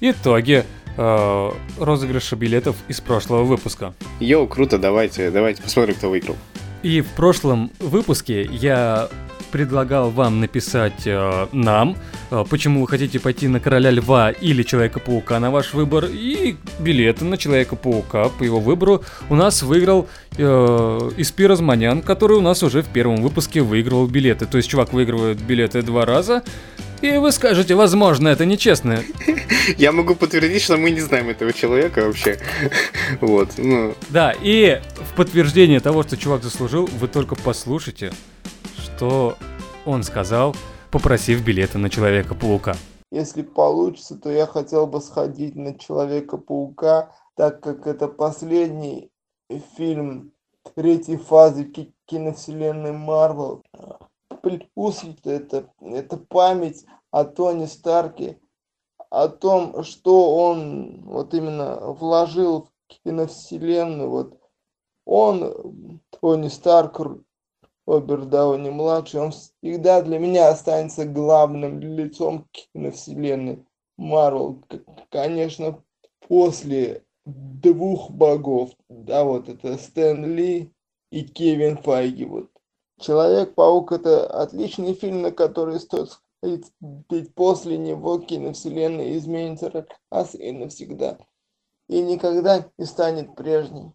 итоги 0.00 0.64
а, 0.96 1.54
розыгрыша 1.78 2.36
билетов 2.36 2.76
из 2.88 3.00
прошлого 3.00 3.44
выпуска. 3.44 3.94
Йоу, 4.20 4.46
круто, 4.46 4.78
давайте, 4.78 5.30
давайте 5.30 5.62
посмотрим, 5.62 5.94
кто 5.94 6.10
выиграл. 6.10 6.36
И 6.82 7.00
в 7.00 7.08
прошлом 7.08 7.70
выпуске 7.78 8.42
я 8.42 9.08
предлагал 9.52 10.10
вам 10.10 10.40
написать 10.40 11.06
э, 11.06 11.46
нам, 11.52 11.96
э, 12.30 12.44
почему 12.48 12.80
вы 12.80 12.88
хотите 12.88 13.20
пойти 13.20 13.46
на 13.48 13.60
Короля 13.60 13.90
Льва 13.90 14.30
или 14.30 14.62
Человека-паука 14.62 15.38
на 15.38 15.50
ваш 15.50 15.74
выбор, 15.74 16.06
и 16.10 16.56
билеты 16.80 17.24
на 17.24 17.36
Человека-паука 17.36 18.30
по 18.30 18.42
его 18.42 18.58
выбору 18.58 19.04
у 19.28 19.36
нас 19.36 19.62
выиграл 19.62 20.08
э, 20.38 21.10
Испир 21.18 21.50
Разманян, 21.50 22.00
который 22.00 22.38
у 22.38 22.40
нас 22.40 22.62
уже 22.62 22.82
в 22.82 22.88
первом 22.88 23.22
выпуске 23.22 23.60
выигрывал 23.60 24.06
билеты. 24.06 24.46
То 24.46 24.56
есть 24.56 24.70
чувак 24.70 24.92
выигрывает 24.94 25.38
билеты 25.38 25.82
два 25.82 26.06
раза, 26.06 26.42
и 27.02 27.18
вы 27.18 27.32
скажете, 27.32 27.74
возможно, 27.74 28.28
это 28.28 28.46
нечестно. 28.46 29.02
Я 29.76 29.92
могу 29.92 30.14
подтвердить, 30.14 30.62
что 30.62 30.76
мы 30.76 30.90
не 30.92 31.00
знаем 31.00 31.28
этого 31.28 31.52
человека 31.52 32.06
вообще. 32.06 32.38
Вот, 33.20 33.50
ну, 33.58 33.94
Да, 34.08 34.32
и 34.40 34.80
в 35.10 35.16
подтверждение 35.16 35.80
того, 35.80 36.04
что 36.04 36.16
чувак 36.16 36.42
заслужил, 36.42 36.86
вы 36.86 37.08
только 37.08 37.34
послушайте, 37.34 38.12
что 38.96 39.36
он 39.86 40.02
сказал, 40.02 40.54
попросив 40.90 41.44
билеты 41.44 41.78
на 41.78 41.90
Человека-паука. 41.90 42.74
Если 43.10 43.42
получится, 43.42 44.16
то 44.16 44.30
я 44.30 44.46
хотел 44.46 44.86
бы 44.86 45.00
сходить 45.00 45.54
на 45.56 45.78
Человека-паука, 45.78 47.12
так 47.34 47.60
как 47.60 47.86
это 47.86 48.08
последний 48.08 49.10
фильм 49.76 50.32
третьей 50.74 51.16
фазы 51.16 51.64
ки- 51.64 51.94
киновселенной 52.06 52.92
Марвел. 52.92 53.62
Плюс 54.42 55.02
это, 55.24 55.66
это 55.80 56.16
память 56.16 56.84
о 57.10 57.24
Тони 57.24 57.66
Старке, 57.66 58.38
о 59.10 59.28
том, 59.28 59.82
что 59.84 60.36
он 60.36 61.02
вот 61.04 61.34
именно 61.34 61.80
вложил 61.80 62.68
в 62.88 63.02
киновселенную. 63.04 64.08
Вот 64.08 64.38
он, 65.04 66.00
Тони 66.20 66.48
Старк, 66.48 67.00
Роберт 67.86 68.28
Дауни 68.28 68.70
младший, 68.70 69.20
он 69.20 69.32
всегда 69.32 70.02
для 70.02 70.18
меня 70.18 70.48
останется 70.48 71.04
главным 71.04 71.80
лицом 71.80 72.46
киновселенной 72.52 73.64
Марвел. 73.96 74.64
Конечно, 75.10 75.82
после 76.28 77.04
двух 77.24 78.10
богов, 78.10 78.70
да, 78.88 79.24
вот 79.24 79.48
это 79.48 79.76
Стэн 79.78 80.36
Ли 80.36 80.72
и 81.10 81.22
Кевин 81.22 81.76
Файги, 81.76 82.24
вот. 82.24 82.48
Человек-паук 83.00 83.92
это 83.92 84.26
отличный 84.26 84.94
фильм, 84.94 85.22
на 85.22 85.32
который 85.32 85.80
стоит 85.80 86.10
сходить, 86.10 86.66
ведь 87.10 87.34
после 87.34 87.76
него 87.76 88.18
киновселенная 88.18 89.16
изменится 89.18 89.86
раз 90.10 90.34
и 90.34 90.52
навсегда. 90.52 91.18
И 91.88 92.00
никогда 92.00 92.64
не 92.78 92.84
станет 92.84 93.34
прежней. 93.34 93.92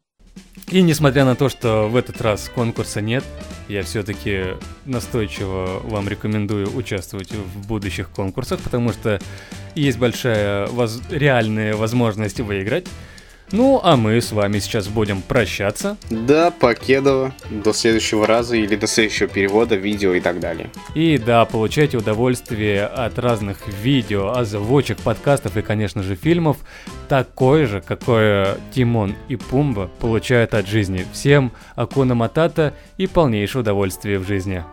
И 0.70 0.82
несмотря 0.82 1.24
на 1.24 1.36
то, 1.36 1.48
что 1.48 1.88
в 1.88 1.96
этот 1.96 2.20
раз 2.22 2.50
конкурса 2.50 3.02
нет, 3.02 3.24
я 3.68 3.84
все-таки 3.84 4.56
настойчиво 4.86 5.82
вам 5.84 6.08
рекомендую 6.08 6.76
участвовать 6.76 7.32
в 7.32 7.68
будущих 7.68 8.10
конкурсах, 8.10 8.60
потому 8.60 8.92
что 8.94 9.20
есть 9.76 9.98
большая 9.98 10.68
воз... 10.68 11.02
реальная 11.10 11.76
возможность 11.76 12.40
выиграть. 12.40 12.88
Ну, 13.52 13.80
а 13.82 13.96
мы 13.96 14.20
с 14.20 14.34
вами 14.34 14.60
сейчас 14.60 14.90
будем 14.90 15.22
прощаться. 15.22 15.98
Да, 16.10 16.52
покедово. 16.52 17.34
До 17.50 17.72
следующего 17.72 18.28
раза 18.28 18.58
или 18.58 18.76
до 18.76 18.88
следующего 18.88 19.30
перевода, 19.30 19.76
видео 19.76 20.14
и 20.14 20.20
так 20.20 20.40
далее. 20.40 20.70
И 20.96 21.18
да, 21.18 21.46
получайте 21.46 21.98
удовольствие 21.98 22.86
от 22.86 23.18
разных 23.18 23.68
видео, 23.68 24.32
озвучек, 24.32 24.98
подкастов 24.98 25.56
и, 25.56 25.62
конечно 25.62 26.04
же, 26.04 26.16
фильмов, 26.16 26.58
такое 27.08 27.68
же, 27.68 27.82
какое 27.82 28.58
Тимон 28.74 29.16
и 29.30 29.38
Пумба 29.38 29.90
получают 30.00 30.54
от 30.54 30.68
жизни. 30.68 31.06
Всем 31.14 31.54
Акуна 31.76 32.16
Матата 32.16 32.74
и 32.98 33.08
полнейшее 33.08 33.62
удовольствие 33.62 34.20
в 34.20 34.28
жизни. 34.28 34.64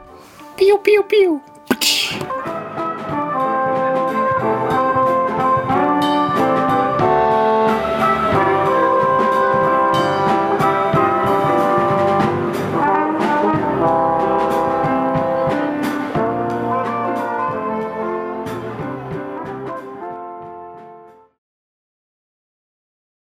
Пиу-пиу-пиу. 0.59 1.41